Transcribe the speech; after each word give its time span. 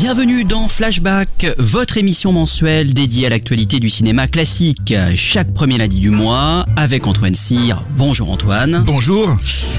Bienvenue 0.00 0.44
dans 0.44 0.66
Flashback, 0.66 1.46
votre 1.58 1.98
émission 1.98 2.32
mensuelle 2.32 2.94
dédiée 2.94 3.26
à 3.26 3.28
l'actualité 3.28 3.80
du 3.80 3.90
cinéma 3.90 4.28
classique. 4.28 4.94
Chaque 5.14 5.52
premier 5.52 5.76
lundi 5.76 6.00
du 6.00 6.08
mois, 6.08 6.64
avec 6.74 7.06
Antoine 7.06 7.34
Cyr. 7.34 7.84
Bonjour 7.98 8.30
Antoine. 8.30 8.82
Bonjour. 8.86 9.36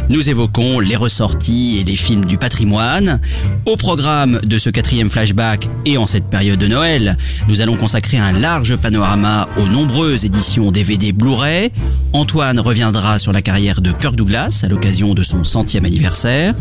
Nous 0.09 0.29
évoquons 0.29 0.79
les 0.79 0.95
ressorties 0.95 1.79
et 1.79 1.83
les 1.83 1.95
films 1.95 2.25
du 2.25 2.37
patrimoine. 2.37 3.19
Au 3.65 3.77
programme 3.77 4.39
de 4.43 4.59
ce 4.59 4.69
quatrième 4.69 5.09
Flashback 5.09 5.67
et 5.85 5.97
en 5.97 6.05
cette 6.05 6.25
période 6.25 6.59
de 6.59 6.67
Noël, 6.67 7.17
nous 7.47 7.61
allons 7.61 7.75
consacrer 7.75 8.19
un 8.19 8.31
large 8.31 8.75
panorama 8.75 9.49
aux 9.57 9.69
nombreuses 9.69 10.23
éditions 10.23 10.71
DVD 10.71 11.13
Blu-ray. 11.13 11.71
Antoine 12.13 12.59
reviendra 12.59 13.17
sur 13.17 13.31
la 13.31 13.41
carrière 13.41 13.81
de 13.81 13.91
Kirk 13.91 14.15
Douglas 14.15 14.61
à 14.63 14.67
l'occasion 14.67 15.15
de 15.15 15.23
son 15.23 15.43
centième 15.43 15.85
anniversaire. 15.85 16.53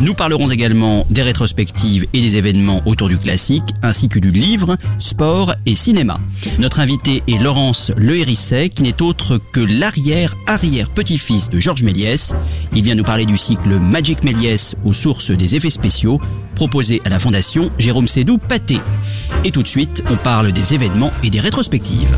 Nous 0.00 0.12
parlerons 0.12 0.50
également 0.50 1.06
des 1.08 1.22
rétrospectives 1.22 2.06
et 2.12 2.20
des 2.20 2.36
événements 2.36 2.82
autour 2.84 3.05
du 3.08 3.18
classique, 3.18 3.74
ainsi 3.82 4.08
que 4.08 4.18
du 4.18 4.30
livre, 4.30 4.76
sport 4.98 5.54
et 5.66 5.74
cinéma. 5.74 6.18
Notre 6.58 6.80
invité 6.80 7.22
est 7.28 7.38
Laurence 7.38 7.92
Le 7.96 8.16
Hérisset, 8.16 8.68
qui 8.68 8.82
n'est 8.82 9.02
autre 9.02 9.40
que 9.52 9.60
l'arrière-arrière-petit-fils 9.60 11.50
de 11.50 11.60
Georges 11.60 11.82
Méliès. 11.82 12.34
Il 12.74 12.82
vient 12.82 12.94
nous 12.94 13.04
parler 13.04 13.26
du 13.26 13.36
cycle 13.36 13.78
Magic 13.78 14.24
Méliès 14.24 14.76
aux 14.84 14.92
sources 14.92 15.30
des 15.30 15.54
effets 15.54 15.70
spéciaux, 15.70 16.20
proposé 16.54 17.00
à 17.04 17.08
la 17.08 17.18
Fondation 17.18 17.70
Jérôme 17.78 18.08
Sédou 18.08 18.38
Paté. 18.38 18.78
Et 19.44 19.50
tout 19.50 19.62
de 19.62 19.68
suite, 19.68 20.02
on 20.10 20.16
parle 20.16 20.52
des 20.52 20.74
événements 20.74 21.12
et 21.22 21.30
des 21.30 21.40
rétrospectives. 21.40 22.16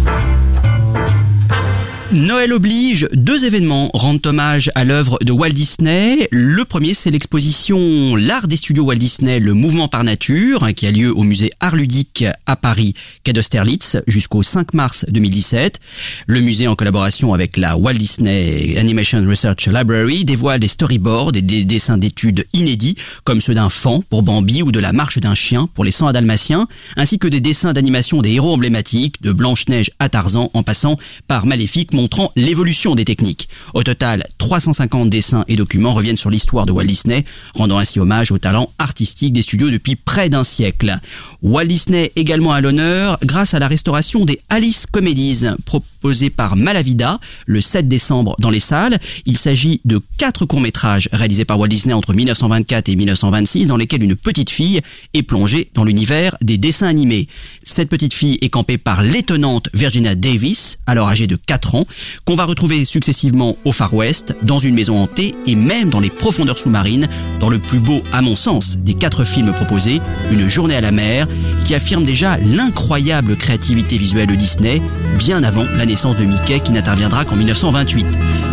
Noël 2.10 2.54
oblige, 2.54 3.06
deux 3.12 3.44
événements 3.44 3.90
rendent 3.92 4.26
hommage 4.26 4.70
à 4.74 4.84
l'œuvre 4.84 5.18
de 5.22 5.30
Walt 5.30 5.50
Disney. 5.50 6.26
Le 6.30 6.64
premier, 6.64 6.94
c'est 6.94 7.10
l'exposition 7.10 8.16
L'art 8.16 8.48
des 8.48 8.56
studios 8.56 8.84
Walt 8.84 8.96
Disney, 8.96 9.40
le 9.40 9.52
mouvement 9.52 9.88
par 9.88 10.04
nature, 10.04 10.68
qui 10.74 10.86
a 10.86 10.90
lieu 10.90 11.14
au 11.14 11.22
musée 11.22 11.50
Art 11.60 11.76
Ludique 11.76 12.24
à 12.46 12.56
Paris, 12.56 12.94
quai 13.24 13.34
d'Austerlitz, 13.34 13.98
jusqu'au 14.06 14.42
5 14.42 14.72
mars 14.72 15.04
2017. 15.10 15.80
Le 16.26 16.40
musée, 16.40 16.66
en 16.66 16.76
collaboration 16.76 17.34
avec 17.34 17.58
la 17.58 17.76
Walt 17.76 17.92
Disney 17.92 18.78
Animation 18.78 19.22
Research 19.28 19.66
Library, 19.66 20.24
dévoile 20.24 20.60
des 20.60 20.68
storyboards 20.68 21.32
et 21.34 21.42
des 21.42 21.64
dessins 21.64 21.98
d'études 21.98 22.46
inédits, 22.54 22.96
comme 23.24 23.42
ceux 23.42 23.52
d'un 23.52 23.68
fan 23.68 24.00
pour 24.08 24.22
Bambi 24.22 24.62
ou 24.62 24.72
de 24.72 24.80
la 24.80 24.94
marche 24.94 25.18
d'un 25.18 25.34
chien 25.34 25.68
pour 25.74 25.84
les 25.84 25.90
100 25.90 26.06
à 26.06 26.12
Dalmatiens, 26.14 26.68
ainsi 26.96 27.18
que 27.18 27.28
des 27.28 27.40
dessins 27.40 27.74
d'animation 27.74 28.22
des 28.22 28.32
héros 28.32 28.54
emblématiques, 28.54 29.20
de 29.20 29.30
Blanche-Neige 29.30 29.90
à 29.98 30.08
Tarzan, 30.08 30.50
en 30.54 30.62
passant 30.62 30.96
par 31.26 31.44
Maléfique, 31.44 31.92
montrant 31.98 32.30
l'évolution 32.36 32.94
des 32.94 33.04
techniques. 33.04 33.48
Au 33.74 33.82
total, 33.82 34.24
350 34.38 35.10
dessins 35.10 35.44
et 35.48 35.56
documents 35.56 35.92
reviennent 35.92 36.16
sur 36.16 36.30
l'histoire 36.30 36.64
de 36.64 36.70
Walt 36.70 36.84
Disney, 36.84 37.24
rendant 37.54 37.78
ainsi 37.78 37.98
hommage 37.98 38.30
au 38.30 38.38
talent 38.38 38.70
artistique 38.78 39.32
des 39.32 39.42
studios 39.42 39.70
depuis 39.70 39.96
près 39.96 40.28
d'un 40.28 40.44
siècle. 40.44 40.96
Walt 41.42 41.66
Disney 41.66 42.12
également 42.14 42.52
à 42.52 42.60
l'honneur 42.60 43.18
grâce 43.24 43.52
à 43.52 43.58
la 43.58 43.66
restauration 43.66 44.24
des 44.24 44.38
Alice 44.48 44.86
Comedies 44.86 45.44
proposée 45.64 46.30
par 46.30 46.54
Malavida 46.54 47.18
le 47.46 47.60
7 47.60 47.88
décembre 47.88 48.36
dans 48.38 48.50
les 48.50 48.60
salles. 48.60 48.98
Il 49.26 49.36
s'agit 49.36 49.80
de 49.84 50.00
quatre 50.18 50.46
courts-métrages 50.46 51.08
réalisés 51.12 51.44
par 51.44 51.58
Walt 51.58 51.66
Disney 51.66 51.94
entre 51.94 52.14
1924 52.14 52.88
et 52.90 52.94
1926 52.94 53.66
dans 53.66 53.76
lesquels 53.76 54.04
une 54.04 54.14
petite 54.14 54.50
fille 54.50 54.82
est 55.14 55.22
plongée 55.24 55.68
dans 55.74 55.82
l'univers 55.82 56.36
des 56.42 56.58
dessins 56.58 56.86
animés. 56.86 57.26
Cette 57.64 57.88
petite 57.88 58.14
fille 58.14 58.38
est 58.40 58.50
campée 58.50 58.78
par 58.78 59.02
l'étonnante 59.02 59.68
Virginia 59.74 60.14
Davis, 60.14 60.78
alors 60.86 61.08
âgée 61.08 61.26
de 61.26 61.36
4 61.36 61.74
ans, 61.74 61.86
qu'on 62.24 62.36
va 62.36 62.44
retrouver 62.44 62.84
successivement 62.84 63.56
au 63.64 63.72
Far 63.72 63.94
West, 63.94 64.36
dans 64.42 64.58
une 64.58 64.74
maison 64.74 64.98
hantée 64.98 65.34
et 65.46 65.54
même 65.54 65.88
dans 65.90 66.00
les 66.00 66.10
profondeurs 66.10 66.58
sous-marines, 66.58 67.08
dans 67.40 67.48
le 67.48 67.58
plus 67.58 67.80
beau, 67.80 68.02
à 68.12 68.22
mon 68.22 68.36
sens, 68.36 68.78
des 68.78 68.94
quatre 68.94 69.24
films 69.24 69.52
proposés, 69.52 70.00
Une 70.30 70.48
journée 70.48 70.76
à 70.76 70.80
la 70.80 70.90
mer, 70.90 71.26
qui 71.64 71.74
affirme 71.74 72.04
déjà 72.04 72.36
l'incroyable 72.38 73.36
créativité 73.36 73.96
visuelle 73.96 74.26
de 74.26 74.34
Disney, 74.34 74.82
bien 75.18 75.42
avant 75.42 75.64
la 75.76 75.86
naissance 75.86 76.16
de 76.16 76.24
Mickey 76.24 76.60
qui 76.60 76.72
n'interviendra 76.72 77.24
qu'en 77.24 77.36
1928. 77.36 78.06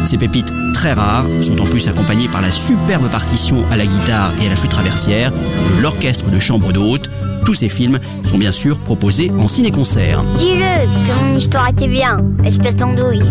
Ces 0.05 0.17
pépites 0.17 0.51
très 0.73 0.93
rares 0.93 1.25
sont 1.41 1.59
en 1.59 1.65
plus 1.65 1.87
accompagnées 1.87 2.27
par 2.27 2.41
la 2.41 2.51
superbe 2.51 3.09
partition 3.09 3.65
à 3.71 3.77
la 3.77 3.85
guitare 3.85 4.33
et 4.41 4.47
à 4.47 4.49
la 4.49 4.55
flûte 4.55 4.71
traversière 4.71 5.31
de 5.31 5.81
l'orchestre 5.81 6.29
de 6.29 6.39
chambre 6.39 6.71
d'hôte. 6.71 7.09
Tous 7.45 7.53
ces 7.53 7.69
films 7.69 7.99
sont 8.23 8.39
bien 8.39 8.51
sûr 8.51 8.79
proposés 8.79 9.31
en 9.37 9.47
ciné-concert. 9.47 10.23
Dis-le, 10.35 10.85
que 11.07 11.23
mon 11.23 11.37
histoire 11.37 11.69
était 11.69 11.87
bien, 11.87 12.25
espèce 12.43 12.75
d'andouille. 12.75 13.21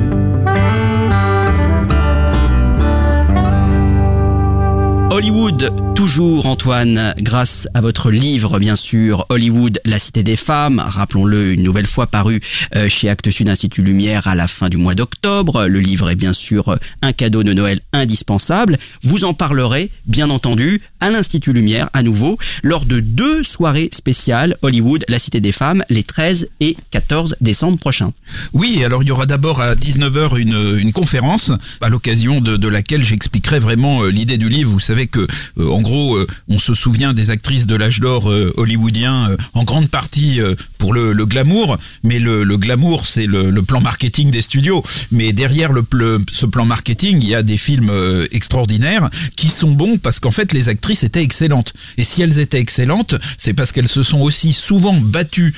Hollywood, 5.15 5.71
toujours 5.95 6.47
Antoine, 6.47 7.15
grâce 7.21 7.69
à 7.73 7.81
votre 7.81 8.11
livre 8.11 8.59
bien 8.59 8.75
sûr, 8.75 9.27
Hollywood, 9.29 9.81
la 9.85 10.01
cité 10.01 10.25
des 10.25 10.35
femmes, 10.35 10.83
rappelons-le 10.85 11.53
une 11.53 11.63
nouvelle 11.63 11.87
fois 11.87 12.09
paru 12.09 12.41
euh, 12.75 12.89
chez 12.89 13.09
Actes 13.09 13.31
Sud 13.31 13.49
Institut 13.49 13.83
Lumière 13.83 14.27
à 14.27 14.35
la 14.35 14.49
fin 14.49 14.69
du 14.69 14.77
mois 14.77 14.97
d'octobre. 14.97 15.67
Le 15.67 15.79
livre 15.79 16.11
est 16.11 16.17
bien 16.17 16.33
sûr 16.33 16.77
un 17.01 17.13
cadeau 17.13 17.45
de 17.45 17.53
Noël 17.53 17.79
indispensable. 17.93 18.77
Vous 19.05 19.25
en 19.25 19.35
parlerez 19.35 19.89
bien 20.07 20.31
entendu 20.31 20.81
à 20.99 21.11
l'Institut 21.11 21.53
Lumière 21.53 21.91
à 21.93 22.03
nouveau 22.03 22.37
lors 22.65 22.85
de 22.85 22.99
deux 22.99 23.45
soirées 23.45 23.91
spéciales 23.93 24.57
Hollywood, 24.63 25.05
la 25.07 25.21
cité 25.21 25.41
des 25.41 25.53
femmes, 25.53 25.85
les 25.91 26.03
13 26.03 26.49
et 26.59 26.77
14 26.91 27.37
décembre 27.41 27.79
prochains. 27.79 28.13
Oui, 28.53 28.83
alors 28.85 29.05
il 29.05 29.09
y 29.09 29.13
aura 29.13 29.27
d'abord 29.27 29.61
à 29.61 29.77
19h 29.77 30.39
une, 30.39 30.77
une 30.77 30.93
conférence 30.93 31.53
à 31.81 31.89
l'occasion 31.89 32.41
de, 32.41 32.69
laquelle 32.69 33.05
j'expliquerai 33.05 33.61
vraiment 33.61 34.03
euh, 34.03 34.09
l'idée 34.09 34.39
du 34.39 34.49
livre. 34.49 34.73
Vous 34.73 34.81
savez 34.81 35.03
que, 35.06 35.26
euh, 35.59 35.70
en 35.70 35.81
gros, 35.82 36.16
euh, 36.16 36.26
on 36.48 36.59
se 36.59 36.75
souvient 36.75 37.12
des 37.12 37.31
actrices 37.31 37.66
de 37.66 37.75
l'âge 37.75 38.00
d'or 38.00 38.31
euh, 38.31 38.53
hollywoodien 38.56 39.37
en 39.54 39.65
grande 39.65 39.88
partie 39.88 40.41
pour 40.78 40.92
le, 40.92 41.12
le 41.12 41.26
glamour, 41.26 41.78
mais 42.03 42.19
le, 42.19 42.44
le 42.44 42.56
glamour 42.59 43.06
c'est 43.06 43.26
le, 43.26 43.51
le 43.51 43.62
plan 43.62 43.80
marketing 43.80 44.30
des 44.30 44.42
studios. 44.42 44.83
Mais 45.10 45.33
derrière 45.33 45.72
le, 45.72 45.84
ce 46.30 46.47
plan 46.47 46.65
marketing, 46.65 47.18
il 47.21 47.28
y 47.28 47.34
a 47.34 47.42
des 47.42 47.56
films 47.56 47.91
extraordinaires 48.30 49.10
qui 49.36 49.48
sont 49.48 49.71
bons 49.72 49.98
parce 49.98 50.21
qu'en 50.21 50.30
fait 50.30 50.53
les 50.53 50.68
actrices 50.68 51.03
étaient 51.04 51.22
excellentes. 51.22 51.72
Et 51.98 52.04
si 52.04 52.22
elles 52.22 52.39
étaient 52.39 52.60
excellentes, 52.60 53.15
c'est 53.39 53.54
parce 53.54 53.72
qu'elles 53.72 53.89
se 53.89 54.03
sont 54.03 54.21
aussi 54.21 54.53
souvent 54.53 54.95
battues 54.95 55.54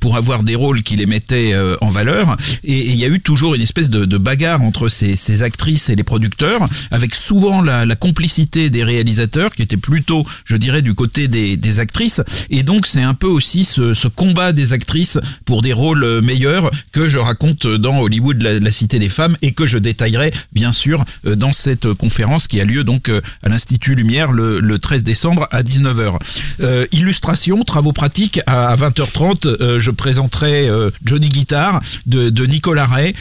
pour 0.00 0.16
avoir 0.16 0.42
des 0.42 0.54
rôles 0.54 0.82
qui 0.82 0.96
les 0.96 1.06
mettaient 1.06 1.54
en 1.80 1.90
valeur. 1.90 2.36
Et 2.64 2.76
et 2.76 2.90
il 2.90 2.96
y 2.96 3.04
a 3.04 3.08
eu 3.08 3.20
toujours 3.20 3.54
une 3.54 3.62
espèce 3.62 3.88
de, 3.88 4.04
de 4.04 4.18
bagarre 4.18 4.62
entre 4.62 4.88
ces, 4.88 5.16
ces 5.16 5.42
actrices 5.42 5.88
et 5.88 5.96
les 5.96 6.04
producteurs, 6.04 6.68
avec 6.90 7.14
souvent 7.14 7.62
la, 7.62 7.86
la 7.86 7.96
complicité 7.96 8.68
des 8.70 8.84
réalisateurs 8.86 9.54
qui 9.54 9.62
étaient 9.62 9.76
plutôt, 9.76 10.24
je 10.44 10.56
dirais, 10.56 10.82
du 10.82 10.94
côté 10.94 11.28
des, 11.28 11.80
actrices. 11.80 12.22
Et 12.48 12.62
donc 12.62 12.86
c'est 12.86 13.02
un 13.02 13.12
peu 13.12 13.26
aussi 13.26 13.64
ce, 13.64 14.06
combat 14.08 14.52
des 14.52 14.72
actrices 14.72 15.18
pour 15.44 15.60
des 15.60 15.72
rôles 15.74 16.22
meilleurs 16.22 16.70
que 16.92 17.08
je 17.08 17.18
raconte 17.18 17.66
dans 17.66 17.98
Hollywood, 18.00 18.40
la, 18.40 18.72
cité 18.72 18.98
des 18.98 19.08
femmes, 19.08 19.36
et 19.42 19.52
que 19.52 19.66
je 19.66 19.78
détaillerai 19.78 20.32
bien 20.52 20.72
sûr 20.72 21.04
euh, 21.26 21.34
dans 21.34 21.52
cette 21.52 21.92
conférence 21.92 22.46
qui 22.46 22.60
a 22.60 22.64
lieu 22.64 22.84
donc 22.84 23.08
euh, 23.08 23.20
à 23.42 23.48
l'Institut 23.48 23.94
Lumière 23.94 24.32
le, 24.32 24.60
le 24.60 24.76
le 24.76 24.80
13 24.80 25.02
décembre 25.02 25.48
à 25.50 25.62
19h. 25.62 26.18
Euh, 26.60 26.86
illustration, 26.92 27.64
travaux 27.64 27.94
pratiques 27.94 28.40
à 28.46 28.76
20h30, 28.76 29.46
euh, 29.46 29.80
je 29.80 29.90
présenterai 29.90 30.68
Johnny 31.02 31.30
Guitar 31.30 31.80
de, 32.04 32.46
Nicolas 32.46 32.84
Ray, 32.84 33.14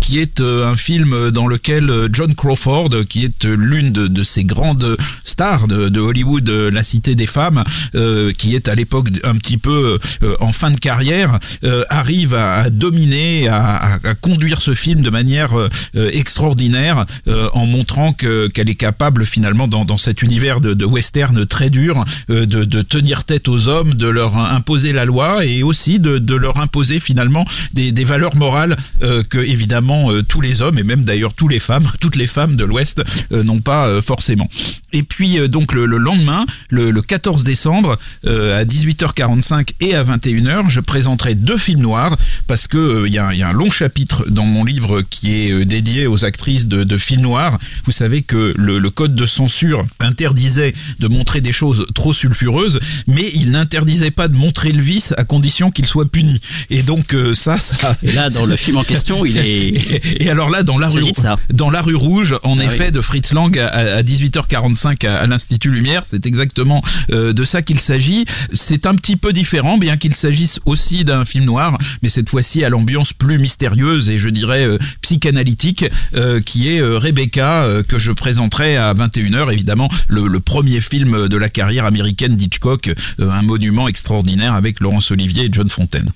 qui 0.00 0.18
est 0.18 0.40
un 0.40 0.74
film 0.76 1.30
dans 1.30 1.46
lequel 1.46 2.08
John 2.10 2.34
Crawford, 2.34 2.90
qui 3.08 3.24
est 3.24 3.44
l'une 3.44 3.92
de, 3.92 4.24
ces 4.24 4.44
grandes 4.44 4.77
stars 5.24 5.66
de, 5.68 5.88
de 5.88 6.00
Hollywood, 6.00 6.48
la 6.48 6.82
cité 6.82 7.14
des 7.14 7.26
femmes, 7.26 7.64
euh, 7.94 8.32
qui 8.32 8.54
est 8.54 8.68
à 8.68 8.74
l'époque 8.74 9.08
un 9.24 9.36
petit 9.36 9.58
peu 9.58 9.98
euh, 10.22 10.36
en 10.40 10.52
fin 10.52 10.70
de 10.70 10.78
carrière, 10.78 11.38
euh, 11.64 11.84
arrive 11.90 12.34
à, 12.34 12.54
à 12.60 12.70
dominer, 12.70 13.48
à, 13.48 13.94
à- 14.04 14.14
conduire 14.14 14.60
ce 14.60 14.74
film 14.74 15.02
de 15.02 15.10
manière 15.10 15.56
euh, 15.58 15.68
extraordinaire, 16.12 17.06
euh, 17.26 17.48
en 17.52 17.66
montrant 17.66 18.12
que 18.12 18.48
qu'elle 18.48 18.68
est 18.68 18.74
capable 18.74 19.24
finalement 19.26 19.68
dans, 19.68 19.84
dans 19.84 19.98
cet 19.98 20.22
univers 20.22 20.60
de, 20.60 20.74
de 20.74 20.84
western 20.84 21.46
très 21.46 21.70
dur 21.70 22.04
euh, 22.30 22.46
de, 22.46 22.64
de 22.64 22.82
tenir 22.82 23.24
tête 23.24 23.48
aux 23.48 23.68
hommes, 23.68 23.94
de 23.94 24.08
leur 24.08 24.36
imposer 24.36 24.92
la 24.92 25.04
loi 25.04 25.44
et 25.44 25.62
aussi 25.62 25.98
de, 25.98 26.18
de 26.18 26.34
leur 26.34 26.58
imposer 26.58 27.00
finalement 27.00 27.46
des, 27.72 27.92
des 27.92 28.04
valeurs 28.04 28.36
morales 28.36 28.76
que 29.00 29.38
évidemment 29.38 30.10
tous 30.28 30.40
les 30.40 30.60
hommes 30.62 30.78
et 30.78 30.82
même 30.82 31.04
d'ailleurs 31.04 31.34
tous 31.34 31.48
les 31.48 31.58
femmes, 31.58 31.84
toutes 32.00 32.16
les 32.16 32.26
femmes 32.26 32.56
de 32.56 32.64
l'Ouest 32.64 33.02
n'ont 33.30 33.60
pas 33.60 34.00
forcément. 34.02 34.48
Et 34.92 35.02
puis 35.02 35.38
euh, 35.38 35.48
donc 35.48 35.74
le, 35.74 35.84
le 35.86 35.98
lendemain, 35.98 36.46
le, 36.70 36.90
le 36.90 37.02
14 37.02 37.44
décembre, 37.44 37.98
euh, 38.26 38.58
à 38.60 38.64
18h45 38.64 39.70
et 39.80 39.94
à 39.94 40.02
21h, 40.04 40.70
je 40.70 40.80
présenterai 40.80 41.34
deux 41.34 41.58
films 41.58 41.80
noirs 41.80 42.16
parce 42.46 42.66
que 42.68 42.78
euh, 42.78 43.06
il 43.08 43.12
y, 43.14 43.18
a, 43.18 43.26
un- 43.28 43.32
il 43.32 43.38
y 43.38 43.42
a 43.42 43.48
un 43.48 43.52
long 43.52 43.70
chapitre 43.70 44.24
dans 44.30 44.44
mon 44.44 44.64
livre 44.64 45.02
qui 45.02 45.34
est 45.40 45.50
euh, 45.52 45.64
dédié 45.64 46.06
aux 46.06 46.24
actrices 46.24 46.66
de, 46.68 46.84
de 46.84 46.98
films 46.98 47.22
noirs. 47.22 47.58
Vous 47.84 47.92
savez 47.92 48.22
que 48.22 48.54
le, 48.56 48.78
le 48.78 48.90
code 48.90 49.14
de 49.14 49.26
censure 49.26 49.86
interdisait 50.00 50.74
de 50.98 51.08
montrer 51.08 51.40
des 51.40 51.52
choses 51.52 51.86
trop 51.94 52.12
sulfureuses, 52.12 52.80
mais 53.06 53.30
il 53.34 53.50
n'interdisait 53.50 54.10
pas 54.10 54.28
de 54.28 54.36
montrer 54.36 54.70
le 54.70 54.82
vice 54.82 55.12
à 55.16 55.24
condition 55.24 55.70
qu'il 55.70 55.86
soit 55.86 56.10
puni. 56.10 56.40
Et 56.70 56.82
donc 56.82 57.14
euh, 57.14 57.34
ça, 57.34 57.56
ça. 57.58 57.96
Et 58.02 58.12
là, 58.12 58.30
dans 58.30 58.46
le 58.46 58.56
film 58.56 58.78
en 58.78 58.84
question, 58.84 59.24
il 59.24 59.36
est. 59.38 59.48
Et, 59.48 60.00
et 60.24 60.30
alors 60.30 60.50
là, 60.50 60.62
dans 60.62 60.78
la 60.78 60.88
rue, 60.88 61.02
dans 61.52 61.70
la 61.70 61.82
rue 61.82 61.94
rouge, 61.94 62.34
en 62.42 62.58
Ah 62.58 62.64
effet, 62.64 62.86
oui. 62.86 62.90
de 62.92 63.00
Fritz 63.00 63.32
Lang 63.32 63.56
à, 63.58 63.66
à 63.96 64.02
18h45 64.02 64.57
à, 65.04 65.14
à 65.18 65.26
l'Institut 65.26 65.70
Lumière, 65.70 66.02
c'est 66.04 66.26
exactement 66.26 66.82
euh, 67.10 67.32
de 67.32 67.44
ça 67.44 67.62
qu'il 67.62 67.80
s'agit. 67.80 68.24
C'est 68.52 68.86
un 68.86 68.94
petit 68.94 69.16
peu 69.16 69.32
différent, 69.32 69.78
bien 69.78 69.96
qu'il 69.96 70.14
s'agisse 70.14 70.60
aussi 70.66 71.04
d'un 71.04 71.24
film 71.24 71.44
noir, 71.44 71.78
mais 72.02 72.08
cette 72.08 72.28
fois-ci 72.28 72.64
à 72.64 72.68
l'ambiance 72.68 73.12
plus 73.12 73.38
mystérieuse 73.38 74.08
et 74.08 74.18
je 74.18 74.28
dirais 74.28 74.64
euh, 74.64 74.78
psychanalytique, 75.02 75.84
euh, 76.14 76.40
qui 76.40 76.68
est 76.68 76.80
Rebecca, 76.82 77.66
que 77.86 77.98
je 77.98 78.12
présenterai 78.12 78.76
à 78.76 78.92
21h, 78.94 79.52
évidemment, 79.52 79.88
le, 80.08 80.26
le 80.26 80.40
premier 80.40 80.80
film 80.80 81.28
de 81.28 81.36
la 81.36 81.48
carrière 81.48 81.84
américaine 81.84 82.36
d'Hitchcock, 82.36 82.90
un 83.18 83.42
monument 83.42 83.88
extraordinaire 83.88 84.54
avec 84.54 84.80
Laurence 84.80 85.10
Olivier 85.10 85.46
et 85.46 85.48
John 85.50 85.68
Fontaine. 85.68 86.08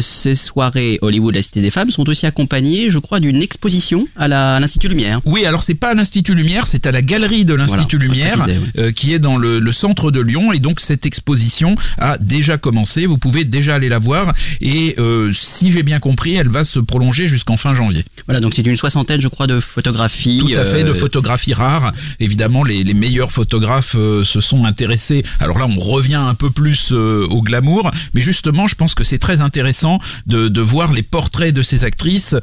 Ces 0.00 0.34
soirées 0.34 0.98
Hollywood, 1.02 1.34
la 1.34 1.42
Cité 1.42 1.60
des 1.60 1.70
Femmes, 1.70 1.90
sont 1.90 2.08
aussi 2.08 2.26
accompagnées, 2.26 2.90
je 2.90 2.98
crois, 2.98 3.20
d'une 3.20 3.42
exposition 3.42 4.06
à 4.16 4.28
l'Institut 4.28 4.88
Lumière. 4.88 5.20
Oui, 5.24 5.44
alors 5.44 5.62
c'est 5.62 5.74
pas 5.74 5.90
à 5.90 5.94
l'Institut 5.94 6.34
Lumière, 6.34 6.66
c'est 6.66 6.86
à 6.86 6.92
la 6.92 7.02
galerie 7.02 7.44
de 7.44 7.54
l'Institut 7.54 7.75
Voilà, 7.76 7.88
on 7.94 7.98
va 7.98 8.04
Lumière, 8.04 8.38
préciser, 8.38 8.58
oui. 8.58 8.70
euh, 8.78 8.92
qui 8.92 9.12
est 9.12 9.18
dans 9.18 9.36
le, 9.36 9.58
le 9.58 9.72
centre 9.72 10.10
de 10.10 10.20
Lyon. 10.20 10.52
Et 10.52 10.58
donc 10.58 10.80
cette 10.80 11.06
exposition 11.06 11.76
a 11.98 12.18
déjà 12.18 12.58
commencé. 12.58 13.06
Vous 13.06 13.18
pouvez 13.18 13.44
déjà 13.44 13.74
aller 13.76 13.88
la 13.88 13.98
voir. 13.98 14.32
Et 14.60 14.94
euh, 14.98 15.32
si 15.32 15.70
j'ai 15.70 15.82
bien 15.82 15.98
compris, 15.98 16.34
elle 16.34 16.48
va 16.48 16.64
se 16.64 16.78
prolonger 16.78 17.26
jusqu'en 17.26 17.56
fin 17.56 17.74
janvier. 17.74 18.04
Voilà, 18.26 18.40
donc 18.40 18.54
c'est 18.54 18.66
une 18.66 18.76
soixantaine, 18.76 19.20
je 19.20 19.28
crois, 19.28 19.46
de 19.46 19.60
photographies. 19.60 20.38
Tout 20.40 20.60
à 20.60 20.64
fait, 20.64 20.84
de 20.84 20.90
euh, 20.90 20.94
photographies 20.94 21.54
rares. 21.54 21.92
Évidemment, 22.20 22.64
les, 22.64 22.84
les 22.84 22.94
meilleurs 22.94 23.32
photographes 23.32 23.94
euh, 23.96 24.24
se 24.24 24.40
sont 24.40 24.64
intéressés. 24.64 25.24
Alors 25.40 25.58
là, 25.58 25.66
on 25.66 25.78
revient 25.78 26.14
un 26.14 26.34
peu 26.34 26.50
plus 26.50 26.90
euh, 26.92 27.26
au 27.28 27.42
glamour, 27.42 27.90
mais 28.14 28.20
justement, 28.20 28.66
je 28.66 28.74
pense 28.74 28.94
que 28.94 29.04
c'est 29.04 29.18
très 29.18 29.40
intéressant 29.40 29.98
de, 30.26 30.48
de 30.48 30.60
voir 30.60 30.92
les 30.92 31.02
portraits 31.02 31.54
de 31.54 31.62
ces 31.62 31.84
actrices, 31.84 32.34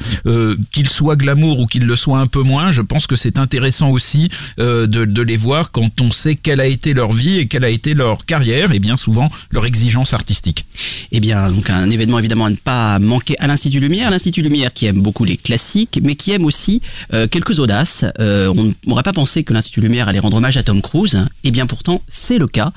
qu'ils 0.72 0.90
soient 0.90 1.16
glamour 1.16 1.60
ou 1.60 1.68
qu'ils 1.68 1.86
le 1.86 1.96
soient 1.96 2.20
un 2.20 2.28
peu 2.28 2.42
moins. 2.42 2.72
Je 2.72 2.82
pense 2.82 3.08
que 3.08 3.16
c'est 3.16 3.38
intéressant 3.38 3.90
aussi 3.90 4.30
de, 4.58 4.86
de 4.86 5.22
les 5.24 5.38
voir 5.38 5.72
quand 5.72 6.02
on 6.02 6.12
sait 6.12 6.36
quelle 6.36 6.62
a 6.62 6.66
été 6.66 6.94
leur 6.94 7.12
vie 7.12 7.40
et 7.40 7.48
quelle 7.48 7.64
a 7.64 7.70
été 7.70 7.94
leur 7.94 8.26
carrière 8.26 8.72
et 8.72 8.80
bien 8.80 8.98
souvent 8.98 9.30
leur 9.52 9.66
exigence 9.66 10.14
artistique. 10.14 10.66
Eh 11.12 11.20
bien, 11.20 11.52
donc 11.52 11.70
un 11.70 11.90
événement 11.90 12.20
évidemment 12.20 12.46
à 12.46 12.50
ne 12.50 12.56
pas 12.56 13.00
manquer 13.00 13.38
à 13.40 13.48
l'Institut 13.48 13.80
Lumière. 13.80 14.12
L'Institut 14.12 14.42
Lumière 14.42 14.74
qui 14.74 14.86
aime 14.86 15.02
beaucoup 15.02 15.26
les 15.26 15.38
classiques, 15.38 16.00
mais 16.04 16.16
qui 16.16 16.32
aime 16.32 16.46
aussi 16.46 16.82
euh, 17.14 17.28
quelques 17.28 17.60
audaces. 17.60 18.06
Euh, 18.20 18.54
on 18.56 18.74
n'aurait 18.88 19.04
pas 19.04 19.14
pensé 19.14 19.44
que 19.44 19.54
l'Institut 19.54 19.82
Lumière 19.82 20.08
allait 20.08 20.20
rendre 20.20 20.38
hommage 20.38 20.58
à 20.58 20.64
Tom 20.64 20.82
Cruise. 20.82 21.26
Eh 21.44 21.52
bien, 21.52 21.68
pourtant, 21.68 22.02
c'est 22.08 22.38
le 22.38 22.48
cas, 22.48 22.72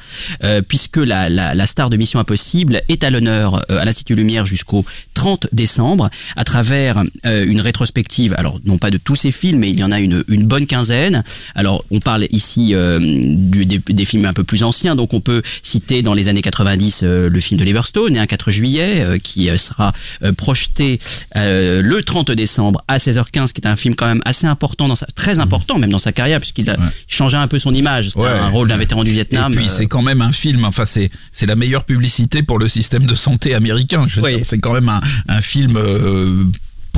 euh, 0.45 0.63
puisque 0.63 0.97
la, 0.99 1.29
la, 1.29 1.55
la 1.55 1.67
star 1.67 1.91
de 1.91 1.97
Mission 1.97 2.21
Impossible 2.21 2.83
est 2.89 3.05
à 3.05 3.11
l'honneur 3.11 3.65
euh, 3.71 3.79
à 3.79 3.85
l'Institut 3.85 4.15
Lumière 4.15 4.47
jusqu'au 4.47 4.85
30 5.15 5.49
décembre, 5.53 6.11
à 6.37 6.45
travers 6.45 7.03
euh, 7.25 7.47
une 7.47 7.61
rétrospective. 7.61 8.35
Alors, 8.37 8.61
non 8.65 8.79
pas 8.79 8.91
de 8.91 8.99
tous 8.99 9.17
ses 9.17 9.33
films, 9.33 9.61
mais 9.61 9.71
il 9.71 9.79
y 9.79 9.85
en 9.85 9.93
a 9.93 10.01
une, 10.01 10.25
une 10.29 10.45
bonne 10.47 10.67
quinzaine. 10.67 11.25
Alors, 11.55 11.85
on 11.91 12.01
parle 12.01 12.27
ici 12.37 12.75
euh, 12.75 12.99
du, 13.01 13.67
des, 13.67 13.79
des 13.79 14.05
films 14.05 14.25
un 14.27 14.33
peu 14.33 14.45
plus 14.45 14.63
anciens, 14.63 14.95
donc 14.97 15.13
on 15.15 15.21
peut 15.21 15.43
citer 15.63 16.03
dans 16.03 16.15
les 16.15 16.29
années 16.29 16.43
90 16.43 17.01
euh, 17.03 17.29
le 17.29 17.41
film 17.41 17.59
de 17.59 17.65
Liverstone, 17.65 18.13
né 18.13 18.19
un 18.19 18.27
4 18.27 18.51
juillet, 18.51 19.01
euh, 19.05 19.19
qui 19.19 19.49
sera 19.59 19.93
projeté 20.37 21.01
le 21.35 22.01
30 22.03 22.31
décembre 22.33 22.83
à 22.89 22.99
16h15, 22.99 23.53
qui 23.53 23.61
est 23.61 23.67
un 23.67 23.77
film 23.77 23.95
quand 23.95 24.07
même 24.07 24.23
assez 24.25 24.47
important, 24.47 24.89
dans 24.89 24.95
sa, 24.95 25.07
très 25.15 25.39
important 25.41 25.79
même 25.79 25.91
dans 25.91 25.99
sa 25.99 26.13
carrière, 26.13 26.39
puisqu'il 26.41 26.69
a 26.71 26.77
changé 27.09 27.37
un 27.37 27.49
peu 27.49 27.59
son 27.59 27.75
image. 27.75 28.09
C'était 28.09 28.21
Ouais. 28.21 28.29
un 28.29 28.49
rôle 28.49 28.69
d'un 28.69 28.77
vétéran 28.77 29.05
du 29.05 29.11
Vietnam. 29.13 29.53
Et 29.53 29.57
puis 29.57 29.67
c'est 29.69 29.87
quand 29.87 30.03
même 30.03 30.21
un 30.23 30.33
film, 30.33 30.65
enfin 30.65 30.85
c'est 30.85 31.11
c'est 31.33 31.47
la 31.47 31.57
meilleure 31.57 31.85
publicité 31.85 32.43
pour 32.43 32.59
le 32.59 32.69
système 32.69 33.05
de 33.07 33.15
santé 33.15 33.55
américain. 33.55 34.07
Oui. 34.23 34.41
C'est 34.43 34.59
quand 34.59 34.73
même 34.73 34.89
un, 34.89 35.01
un 35.29 35.41
film 35.41 35.77
euh, 35.77 36.45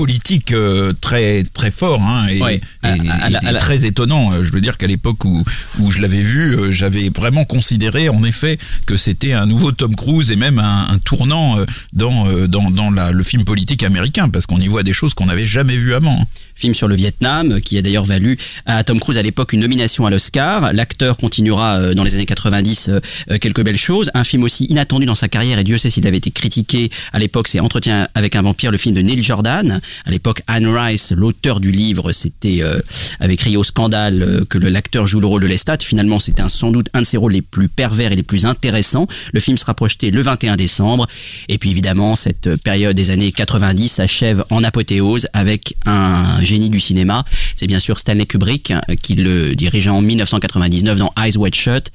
politique 0.03 0.53
euh, 0.53 0.93
très 1.01 1.43
très 1.59 1.71
fort 1.73 2.01
hein, 2.03 2.29
et, 2.29 2.41
Ouais. 2.41 2.61
et- 2.85 2.87
À- 2.87 3.25
à 3.25 3.31
la- 3.31 3.43
et 3.43 3.47
à 3.49 3.55
très 3.55 3.85
étonnant. 3.85 4.33
Euh, 4.33 4.43
Je 4.45 4.53
veux 4.53 4.61
dire 4.61 4.77
qu'à 4.79 4.87
l'époque 4.87 5.25
où 5.25 5.43
où 5.81 5.91
je 5.91 6.01
l'avais 6.01 6.23
vu, 6.23 6.55
euh, 6.55 6.71
j'avais 6.73 7.11
vraiment 7.11 7.45
considéré 7.45 8.09
en 8.09 8.23
effet 8.23 8.59
que 8.87 8.97
c'était 8.97 9.33
un 9.33 9.47
nouveau 9.47 9.73
Tom 9.73 9.95
Cruise 9.97 10.31
et 10.31 10.37
même 10.37 10.59
un, 10.61 10.87
un 10.95 10.99
tournant 10.99 11.59
euh, 11.59 11.65
dans 11.93 12.19
dans 12.47 12.71
dans 12.71 12.91
la, 12.91 13.11
le 13.11 13.25
film 13.25 13.45
politique 13.45 13.83
américain 13.83 14.29
parce 14.29 14.47
qu'on 14.47 14.61
y 14.61 14.69
voit 14.69 14.85
des 14.85 14.93
choses 14.93 15.15
qu'on 15.15 15.27
n'avait 15.27 15.47
jamais 15.47 15.77
vues 15.77 15.95
avant. 15.95 16.25
Film 16.59 16.75
sur 16.75 16.89
le 16.89 16.95
Vietnam, 16.95 17.61
qui 17.61 17.79
a 17.79 17.83
d'ailleurs 17.83 18.05
valu 18.05 18.39
à 18.67 18.83
Tom 18.85 19.01
Cruise 19.01 19.19
à 19.19 19.23
l'époque 19.23 19.53
une 19.53 19.61
nomination 19.61 20.07
à 20.07 20.11
l'Oscar. 20.11 20.73
L'acteur 20.73 21.17
continuera 21.17 21.79
euh, 21.79 21.95
dans 21.95 22.05
les 22.05 22.15
années 22.15 22.27
90 22.27 22.89
euh, 22.89 23.01
euh, 23.31 23.39
quelques 23.39 23.63
belles 23.63 23.77
choses. 23.77 24.11
Un 24.15 24.25
film 24.25 24.45
aussi 24.45 24.65
inattendu 24.65 25.07
dans 25.07 25.15
sa 25.15 25.29
carrière, 25.29 25.59
et 25.59 25.65
Dieu 25.65 25.79
sait 25.79 25.91
s'il 25.91 26.07
avait 26.07 26.19
été 26.19 26.31
critiqué 26.31 26.91
à 27.13 27.19
l'époque, 27.19 27.49
c'est 27.49 27.61
Entretien 27.61 28.09
avec 28.15 28.37
un 28.37 28.43
vampire, 28.43 28.71
le 28.71 28.79
film 28.79 28.95
de 28.95 29.01
Neil 29.01 29.23
Jordan. 29.23 29.81
À 30.05 30.11
l'époque, 30.11 30.43
Anne 30.47 30.67
Rice, 30.67 31.13
l'auteur 31.13 31.61
du 31.61 31.71
livre, 31.71 32.13
c'était 32.13 32.59
euh, 32.63 32.81
avait 33.21 33.37
crié 33.37 33.57
au 33.57 33.65
scandale 33.65 34.23
euh, 34.23 34.45
que 34.49 34.59
l'acteur 34.59 35.07
joue 35.07 35.21
le 35.21 35.27
rôle 35.27 35.43
de 35.43 35.47
Lestat. 35.47 35.79
Finalement, 35.81 36.19
c'était 36.19 36.43
sans 36.49 36.71
doute 36.71 36.89
un 36.95 37.01
de 37.01 37.07
ses 37.07 37.17
rôles 37.17 37.33
les 37.33 37.43
plus 37.43 37.69
pervers 37.69 38.13
et 38.13 38.17
les 38.17 38.23
plus 38.23 38.47
intéressants. 38.47 39.07
Le 39.33 39.41
film 39.41 39.57
sera 39.57 39.75
projeté 39.75 40.11
le 40.11 40.23
21 40.23 40.57
décembre. 40.57 41.07
Et 41.49 41.59
puis 41.59 41.71
évidemment, 41.71 42.17
cette 42.17 42.57
période 42.57 42.97
des 42.97 43.11
années 43.11 43.33
90 43.33 43.89
s'achève 43.89 44.45
en 44.51 44.63
apothéose 44.65 45.29
avec 45.33 45.75
un 45.87 46.41
génie 46.49 46.71
du 46.71 46.81
cinéma. 46.81 47.25
C'est 47.55 47.67
bien 47.67 47.79
sûr 47.79 47.99
Stanley 47.99 48.27
Kubrick 48.27 48.71
euh, 48.71 48.81
qui 49.01 49.15
le 49.15 49.55
dirigeait 49.55 49.91
en 49.91 50.01
1999 50.01 50.99
dans 50.99 51.13
Eyes 51.23 51.37
Wide 51.37 51.55
Shut. 51.55 51.91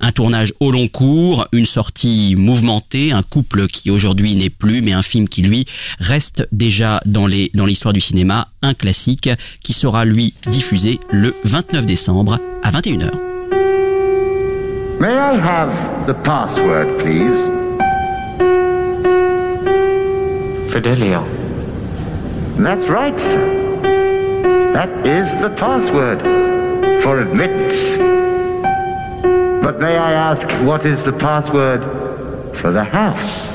Un 0.00 0.12
tournage 0.12 0.52
au 0.60 0.70
long 0.72 0.88
cours, 0.88 1.46
une 1.52 1.66
sortie 1.66 2.34
mouvementée, 2.36 3.12
un 3.12 3.22
couple 3.22 3.66
qui 3.66 3.90
aujourd'hui 3.90 4.34
n'est 4.34 4.50
plus, 4.50 4.82
mais 4.82 4.92
un 4.92 5.02
film 5.02 5.28
qui 5.28 5.42
lui 5.42 5.66
reste 6.00 6.48
déjà 6.52 7.00
dans 7.06 7.26
les 7.26 7.50
dans 7.54 7.66
l'histoire 7.66 7.92
du 7.92 8.00
cinéma, 8.00 8.48
un 8.62 8.74
classique 8.74 9.28
qui 9.62 9.72
sera 9.72 10.04
lui 10.04 10.34
diffusé 10.46 10.98
le 11.10 11.34
29 11.44 11.86
décembre 11.86 12.38
à 12.62 12.70
21h. 12.70 13.10
May 15.00 15.14
I 15.14 15.36
have 15.36 16.06
the 16.06 16.14
password, 16.24 16.98
please? 16.98 17.48
Fidelio. 20.72 21.24
That's 22.58 22.88
right, 22.88 23.18
sir. 23.18 23.67
That 24.72 25.06
is 25.06 25.34
the 25.40 25.50
password 25.50 26.20
for 27.02 27.20
admittance. 27.20 27.96
But 29.62 29.80
may 29.80 29.96
I 29.96 30.12
ask, 30.12 30.48
what 30.64 30.86
is 30.86 31.04
the 31.04 31.12
password 31.12 31.82
for 32.56 32.70
the 32.70 32.84
house? 32.84 33.52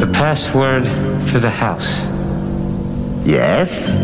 The 0.00 0.10
password 0.12 0.86
for 1.28 1.38
the 1.38 1.50
house. 1.50 2.04
Yes? 3.26 3.94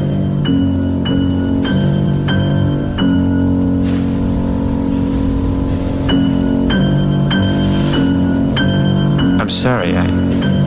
I'm 9.40 9.50
sorry, 9.50 9.96
I. 9.96 10.57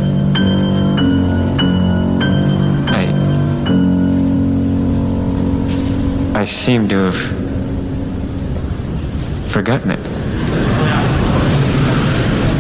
seem 6.52 6.88
to 6.90 7.12
have 7.12 7.22
forgotten 9.52 9.92
it. 9.92 10.04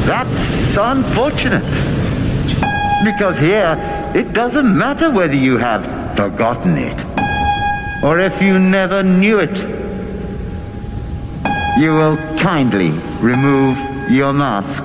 That's 0.05 0.77
unfortunate. 0.77 1.63
Because 3.03 3.39
here, 3.39 3.77
it 4.15 4.33
doesn't 4.33 4.77
matter 4.77 5.11
whether 5.11 5.35
you 5.35 5.57
have 5.57 6.15
forgotten 6.15 6.77
it 6.77 7.05
or 8.03 8.19
if 8.19 8.41
you 8.41 8.59
never 8.59 9.03
knew 9.03 9.39
it. 9.39 9.57
You 11.79 11.93
will 11.93 12.17
kindly 12.37 12.91
remove 13.19 13.77
your 14.09 14.33
mask. 14.33 14.83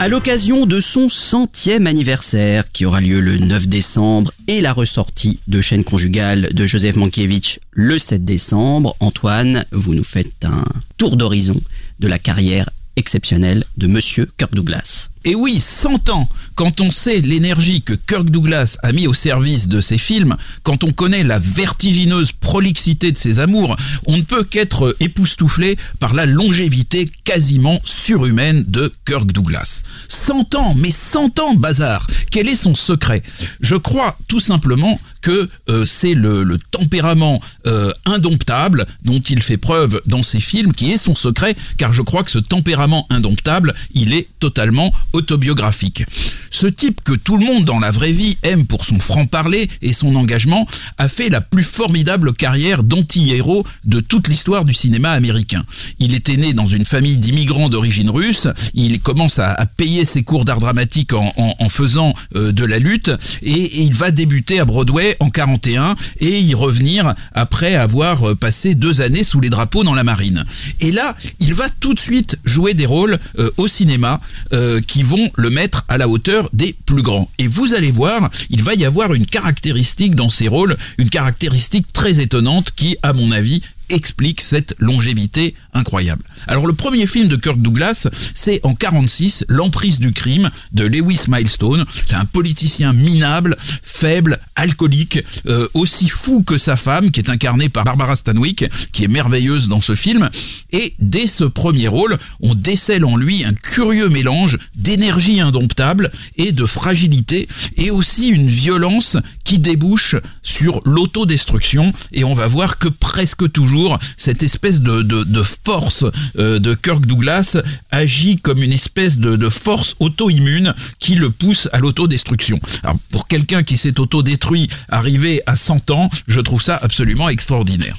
À 0.00 0.08
l'occasion 0.08 0.64
de 0.64 0.80
son 0.80 1.10
centième 1.10 1.86
anniversaire, 1.86 2.72
qui 2.72 2.86
aura 2.86 3.02
lieu 3.02 3.20
le 3.20 3.36
9 3.36 3.68
décembre, 3.68 4.32
et 4.48 4.62
la 4.62 4.72
ressortie 4.72 5.40
de 5.46 5.60
chaîne 5.60 5.84
conjugale 5.84 6.48
de 6.54 6.66
Joseph 6.66 6.96
Mankiewicz 6.96 7.58
le 7.72 7.98
7 7.98 8.24
décembre, 8.24 8.96
Antoine, 9.00 9.66
vous 9.72 9.92
nous 9.92 10.02
faites 10.02 10.46
un 10.46 10.64
tour 10.96 11.18
d'horizon 11.18 11.60
de 11.98 12.08
la 12.08 12.18
carrière 12.18 12.70
exceptionnelle 12.96 13.62
de 13.76 13.88
Monsieur 13.88 14.26
Kirk 14.38 14.54
Douglas. 14.54 15.10
Et 15.24 15.34
oui, 15.34 15.60
100 15.60 16.08
ans, 16.08 16.28
quand 16.54 16.80
on 16.80 16.90
sait 16.90 17.20
l'énergie 17.20 17.82
que 17.82 17.92
Kirk 17.92 18.30
Douglas 18.30 18.78
a 18.82 18.92
mis 18.92 19.06
au 19.06 19.14
service 19.14 19.68
de 19.68 19.80
ses 19.80 19.98
films, 19.98 20.36
quand 20.62 20.82
on 20.82 20.92
connaît 20.92 21.24
la 21.24 21.38
vertigineuse 21.38 22.32
prolixité 22.32 23.12
de 23.12 23.18
ses 23.18 23.38
amours, 23.38 23.76
on 24.06 24.16
ne 24.16 24.22
peut 24.22 24.44
qu'être 24.44 24.96
époustouflé 25.00 25.76
par 25.98 26.14
la 26.14 26.26
longévité 26.26 27.08
quasiment 27.24 27.80
surhumaine 27.84 28.64
de 28.66 28.92
Kirk 29.06 29.30
Douglas. 29.32 29.82
100 30.08 30.54
ans, 30.54 30.74
mais 30.76 30.90
100 30.90 31.38
ans, 31.40 31.54
bazar 31.54 32.06
Quel 32.30 32.48
est 32.48 32.56
son 32.56 32.74
secret? 32.74 33.22
Je 33.60 33.76
crois 33.76 34.16
tout 34.26 34.40
simplement 34.40 34.98
que 35.22 35.48
euh, 35.68 35.84
c'est 35.86 36.14
le, 36.14 36.58
tempérament 36.70 37.40
euh, 37.66 37.92
indomptable 38.06 38.86
dont 39.04 39.20
il 39.20 39.42
fait 39.42 39.56
preuve 39.56 40.00
dans 40.06 40.22
ses 40.22 40.40
films 40.40 40.72
qui 40.72 40.90
est 40.92 40.98
son 40.98 41.14
secret, 41.14 41.56
car 41.76 41.92
je 41.92 42.02
crois 42.02 42.22
que 42.22 42.30
ce 42.30 42.38
tempérament 42.38 43.06
indomptable, 43.10 43.74
il 43.94 44.14
est 44.14 44.28
totalement 44.38 44.92
autobiographique. 45.12 46.04
Ce 46.50 46.66
type 46.66 47.00
que 47.04 47.12
tout 47.12 47.36
le 47.36 47.46
monde 47.46 47.64
dans 47.64 47.78
la 47.78 47.90
vraie 47.90 48.12
vie 48.12 48.36
aime 48.42 48.66
pour 48.66 48.84
son 48.84 48.98
franc-parler 48.98 49.70
et 49.82 49.92
son 49.92 50.14
engagement 50.16 50.66
a 50.98 51.08
fait 51.08 51.28
la 51.28 51.40
plus 51.40 51.62
formidable 51.62 52.32
carrière 52.32 52.82
d'anti-héros 52.82 53.64
de 53.84 54.00
toute 54.00 54.28
l'histoire 54.28 54.64
du 54.64 54.74
cinéma 54.74 55.12
américain. 55.12 55.64
Il 56.00 56.12
était 56.12 56.36
né 56.36 56.52
dans 56.52 56.66
une 56.66 56.84
famille 56.84 57.18
d'immigrants 57.18 57.68
d'origine 57.68 58.10
russe, 58.10 58.48
il 58.74 59.00
commence 59.00 59.38
à, 59.38 59.56
payer 59.76 60.04
ses 60.04 60.22
cours 60.22 60.44
d'art 60.44 60.58
dramatique 60.58 61.12
en, 61.12 61.68
faisant 61.68 62.12
euh, 62.34 62.52
de 62.52 62.64
la 62.64 62.78
lutte 62.78 63.10
et, 63.42 63.82
il 63.82 63.94
va 63.94 64.10
débuter 64.10 64.58
à 64.60 64.64
Broadway 64.64 65.16
en 65.20 65.30
41 65.30 65.96
et 66.18 66.40
y 66.40 66.54
revenir 66.54 67.14
après 67.32 67.74
avoir 67.74 68.36
passé 68.36 68.74
deux 68.74 69.00
années 69.00 69.24
sous 69.24 69.40
les 69.40 69.48
drapeaux 69.48 69.84
dans 69.84 69.94
la 69.94 70.04
marine. 70.04 70.44
Et 70.80 70.92
là, 70.92 71.16
il 71.38 71.54
va 71.54 71.68
tout 71.68 71.94
de 71.94 72.00
suite 72.00 72.38
jouer 72.44 72.74
des 72.74 72.86
rôles 72.86 73.18
euh, 73.38 73.50
au 73.56 73.68
cinéma 73.68 74.20
euh, 74.52 74.80
qui 74.80 74.99
vont 75.04 75.30
le 75.36 75.50
mettre 75.50 75.84
à 75.88 75.98
la 75.98 76.08
hauteur 76.08 76.48
des 76.52 76.74
plus 76.86 77.02
grands. 77.02 77.30
Et 77.38 77.46
vous 77.46 77.74
allez 77.74 77.90
voir, 77.90 78.30
il 78.50 78.62
va 78.62 78.74
y 78.74 78.84
avoir 78.84 79.14
une 79.14 79.26
caractéristique 79.26 80.14
dans 80.14 80.30
ces 80.30 80.48
rôles, 80.48 80.76
une 80.98 81.10
caractéristique 81.10 81.92
très 81.92 82.20
étonnante 82.20 82.72
qui, 82.74 82.96
à 83.02 83.12
mon 83.12 83.32
avis, 83.32 83.62
explique 83.90 84.40
cette 84.40 84.74
longévité 84.78 85.54
incroyable. 85.74 86.22
Alors 86.46 86.66
le 86.66 86.72
premier 86.72 87.06
film 87.06 87.28
de 87.28 87.36
Kirk 87.36 87.60
Douglas, 87.60 88.08
c'est 88.34 88.60
en 88.62 88.74
46, 88.74 89.44
L'emprise 89.48 89.98
du 89.98 90.12
crime 90.12 90.50
de 90.72 90.84
Lewis 90.84 91.24
Milestone. 91.28 91.84
C'est 92.06 92.16
un 92.16 92.24
politicien 92.24 92.92
minable, 92.92 93.56
faible, 93.82 94.38
alcoolique, 94.54 95.18
euh, 95.46 95.68
aussi 95.74 96.08
fou 96.08 96.42
que 96.42 96.58
sa 96.58 96.76
femme, 96.76 97.10
qui 97.10 97.20
est 97.20 97.30
incarnée 97.30 97.68
par 97.68 97.84
Barbara 97.84 98.16
Stanwyck, 98.16 98.64
qui 98.92 99.04
est 99.04 99.08
merveilleuse 99.08 99.68
dans 99.68 99.80
ce 99.80 99.94
film. 99.94 100.30
Et 100.72 100.94
dès 100.98 101.26
ce 101.26 101.44
premier 101.44 101.88
rôle, 101.88 102.18
on 102.40 102.54
décèle 102.54 103.04
en 103.04 103.16
lui 103.16 103.44
un 103.44 103.54
curieux 103.54 104.08
mélange 104.08 104.58
d'énergie 104.74 105.40
indomptable 105.40 106.10
et 106.36 106.52
de 106.52 106.66
fragilité, 106.66 107.48
et 107.76 107.90
aussi 107.90 108.28
une 108.28 108.48
violence 108.48 109.16
qui 109.44 109.58
débouche 109.58 110.16
sur 110.42 110.80
l'autodestruction. 110.84 111.92
Et 112.12 112.24
on 112.24 112.34
va 112.34 112.46
voir 112.46 112.78
que 112.78 112.88
presque 112.88 113.50
toujours, 113.50 113.79
cette 114.16 114.42
espèce 114.42 114.80
de, 114.80 115.42
force 115.64 116.04
euh, 116.38 116.58
de 116.58 116.74
Kirk 116.74 117.06
Douglas 117.06 117.56
agit 117.90 118.36
comme 118.36 118.62
une 118.62 118.72
espèce 118.72 119.18
de, 119.18 119.36
de 119.36 119.48
force 119.48 119.96
auto-immune 120.00 120.74
qui 120.98 121.14
le 121.14 121.30
pousse 121.30 121.68
à 121.72 121.78
l'autodestruction. 121.78 122.60
Alors 122.82 122.98
pour 123.10 123.28
quelqu'un 123.28 123.62
qui 123.62 123.76
s'est 123.76 123.98
autodétruit 124.00 124.68
arrivé 124.88 125.42
à 125.46 125.56
100 125.56 125.90
ans, 125.90 126.10
je 126.26 126.40
trouve 126.40 126.62
ça 126.62 126.78
absolument 126.82 127.28
extraordinaire. 127.28 127.96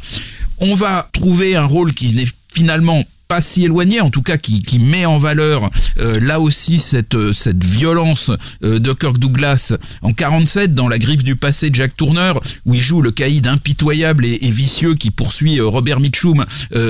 On 0.60 0.76
va 0.76 1.10
trouver 1.14 1.56
un 1.56 1.66
rôle 1.66 1.94
qui 1.94 2.14
n'est 2.14 2.28
finalement 2.54 3.04
pas 3.32 3.42
si 3.42 3.64
éloigné, 3.64 4.02
en 4.02 4.10
tout 4.10 4.24
cas 4.24 4.36
qui, 4.36 4.62
qui 4.62 4.78
met 4.78 5.06
en 5.06 5.16
valeur 5.16 5.70
euh, 6.00 6.20
là 6.20 6.42
aussi 6.42 6.80
cette, 6.80 7.32
cette 7.32 7.64
violence 7.64 8.30
euh, 8.62 8.78
de 8.78 8.92
Kirk 8.92 9.18
Douglas 9.20 9.72
en 10.02 10.12
47 10.12 10.76
dans 10.76 10.90
La 10.90 11.00
griffe 11.00 11.24
du 11.24 11.38
passé 11.38 11.70
de 11.70 11.76
Jack 11.76 11.96
Tourner, 11.96 12.34
où 12.66 12.74
il 12.74 12.82
joue 12.82 13.02
le 13.02 13.12
caïd 13.12 13.48
impitoyable 13.48 14.26
et, 14.26 14.38
et 14.42 14.52
vicieux 14.52 14.96
qui 14.96 15.12
poursuit 15.12 15.62
euh, 15.62 15.66
Robert 15.66 16.02
Mitchum 16.02 16.46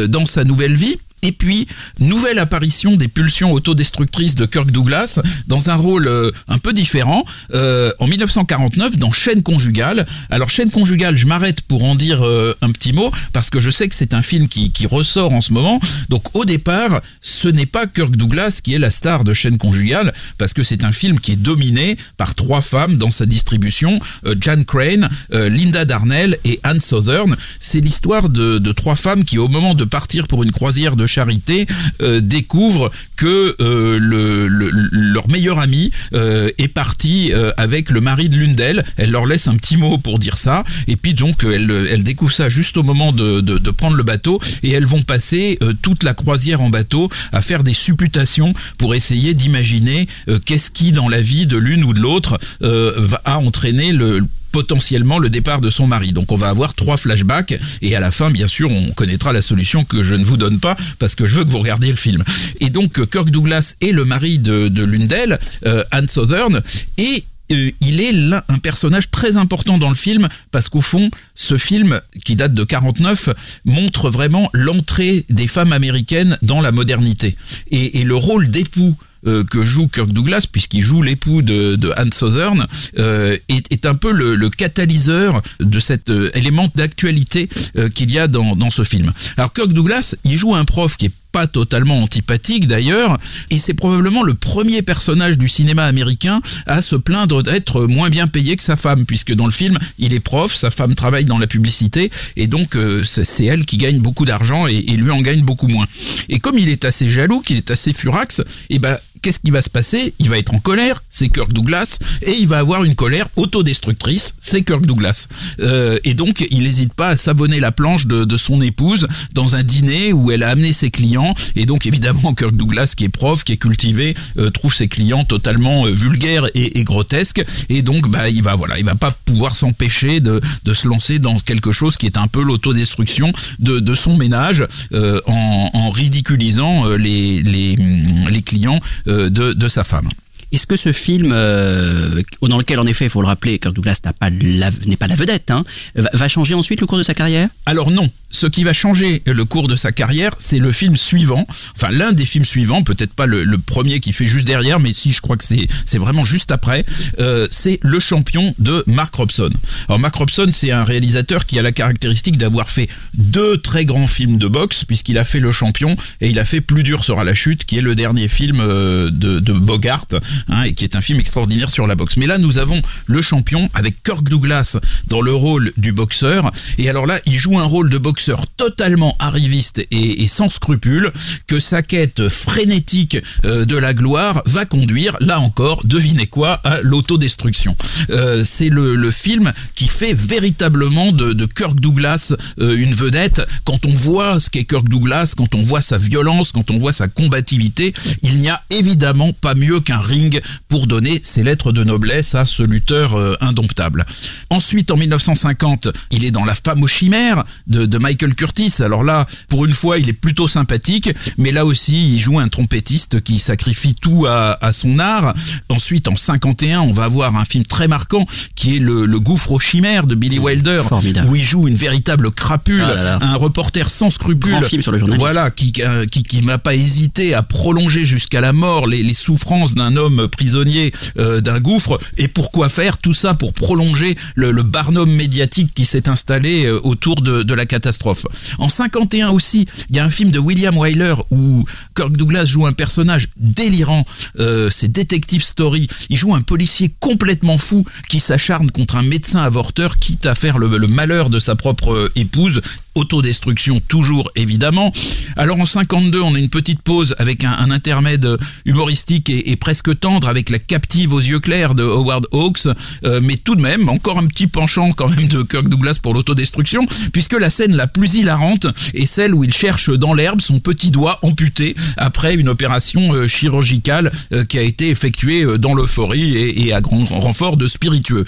dans 0.10 0.26
sa 0.26 0.44
nouvelle 0.44 0.74
vie. 0.74 0.98
Et 1.24 1.32
puis, 1.32 1.68
nouvelle 2.00 2.40
apparition 2.40 2.96
des 2.96 3.08
pulsions 3.08 3.52
autodestructrices 3.54 4.36
de 4.36 4.46
Kirk 4.46 4.72
Douglas 4.72 5.20
dans 5.48 5.70
un 5.70 5.76
rôle 5.76 6.08
euh, 6.08 6.32
un 6.48 6.58
peu 6.58 6.74
différent 6.74 7.26
euh, 7.54 7.92
en 8.00 8.08
1949 8.08 8.98
dans 8.98 9.12
Chaîne 9.12 9.44
conjugale. 9.44 10.08
Alors 10.32 10.50
Chaîne 10.50 10.72
conjugale, 10.72 11.16
je 11.16 11.28
m'arrête 11.28 11.62
pour 11.62 11.84
en 11.84 11.94
dire 11.94 12.26
euh, 12.26 12.56
un 12.62 12.72
petit 12.72 12.92
mot 12.92 13.12
parce 13.34 13.52
que 13.52 13.60
je 13.60 13.70
sais 13.70 13.88
que 13.88 13.94
c'est 13.94 14.16
un 14.16 14.24
film 14.24 14.48
qui, 14.48 14.72
qui, 14.72 14.88
ressort 14.88 15.32
en 15.32 15.42
ce 15.42 15.54
moment. 15.54 15.80
Donc 16.10 16.24
au 16.34 16.44
départ, 16.44 17.02
ce 17.22 17.48
n'est 17.48 17.68
pas 17.68 17.86
Kirk 17.86 18.16
Douglas 18.16 18.60
qui 18.64 18.74
est 18.74 18.80
la 18.80 18.90
star 18.90 19.24
de 19.24 19.34
Chaîne 19.34 19.60
conjugale 19.60 20.14
parce 20.40 20.54
que 20.54 20.64
c'est 20.64 20.84
un 20.84 20.92
film 20.92 21.20
qui 21.20 21.34
est 21.34 21.42
dominé 21.42 21.98
par 22.18 22.34
trois 22.34 22.62
femmes 22.62 22.98
dans 22.98 23.12
sa 23.12 23.28
distribution, 23.28 24.00
euh, 24.26 24.36
Jan 24.40 24.64
Crane, 24.64 25.10
Linda 25.32 25.86
Darnell 25.86 26.38
et 26.46 26.60
Anne 26.64 26.80
Southern. 26.80 27.36
C'est 27.60 27.80
l'histoire 27.80 28.30
de, 28.30 28.58
de 28.58 28.72
trois 28.72 28.96
femmes 28.96 29.24
qui 29.24 29.38
au 29.38 29.48
moment 29.48 29.76
de 29.76 29.86
partir 29.86 30.28
pour 30.28 30.44
une 30.44 30.52
croisière 30.52 30.96
de 30.96 31.06
charité 31.12 31.68
euh, 32.02 32.22
découvrent 32.22 32.92
que 33.16 33.56
euh, 33.60 34.00
le, 34.00 34.48
le, 34.48 34.72
leur 34.92 35.28
meilleur 35.30 35.60
ami 35.60 35.92
euh, 36.14 36.50
est 36.58 36.70
parti 36.70 37.32
avec 37.58 37.90
le 37.90 38.02
mari 38.02 38.30
de 38.30 38.38
l'une 38.38 38.56
d'elles. 38.56 38.84
Elle 38.98 39.12
leur 39.12 39.26
laisse 39.26 39.48
un 39.48 39.56
petit 39.56 39.78
mot 39.78 39.98
pour 39.98 40.18
dire 40.18 40.38
ça. 40.38 40.64
Et 40.88 40.96
puis 40.96 41.14
donc 41.14 41.44
elle, 41.44 42.04
découvre 42.04 42.34
ça 42.34 42.50
juste 42.50 42.78
au 42.78 42.84
moment 42.84 43.12
de, 43.12 43.42
de, 43.42 43.72
prendre 43.72 43.96
le 43.96 44.04
bateau 44.04 44.40
et 44.64 44.72
elles 44.72 44.86
vont 44.86 45.02
passer 45.02 45.60
toute 45.82 46.04
la 46.04 46.14
croisière 46.14 46.62
en 46.62 46.70
bateau 46.70 47.10
à 47.32 47.42
faire 47.42 47.64
des 47.64 47.74
supputations 47.74 48.54
pour 48.78 48.96
essayer 48.96 49.34
d'imaginer 49.34 50.08
qu'est-ce 50.46 50.72
qui 50.72 50.92
dans 50.92 51.10
la 51.10 51.22
vie 51.22 51.46
de 51.46 51.58
l'une 51.58 51.84
ou 51.84 51.94
de 51.94 52.00
l'autre 52.00 52.40
va 52.62 53.22
a 53.26 53.38
entraîné 53.38 53.92
le 53.92 54.22
potentiellement 54.52 55.20
le 55.20 55.30
départ 55.30 55.62
de 55.62 55.70
son 55.70 55.88
mari. 55.88 56.12
Donc 56.12 56.32
on 56.32 56.36
va 56.36 56.50
avoir 56.50 56.74
trois 56.74 56.98
flashbacks 56.98 57.60
et 57.82 57.96
à 57.96 58.00
la 58.00 58.12
fin 58.12 58.32
bien 58.32 58.48
sûr 58.48 58.72
on 58.72 58.92
connaîtra 58.92 59.34
la 59.34 59.42
solution 59.42 59.84
que 59.84 60.04
je 60.04 60.16
ne 60.16 60.24
vous 60.24 60.38
donne 60.38 60.60
pas 60.60 60.76
parce 61.00 61.16
que 61.16 61.26
je 61.26 61.36
veux 61.36 61.44
que 61.44 61.50
vous 61.50 61.60
regardiez 61.60 61.92
le 61.92 61.98
film. 61.98 62.24
Et 62.60 62.70
donc 62.70 63.10
Kirk 63.10 63.30
Douglas 63.30 63.76
est 63.82 63.92
le 63.92 64.06
mari 64.06 64.40
de, 64.40 64.68
de 64.68 64.84
l'une 64.84 65.08
d'elles, 65.08 65.40
euh, 65.66 65.84
Anne 65.92 66.08
Southern, 66.08 66.62
et 66.98 67.24
euh, 67.52 67.72
il 67.82 68.02
est 68.02 68.14
un 68.48 68.60
personnage 68.60 69.12
très 69.12 69.38
important 69.38 69.78
dans 69.78 69.90
le 69.90 69.96
film 69.96 70.30
parce 70.52 70.70
qu'au 70.70 70.82
fond, 70.82 71.10
ce 71.36 71.58
film 71.58 72.02
qui 72.24 72.36
date 72.36 72.54
de 72.54 72.64
49 72.64 73.30
montre 73.66 74.10
vraiment 74.10 74.50
l'entrée 74.54 75.26
des 75.30 75.48
femmes 75.48 75.74
américaines 75.74 76.38
dans 76.42 76.62
la 76.62 76.72
modernité 76.72 77.36
et, 77.70 78.00
et 78.00 78.04
le 78.04 78.16
rôle 78.16 78.50
d'époux 78.50 78.96
euh, 79.28 79.44
que 79.44 79.64
joue 79.64 79.88
Kirk 79.88 80.10
Douglas, 80.10 80.46
puisqu'il 80.52 80.82
joue 80.82 81.02
l'époux 81.02 81.42
de, 81.42 81.76
de 81.76 81.92
Anne 81.96 82.12
Southern, 82.12 82.68
euh, 83.00 83.38
est, 83.50 83.72
est, 83.72 83.86
un 83.86 83.96
peu 83.96 84.12
le, 84.12 84.36
le, 84.36 84.50
catalyseur 84.50 85.42
de 85.60 85.80
cet 85.80 86.10
euh, 86.10 86.30
élément 86.34 86.68
d'actualité 86.76 87.50
euh, 87.78 87.90
qu'il 87.90 88.12
y 88.12 88.20
a 88.20 88.28
dans, 88.28 88.56
dans 88.56 88.72
ce 88.72 88.84
film. 88.84 89.12
Alors 89.38 89.54
Kirk 89.54 89.74
Douglas, 89.74 90.16
il 90.24 90.38
joue 90.38 90.56
un 90.56 90.66
prof 90.66 90.98
qui 90.98 91.08
est 91.08 91.12
pas 91.32 91.48
totalement 91.48 92.02
antipathique 92.02 92.68
d'ailleurs, 92.68 93.18
et 93.50 93.58
c'est 93.58 93.74
probablement 93.74 94.24
le 94.24 94.34
premier 94.34 94.82
personnage 94.82 95.38
du 95.38 95.48
cinéma 95.48 95.86
américain 95.86 96.42
à 96.68 96.82
se 96.82 96.96
plaindre 96.96 97.44
d'être 97.44 97.86
moins 97.86 98.10
bien 98.10 98.28
payé 98.28 98.56
que 98.56 98.64
sa 98.64 98.76
femme, 98.76 99.06
puisque 99.06 99.34
dans 99.34 99.46
le 99.46 99.52
film, 99.52 99.78
il 99.98 100.14
est 100.14 100.20
prof, 100.20 100.54
sa 100.54 100.72
femme 100.72 100.96
travaille 100.96 101.26
dans 101.26 101.38
la 101.38 101.48
publicité, 101.48 102.12
et 102.36 102.48
donc 102.48 102.76
euh, 102.76 103.04
c'est 103.04 103.46
elle 103.46 103.66
qui 103.66 103.78
gagne 103.78 104.00
beaucoup 104.00 104.26
d'argent 104.26 104.68
et, 104.68 104.82
lui 104.82 105.12
en 105.12 105.22
gagne 105.22 105.42
beaucoup 105.42 105.68
moins. 105.68 105.86
Et 106.30 106.40
comme 106.40 106.60
il 106.60 106.70
est 106.70 106.86
assez 106.86 107.10
jaloux, 107.10 107.40
qu'il 107.40 107.58
est 107.58 107.72
assez 107.72 107.94
furax, 107.94 108.42
et 108.70 108.78
ben 108.78 108.98
qu'est-ce 109.22 109.40
qui 109.40 109.52
va 109.52 109.62
se 109.62 109.70
passer? 109.70 110.14
Il 110.20 110.30
va 110.30 110.38
être 110.38 110.54
en 110.54 110.60
colère, 110.60 111.04
c'est 111.10 111.30
Kirk 111.30 111.54
Douglas, 111.54 112.00
et 112.22 112.34
il 112.34 112.48
va 112.48 112.58
avoir 112.58 112.84
une 112.84 112.96
colère 112.96 113.28
autodestructrice, 113.36 114.36
c'est 114.40 114.64
Kirk 114.64 114.86
Douglas. 114.86 115.28
Euh, 115.60 116.00
et 116.04 116.14
donc, 116.14 116.46
il 116.50 116.64
n'hésite 116.64 116.94
pas 116.94 117.10
à 117.10 117.18
savonner 117.18 117.60
la 117.60 117.72
planche 117.72 118.08
de, 118.08 118.26
de, 118.26 118.38
son 118.38 118.62
épouse 118.62 119.08
dans 119.34 119.56
un 119.56 119.64
dîner 119.64 120.14
où 120.14 120.32
elle 120.32 120.44
a 120.44 120.50
amené 120.50 120.74
ses 120.74 120.90
clients. 120.90 121.21
Et 121.56 121.66
donc, 121.66 121.86
évidemment, 121.86 122.34
Kirk 122.34 122.56
Douglas, 122.56 122.94
qui 122.96 123.06
est 123.06 123.10
prof, 123.10 123.44
qui 123.44 123.54
est 123.54 123.58
cultivé, 123.58 124.16
euh, 124.38 124.50
trouve 124.50 124.74
ses 124.74 124.88
clients 124.88 125.24
totalement 125.24 125.86
euh, 125.86 125.92
vulgaires 125.92 126.46
et, 126.56 126.84
grotesques. 126.84 127.44
Et 127.70 127.82
donc, 127.82 128.10
bah, 128.10 128.30
il 128.30 128.44
va 128.44 128.56
voilà, 128.56 128.80
il 128.80 128.86
va 128.86 128.96
pas 128.96 129.12
pouvoir 129.26 129.56
s'empêcher 129.56 130.20
de, 130.20 130.42
se 130.74 130.88
lancer 130.88 131.20
dans 131.20 131.38
quelque 131.38 131.72
chose 131.72 131.98
qui 131.98 132.06
est 132.06 132.18
un 132.18 132.28
peu 132.28 132.42
l'autodestruction 132.42 133.34
de, 133.60 133.80
de 133.80 133.96
son 133.96 134.18
ménage 134.18 134.66
euh, 134.94 135.20
en, 135.28 135.90
ridiculisant 135.92 136.86
les, 136.96 137.42
les, 137.42 137.76
les 137.76 138.42
clients 138.42 138.80
de, 139.06 139.28
de 139.30 139.68
sa 139.68 139.84
femme. 139.84 140.08
Est-ce 140.52 140.68
que 140.68 140.76
ce 140.76 140.92
film, 140.92 141.32
euh, 141.34 142.22
dans 142.42 142.58
lequel 142.58 142.80
en 142.80 142.86
effet, 142.86 143.06
il 143.06 143.10
faut 143.10 143.22
le 143.22 143.28
rappeler, 143.28 143.58
Kirk 143.58 143.74
Douglas 143.74 144.00
n'est 144.04 144.98
pas, 144.98 145.08
la, 145.08 145.16
vedette, 145.16 145.50
hein, 145.50 145.64
va 145.96 146.28
changer 146.28 146.54
ensuite 146.56 146.82
le 146.82 146.88
cours 146.88 146.98
de 146.98 147.04
sa 147.04 147.14
carrière? 147.14 147.50
Alors 147.66 147.90
non. 147.90 148.10
Ce 148.34 148.48
qui 148.48 148.64
va 148.64 148.72
changer 148.72 149.22
le 149.26 149.44
cours 149.46 149.68
de 149.68 149.76
sa 149.76 149.92
carrière, 149.92 150.32
c'est 150.40 150.60
le 150.60 150.72
film 150.72 150.96
suivant, 150.96 151.46
enfin 151.76 151.90
l'un 151.92 152.14
des 152.14 152.26
films 152.26 152.46
suivants, 152.46 152.82
peut-être 152.82 153.14
pas 153.14 153.26
le, 153.26 153.46
premier 153.58 154.00
qui 154.00 154.14
fait 154.14 154.26
juste 154.26 154.48
derrière, 154.48 154.80
mais 154.80 154.94
si 154.94 155.12
je 155.12 155.22
crois 155.22 155.36
que 155.36 155.44
c'est 155.44 155.98
vraiment 155.98 156.24
juste 156.24 156.52
après. 156.52 156.86
Euh, 157.20 157.48
c'est 157.52 157.80
Le 157.82 158.00
Champion 158.00 158.56
de 158.58 158.84
Mark 158.88 159.14
Robson. 159.16 159.50
Alors 159.88 160.00
Mark 160.00 160.16
Robson, 160.16 160.48
c'est 160.52 160.72
un 160.72 160.84
réalisateur 160.84 161.46
qui 161.46 161.60
a 161.60 161.62
la 161.62 161.72
caractéristique 161.72 162.38
d'avoir 162.38 162.70
fait 162.70 162.88
deux 163.14 163.58
très 163.58 163.86
grands 163.86 164.08
films 164.08 164.38
de 164.38 164.48
boxe, 164.48 164.86
puisqu'il 164.86 165.18
a 165.18 165.26
fait 165.26 165.40
Le 165.40 165.52
Champion 165.52 165.96
et 166.22 166.30
il 166.30 166.40
a 166.40 166.46
fait 166.46 166.62
Plus 166.62 166.84
dur 166.84 167.04
sera 167.04 167.24
la 167.24 167.34
chute, 167.34 167.66
qui 167.66 167.78
est 167.78 167.82
le 167.82 167.96
dernier 167.96 168.30
film 168.30 168.60
euh, 168.62 169.10
de 169.12 169.54
Bogart 169.54 170.08
hein, 170.50 170.64
et 170.64 170.74
qui 170.74 170.84
est 170.84 170.96
un 170.96 171.02
film 171.02 171.20
extraordinaire 171.20 171.70
sur 171.70 171.88
la 171.88 171.96
boxe. 171.96 172.18
Mais 172.18 172.28
là, 172.28 172.38
nous 172.38 172.58
avons 172.58 172.82
le 173.06 173.22
champion 173.22 173.70
avec 173.74 174.04
Kirk 174.04 174.28
Douglas 174.28 174.78
dans 175.08 175.22
le 175.22 175.34
rôle 175.34 175.72
du 175.78 175.92
boxeur. 175.92 176.52
Et 176.78 176.90
alors 176.90 177.06
là, 177.06 177.20
il 177.26 177.38
joue 177.38 177.60
un 177.60 177.66
rôle 177.66 177.90
de 177.90 177.98
boxeur 177.98 178.48
totalement 178.58 179.16
arriviste 179.20 179.86
et, 179.92 180.28
sans 180.28 180.50
scrupules 180.50 181.12
que 181.48 181.60
sa 181.60 181.82
quête 181.82 182.30
frénétique 182.30 183.18
euh, 183.46 183.66
de 183.66 183.76
la 183.76 183.94
gloire 183.94 184.42
va 184.46 184.66
conduire, 184.66 185.18
là 185.20 185.40
encore, 185.40 185.82
devinez 185.84 186.28
quoi, 186.28 186.54
à 186.64 186.82
l'autodestruction. 186.82 187.76
Euh, 188.10 188.44
C'est 188.46 188.70
le, 188.70 188.96
le, 188.96 189.12
film 189.12 189.52
qui 189.76 189.88
fait 189.88 190.14
véritablement 190.14 191.12
de, 191.12 191.34
de 191.34 191.46
Kirk 191.46 191.80
Douglas 191.80 192.34
euh, 192.60 192.76
une 192.78 192.94
vedette. 192.94 193.42
Quand 193.66 193.86
on 193.86 193.92
voit 193.92 194.40
ce 194.40 194.50
qu'est 194.50 194.66
Kirk 194.66 194.88
Douglas, 194.88 195.34
quand 195.36 195.54
on 195.56 195.62
voit 195.62 195.82
sa 195.82 195.98
violence, 195.98 196.52
quand 196.52 196.72
on 196.72 196.78
voit 196.78 196.94
sa 196.94 197.08
combativité, 197.08 197.94
il 198.22 198.38
n'y 198.38 198.50
a 198.50 198.62
évidemment 198.70 199.34
pas 199.34 199.56
mieux 199.56 199.80
qu'un 199.80 200.00
ring 200.00 200.31
pour 200.68 200.88
donner 200.88 201.20
ses 201.24 201.44
lettres 201.44 201.72
de 201.72 201.84
noblesse 201.84 202.36
à 202.36 202.46
ce 202.46 202.64
lutteur 202.64 203.16
euh, 203.16 203.36
indomptable. 203.42 204.06
Ensuite, 204.50 204.92
en 204.92 204.98
1950, 204.98 205.88
il 206.12 206.26
est 206.26 206.32
dans 206.32 206.46
La 206.46 206.56
femme 206.56 206.84
aux 206.84 206.88
chimères 206.88 207.44
de, 207.68 207.86
de 207.86 207.98
Michael 207.98 208.36
Curtis. 208.36 208.76
Alors 208.82 209.04
là, 209.04 209.26
pour 209.50 209.66
une 209.66 209.74
fois, 209.74 209.98
il 210.00 210.10
est 210.10 210.14
plutôt 210.14 210.48
sympathique, 210.48 211.10
mais 211.38 211.52
là 211.52 211.66
aussi, 211.66 212.14
il 212.16 212.20
joue 212.20 212.40
un 212.40 212.48
trompettiste 212.48 213.22
qui 213.22 213.40
sacrifie 213.40 213.96
tout 213.96 214.26
à, 214.28 214.58
à 214.64 214.72
son 214.74 215.00
art. 215.00 215.34
Ensuite, 215.70 216.08
en 216.08 216.16
51, 216.16 216.82
on 216.82 216.92
va 216.92 217.06
avoir 217.06 217.36
un 217.36 217.46
film 217.46 217.64
très 217.66 217.88
marquant 217.88 218.26
qui 218.56 218.76
est 218.76 218.80
le, 218.80 219.06
le 219.06 219.20
gouffre 219.20 219.52
aux 219.52 219.60
chimères 219.60 220.08
de 220.08 220.16
Billy 220.16 220.40
Wilder, 220.40 220.82
Formidable. 220.88 221.30
où 221.30 221.36
il 221.36 221.44
joue 221.44 221.68
une 221.68 221.76
véritable 221.76 222.32
crapule, 222.32 222.82
Ah 222.84 222.94
là 222.94 223.04
là. 223.04 223.20
un 223.22 223.36
reporter 223.36 223.90
sans 223.90 224.10
scrupules, 224.10 224.52
Grand 224.52 224.62
film 224.64 224.82
sur 224.82 224.92
le 224.92 225.00
journalisme. 225.00 225.22
voilà, 225.24 225.52
qui 225.52 225.74
euh, 225.80 226.06
qui, 226.06 226.24
qui 226.24 226.42
n'a 226.44 226.58
pas 226.58 226.76
hésité 226.76 227.34
à 227.34 227.44
prolonger 227.44 228.06
jusqu'à 228.06 228.42
la 228.42 228.54
mort 228.54 228.88
les, 228.88 229.04
les 229.04 229.14
souffrances 229.14 229.74
d'un 229.76 229.96
homme 229.96 230.21
prisonnier 230.28 230.92
euh, 231.18 231.42
d'un 231.42 231.60
gouffre. 231.60 232.00
Et 232.18 232.28
pourquoi 232.28 232.70
faire 232.70 232.98
tout 232.98 233.14
ça 233.14 233.34
pour 233.34 233.54
prolonger 233.54 234.18
le, 234.36 234.52
barnum 234.62 235.12
médiatique 235.12 235.74
qui 235.74 235.86
s'est 235.86 236.08
installé 236.08 236.66
euh, 236.66 236.80
autour 236.84 237.22
de, 237.22 237.54
la 237.54 237.66
catastrophe? 237.66 238.26
En 238.58 238.70
51 238.70 239.30
aussi, 239.30 239.68
il 239.90 239.96
y 239.96 240.00
a 240.00 240.06
un 240.06 240.10
film 240.10 240.32
de 240.32 240.40
William 240.40 240.78
Wyler 240.78 241.16
où 241.32 241.66
Kirk 241.96 242.16
Douglas 242.16 242.46
joue 242.46 242.66
un 242.66 242.74
personnage 242.74 243.30
délirant. 243.38 244.06
Euh, 244.40 244.70
c'est 244.72 244.92
Detective 244.92 245.44
Story. 245.44 245.88
Il 246.10 246.18
joue 246.18 246.34
un 246.34 246.42
policier 246.42 246.92
complètement 247.00 247.58
fou 247.58 247.86
qui 248.10 248.20
s'acharne 248.20 248.72
contre 248.72 248.96
un 248.96 249.04
médecin 249.04 249.42
avorteur, 249.44 249.98
quitte 250.00 250.26
à 250.26 250.36
faire 250.36 250.58
le, 250.58 250.70
malheur 250.88 251.30
de 251.30 251.40
sa 251.40 251.56
propre 251.56 252.12
épouse 252.16 252.62
autodestruction 252.96 253.82
toujours 253.88 254.32
évidemment. 254.36 254.92
Alors 255.38 255.60
en 255.60 255.66
52, 255.66 256.22
on 256.22 256.36
a 256.36 256.40
une 256.40 256.50
petite 256.50 256.82
pause 256.82 257.16
avec 257.18 257.44
un, 257.44 257.72
intermède 257.72 258.38
humoristique 258.66 259.30
et, 259.30 259.56
presque 259.56 259.98
tendre 260.00 260.28
avec 260.28 260.50
la 260.50 260.60
captive 260.60 261.14
aux 261.14 261.20
yeux 261.20 261.40
clairs 261.40 261.76
de 261.76 261.84
Howard 261.84 262.28
Hawks, 262.32 262.68
euh, 263.06 263.20
mais 263.24 263.38
tout 263.38 263.56
de 263.56 263.62
même 263.62 263.88
encore 263.90 264.18
un 264.18 264.26
petit 264.26 264.48
penchant 264.48 264.92
quand 264.92 265.08
même 265.08 265.28
de 265.28 265.44
Kirk 265.44 265.70
Douglas 265.70 266.00
pour 266.02 266.14
l'autodestruction, 266.14 266.86
puisque 267.14 267.34
la 267.34 267.50
scène 267.50 267.76
la 267.76 267.88
plus 267.88 268.16
hilarante 268.16 268.68
est 268.94 269.06
celle 269.06 269.34
où 269.34 269.44
il 269.44 269.54
cherche 269.54 269.90
dans 269.90 270.14
l'herbe 270.14 270.42
son 270.42 270.60
petit 270.60 270.92
doigt 270.92 271.20
amputé 271.22 271.76
après 271.98 272.36
une 272.36 272.50
opération 272.50 273.14
euh, 273.14 273.28
chirurgicale 273.28 274.12
euh, 274.34 274.44
qui 274.44 274.58
a 274.58 274.62
été 274.62 274.90
effectuée 274.90 275.46
dans 275.58 275.74
l'euphorie 275.74 276.36
et, 276.38 276.68
et, 276.68 276.74
à 276.74 276.82
grand 276.82 277.06
renfort 277.06 277.58
de 277.58 277.68
spiritueux. 277.68 278.26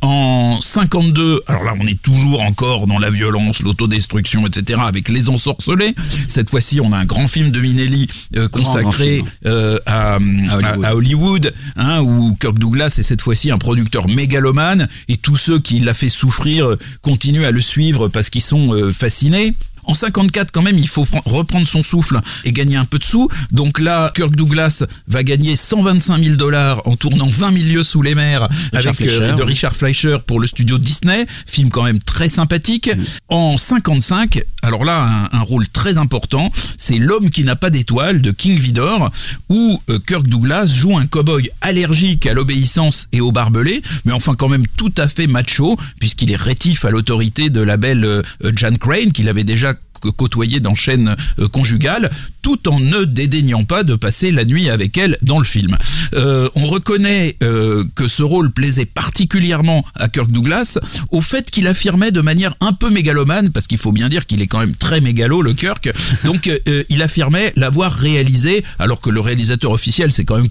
En 0.00 0.58
52, 0.60 1.42
alors 1.46 1.64
là 1.64 1.74
on 1.78 1.86
est 1.86 2.00
toujours 2.00 2.42
encore 2.42 2.86
dans 2.86 2.98
la 2.98 3.10
violence 3.10 3.57
l'autodestruction, 3.62 4.46
etc., 4.46 4.80
avec 4.84 5.08
Les 5.08 5.28
Ensorcelés. 5.28 5.94
Cette 6.26 6.50
fois-ci, 6.50 6.80
on 6.80 6.92
a 6.92 6.98
un 6.98 7.04
grand 7.04 7.28
film 7.28 7.50
de 7.50 7.60
Minelli 7.60 8.08
euh, 8.36 8.48
consacré 8.48 9.24
euh, 9.46 9.78
à, 9.86 10.14
à, 10.14 10.18
Hollywood, 10.18 10.84
à, 10.84 10.88
à 10.88 10.94
Hollywood 10.94 11.54
hein, 11.76 12.00
où 12.00 12.36
Kirk 12.40 12.58
Douglas 12.58 12.96
est 12.98 13.02
cette 13.02 13.22
fois-ci 13.22 13.50
un 13.50 13.58
producteur 13.58 14.08
mégalomane, 14.08 14.88
et 15.08 15.16
tous 15.16 15.36
ceux 15.36 15.58
qui 15.58 15.80
l'a 15.80 15.94
fait 15.94 16.08
souffrir 16.08 16.76
continuent 17.02 17.44
à 17.44 17.50
le 17.50 17.60
suivre 17.60 18.08
parce 18.08 18.30
qu'ils 18.30 18.42
sont 18.42 18.72
euh, 18.72 18.92
fascinés. 18.92 19.54
En 19.88 19.94
54, 19.94 20.52
quand 20.52 20.62
même, 20.62 20.78
il 20.78 20.88
faut 20.88 21.04
reprendre 21.24 21.66
son 21.66 21.82
souffle 21.82 22.20
et 22.44 22.52
gagner 22.52 22.76
un 22.76 22.84
peu 22.84 22.98
de 22.98 23.04
sous. 23.04 23.28
Donc 23.50 23.80
là, 23.80 24.12
Kirk 24.14 24.36
Douglas 24.36 24.84
va 25.08 25.22
gagner 25.22 25.56
125 25.56 26.22
000 26.22 26.36
dollars 26.36 26.86
en 26.86 26.94
tournant 26.96 27.28
20 27.28 27.50
milieux 27.50 27.82
sous 27.82 28.02
les 28.02 28.14
mers 28.14 28.48
Richard 28.72 28.80
avec 28.80 28.96
Fleischer, 28.96 29.22
euh, 29.22 29.32
de. 29.32 29.42
Richard 29.42 29.74
Fleischer 29.74 30.18
pour 30.26 30.40
le 30.40 30.46
studio 30.46 30.78
Disney. 30.78 31.26
Film 31.46 31.70
quand 31.70 31.84
même 31.84 32.00
très 32.00 32.28
sympathique. 32.28 32.90
En 33.28 33.56
55, 33.56 34.42
alors 34.62 34.84
là, 34.84 35.28
un, 35.32 35.38
un 35.38 35.42
rôle 35.42 35.66
très 35.68 35.98
important, 35.98 36.52
c'est 36.76 36.98
L'homme 36.98 37.30
qui 37.30 37.42
n'a 37.42 37.56
pas 37.56 37.70
d'étoile 37.70 38.20
de 38.20 38.30
King 38.30 38.58
Vidor, 38.58 39.10
où 39.48 39.80
euh, 39.88 39.98
Kirk 40.06 40.26
Douglas 40.26 40.66
joue 40.66 40.98
un 40.98 41.06
cow-boy 41.06 41.48
allergique 41.62 42.26
à 42.26 42.34
l'obéissance 42.34 43.08
et 43.12 43.22
au 43.22 43.32
barbelé, 43.32 43.82
mais 44.04 44.12
enfin 44.12 44.34
quand 44.34 44.48
même 44.48 44.66
tout 44.76 44.92
à 44.98 45.08
fait 45.08 45.26
macho, 45.26 45.78
puisqu'il 45.98 46.30
est 46.30 46.36
rétif 46.36 46.84
à 46.84 46.90
l'autorité 46.90 47.48
de 47.48 47.62
la 47.62 47.78
belle 47.78 48.04
euh, 48.04 48.22
Jan 48.54 48.74
Crane, 48.78 49.12
qu'il 49.12 49.28
avait 49.28 49.44
déjà 49.44 49.74
côtoyé 50.00 50.60
dans 50.60 50.74
chaîne 50.74 51.16
euh, 51.38 51.48
conjugale, 51.48 52.10
tout 52.42 52.68
en 52.68 52.80
ne 52.80 53.04
dédaignant 53.04 53.64
pas 53.64 53.82
de 53.82 53.94
passer 53.94 54.30
la 54.30 54.44
nuit 54.44 54.70
avec 54.70 54.96
elle 54.96 55.18
dans 55.22 55.38
le 55.38 55.44
film. 55.44 55.76
Euh, 56.14 56.48
on 56.54 56.66
reconnaît 56.66 57.36
euh, 57.42 57.84
que 57.94 58.08
ce 58.08 58.22
rôle 58.22 58.50
plaisait 58.50 58.86
particulièrement 58.86 59.84
à 59.94 60.08
Kirk 60.08 60.30
Douglas 60.30 60.78
au 61.10 61.20
fait 61.20 61.50
qu'il 61.50 61.66
affirmait 61.66 62.10
de 62.10 62.20
manière 62.20 62.54
un 62.60 62.72
peu 62.72 62.90
mégalomane, 62.90 63.50
parce 63.50 63.66
qu'il 63.66 63.78
faut 63.78 63.92
bien 63.92 64.08
dire 64.08 64.26
qu'il 64.26 64.40
est 64.42 64.46
quand 64.46 64.60
même 64.60 64.74
très 64.74 65.00
mégalo 65.00 65.42
le 65.42 65.52
Kirk, 65.52 65.90
donc 66.24 66.50
il 66.88 67.02
affirmait 67.02 67.52
l'avoir 67.56 67.92
réalisé, 67.92 68.64
alors 68.78 69.00
que 69.00 69.10
le 69.10 69.20
réalisateur 69.20 69.72
officiel 69.72 70.12
c'est 70.12 70.24
quand 70.24 70.36
même 70.36 70.48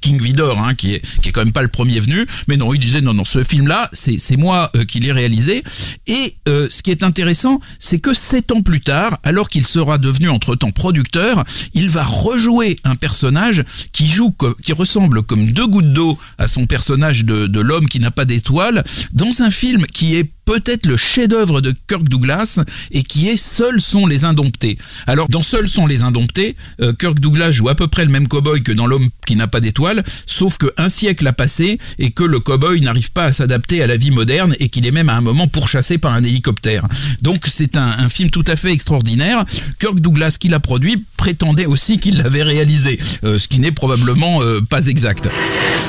King 0.00 0.20
Vidor, 0.20 0.58
hein, 0.58 0.74
qui 0.74 0.94
est 0.94 1.02
qui 1.22 1.28
est 1.28 1.32
quand 1.32 1.44
même 1.44 1.52
pas 1.52 1.62
le 1.62 1.68
premier 1.68 2.00
venu, 2.00 2.26
mais 2.46 2.56
non, 2.56 2.72
il 2.72 2.78
disait 2.78 3.00
non 3.00 3.14
non, 3.14 3.24
ce 3.24 3.42
film-là, 3.42 3.90
c'est 3.92 4.36
moi 4.36 4.70
euh, 4.76 4.84
qui 4.84 5.00
l'ai 5.00 5.12
réalisé. 5.12 5.62
Et 6.06 6.36
euh, 6.48 6.68
ce 6.70 6.82
qui 6.82 6.90
est 6.90 7.02
intéressant, 7.02 7.60
c'est 7.78 7.98
que 7.98 8.14
sept 8.14 8.52
ans 8.52 8.62
plus 8.62 8.80
tard, 8.80 9.18
alors 9.22 9.48
qu'il 9.48 9.66
sera 9.66 9.98
devenu 9.98 10.28
entre 10.28 10.56
temps 10.56 10.70
producteur, 10.70 11.44
il 11.74 11.88
va 11.88 12.04
rejouer 12.04 12.76
un 12.84 12.96
personnage 12.96 13.64
qui 13.92 14.08
joue 14.08 14.34
qui 14.62 14.72
ressemble 14.72 15.22
comme 15.22 15.52
deux 15.52 15.66
gouttes 15.66 15.92
d'eau 15.92 16.18
à 16.38 16.48
son 16.48 16.66
personnage 16.66 17.24
de, 17.24 17.46
de 17.46 17.60
l'homme 17.60 17.88
qui 17.88 18.00
n'a 18.00 18.10
pas 18.10 18.24
d'étoile, 18.24 18.84
dans 19.12 19.42
un 19.42 19.50
film 19.50 19.86
qui 19.86 20.16
est 20.16 20.30
peut-être 20.48 20.86
le 20.86 20.96
chef-d'œuvre 20.96 21.60
de 21.60 21.74
Kirk 21.88 22.08
Douglas 22.08 22.58
et 22.90 23.02
qui 23.02 23.28
est 23.28 23.36
Seuls 23.36 23.82
sont 23.82 24.06
les 24.06 24.24
indomptés. 24.24 24.78
Alors 25.06 25.28
dans 25.28 25.42
Seuls 25.42 25.68
sont 25.68 25.86
les 25.86 26.00
indomptés, 26.00 26.56
euh, 26.80 26.94
Kirk 26.98 27.20
Douglas 27.20 27.50
joue 27.50 27.68
à 27.68 27.74
peu 27.74 27.86
près 27.86 28.06
le 28.06 28.10
même 28.10 28.26
cowboy 28.26 28.62
que 28.62 28.72
dans 28.72 28.86
L'homme 28.86 29.10
qui 29.26 29.36
n'a 29.36 29.46
pas 29.46 29.60
d'étoile, 29.60 30.02
sauf 30.24 30.56
que 30.56 30.72
un 30.78 30.88
siècle 30.88 31.26
a 31.26 31.34
passé 31.34 31.78
et 31.98 32.12
que 32.12 32.24
le 32.24 32.40
cowboy 32.40 32.80
n'arrive 32.80 33.12
pas 33.12 33.24
à 33.24 33.32
s'adapter 33.34 33.82
à 33.82 33.86
la 33.86 33.98
vie 33.98 34.10
moderne 34.10 34.54
et 34.58 34.70
qu'il 34.70 34.86
est 34.86 34.90
même 34.90 35.10
à 35.10 35.16
un 35.16 35.20
moment 35.20 35.48
pourchassé 35.48 35.98
par 35.98 36.14
un 36.14 36.24
hélicoptère. 36.24 36.86
Donc 37.20 37.44
c'est 37.46 37.76
un, 37.76 38.08
film 38.08 38.30
tout 38.30 38.44
à 38.46 38.56
fait 38.56 38.72
extraordinaire. 38.72 39.44
Kirk 39.78 40.00
Douglas 40.00 40.38
qui 40.40 40.48
l'a 40.48 40.60
produit 40.60 41.04
prétendait 41.18 41.66
aussi 41.66 41.98
qu'il 41.98 42.16
l'avait 42.16 42.42
réalisé, 42.42 42.98
euh, 43.22 43.38
ce 43.38 43.48
qui 43.48 43.58
n'est 43.58 43.70
probablement 43.70 44.40
euh, 44.40 44.62
pas 44.62 44.86
exact. 44.86 45.28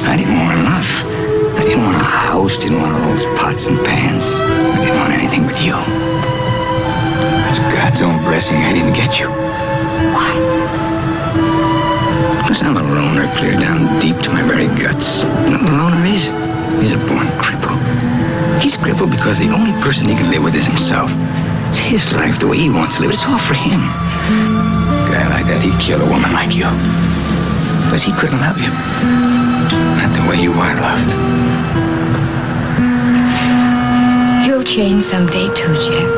I 0.04 1.29
didn't 1.70 1.86
want 1.86 2.02
a 2.02 2.04
house, 2.04 2.58
didn't 2.58 2.82
want 2.82 2.92
all 2.98 3.14
those 3.14 3.26
pots 3.38 3.68
and 3.68 3.78
pans. 3.86 4.26
I 4.34 4.82
didn't 4.82 4.98
want 4.98 5.14
anything 5.14 5.46
but 5.46 5.54
you. 5.62 5.78
It's 7.46 7.62
God's 7.78 8.02
own 8.02 8.18
blessing 8.26 8.58
I 8.58 8.74
didn't 8.74 8.98
get 8.98 9.20
you. 9.20 9.30
Why? 10.10 10.34
Because 12.42 12.64
I'm 12.64 12.76
a 12.76 12.82
loner 12.82 13.30
clear 13.38 13.54
down 13.54 13.86
deep 14.02 14.18
to 14.26 14.34
my 14.34 14.42
very 14.42 14.66
guts. 14.82 15.22
You 15.46 15.54
know 15.54 15.62
what 15.62 15.70
a 15.70 15.78
loner 15.78 16.04
is? 16.10 16.26
He's 16.82 16.98
a 16.98 17.02
born 17.06 17.30
cripple. 17.38 17.78
He's 18.60 18.76
crippled 18.76 19.12
because 19.12 19.38
the 19.38 19.54
only 19.54 19.74
person 19.86 20.10
he 20.10 20.16
can 20.16 20.32
live 20.32 20.44
with 20.44 20.56
is 20.56 20.66
himself. 20.66 21.14
It's 21.70 21.78
his 21.78 22.12
life, 22.14 22.40
the 22.40 22.48
way 22.48 22.58
he 22.58 22.70
wants 22.72 22.96
to 22.96 23.02
live. 23.04 23.12
It's 23.12 23.28
all 23.30 23.38
for 23.38 23.54
him. 23.54 23.78
A 23.78 25.14
guy 25.14 25.30
like 25.30 25.46
that, 25.46 25.62
he'd 25.62 25.78
kill 25.80 26.02
a 26.02 26.10
woman 26.10 26.34
like 26.34 26.58
you. 26.58 26.66
Because 27.86 28.02
he 28.02 28.12
couldn't 28.18 28.42
love 28.42 28.58
you. 28.58 28.74
Not 30.02 30.10
the 30.18 30.26
way 30.26 30.42
you 30.42 30.52
are 30.54 30.74
loved. 30.82 31.49
You'll 34.50 34.64
change 34.64 35.04
someday 35.04 35.46
too, 35.54 35.72
Jack. 35.76 36.10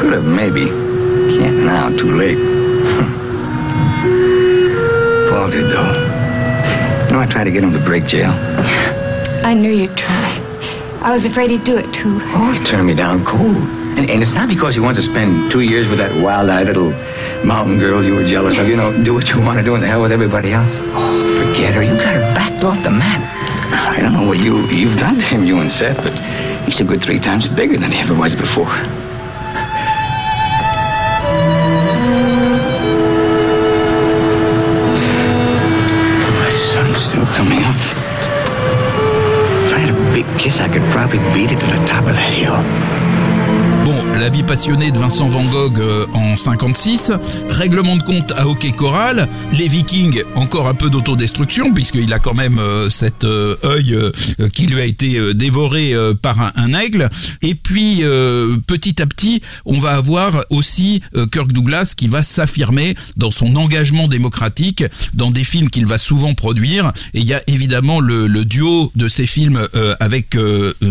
Could 0.00 0.14
have, 0.14 0.24
maybe. 0.24 0.64
Can't 0.64 1.58
now, 1.58 1.90
too 1.90 2.16
late. 2.16 2.38
Paul 5.28 5.50
did, 5.50 5.70
though. 5.70 5.92
You 7.04 7.12
know, 7.12 7.20
I 7.20 7.26
tried 7.28 7.44
to 7.44 7.50
get 7.50 7.62
him 7.62 7.74
to 7.74 7.78
break 7.78 8.06
jail. 8.06 8.30
I 9.44 9.52
knew 9.52 9.72
you'd 9.72 9.94
try. 9.94 10.40
I 11.02 11.12
was 11.12 11.26
afraid 11.26 11.50
he'd 11.50 11.64
do 11.64 11.76
it 11.76 11.92
too. 11.92 12.18
Oh, 12.32 12.56
he 12.58 12.64
turned 12.64 12.86
me 12.86 12.94
down 12.94 13.26
cold. 13.26 13.56
And, 13.98 14.08
and 14.08 14.22
it's 14.22 14.32
not 14.32 14.48
because 14.48 14.74
he 14.74 14.80
wants 14.80 14.98
to 14.98 15.02
spend 15.02 15.52
two 15.52 15.60
years 15.60 15.86
with 15.86 15.98
that 15.98 16.18
wild-eyed 16.22 16.66
little 16.66 16.92
mountain 17.44 17.78
girl 17.78 18.02
you 18.02 18.14
were 18.14 18.26
jealous 18.26 18.56
of. 18.56 18.68
You 18.68 18.76
know, 18.76 19.04
do 19.04 19.12
what 19.12 19.28
you 19.28 19.38
want 19.38 19.58
to 19.58 19.64
do 19.64 19.74
and 19.74 19.82
the 19.82 19.86
hell 19.86 20.00
with 20.00 20.12
everybody 20.12 20.54
else. 20.54 20.74
Oh, 20.94 21.46
forget 21.46 21.74
her. 21.74 21.82
You 21.82 21.94
got 21.94 22.14
her 22.14 22.22
backed 22.34 22.64
off 22.64 22.82
the 22.82 22.90
map. 22.90 23.20
I 23.94 24.00
don't 24.00 24.14
know 24.14 24.26
what 24.26 24.38
you, 24.38 24.66
you've 24.68 24.98
done 24.98 25.18
to 25.18 25.26
him, 25.26 25.44
you 25.44 25.60
and 25.60 25.70
Seth, 25.70 25.98
but 25.98 26.14
he's 26.64 26.80
a 26.80 26.84
good 26.84 27.02
three 27.02 27.18
times 27.18 27.46
bigger 27.48 27.76
than 27.76 27.92
he 27.92 27.98
ever 27.98 28.14
was 28.14 28.34
before. 28.34 28.64
My 36.40 36.50
son's 36.50 36.96
still 36.96 37.26
coming 37.36 37.62
up. 37.62 37.76
If 39.66 39.72
I 39.74 39.78
had 39.78 39.94
a 39.94 40.14
big 40.14 40.26
kiss, 40.38 40.60
I 40.60 40.68
could 40.68 40.82
probably 40.90 41.18
beat 41.34 41.52
it 41.52 41.60
to 41.60 41.66
the 41.66 41.84
top 41.86 42.04
of 42.04 42.14
that 42.14 42.32
hill. 42.32 42.93
La 44.24 44.30
vie 44.30 44.42
passionnée 44.42 44.90
de 44.90 44.96
Vincent 44.96 45.28
Van 45.28 45.44
Gogh 45.44 45.78
euh, 45.80 46.06
en 46.14 46.34
56, 46.34 47.12
règlement 47.50 47.98
de 47.98 48.02
compte 48.02 48.32
à 48.32 48.48
hockey 48.48 48.72
choral, 48.72 49.28
les 49.52 49.68
Vikings 49.68 50.22
encore 50.34 50.66
un 50.66 50.72
peu 50.72 50.88
d'autodestruction 50.88 51.74
puisqu'il 51.74 52.10
a 52.10 52.18
quand 52.18 52.32
même 52.32 52.58
euh, 52.58 52.88
cet 52.88 53.24
euh, 53.24 53.56
œil 53.66 53.94
qui 54.54 54.66
lui 54.66 54.80
a 54.80 54.86
été 54.86 55.34
dévoré 55.34 55.94
par 56.22 56.52
un, 56.56 56.72
aigle. 56.72 57.10
Et 57.42 57.54
puis 57.54 58.02
petit 58.66 59.02
à 59.02 59.06
petit, 59.06 59.42
on 59.66 59.78
va 59.78 59.90
avoir 59.90 60.44
aussi 60.48 61.02
Kirk 61.30 61.52
Douglas 61.52 61.92
qui 61.96 62.08
va 62.08 62.22
s'affirmer 62.22 62.94
dans 63.16 63.30
son 63.30 63.54
engagement 63.56 64.08
démocratique 64.08 64.84
dans 65.12 65.30
des 65.30 65.44
films 65.44 65.68
qu'il 65.68 65.86
va 65.86 65.98
souvent 65.98 66.34
produire. 66.34 66.92
Et 67.12 67.20
il 67.20 67.26
y 67.26 67.34
a 67.34 67.42
évidemment 67.46 68.00
le, 68.00 68.44
duo 68.44 68.90
de 68.94 69.08
ces 69.08 69.26
films 69.26 69.68
avec 70.00 70.36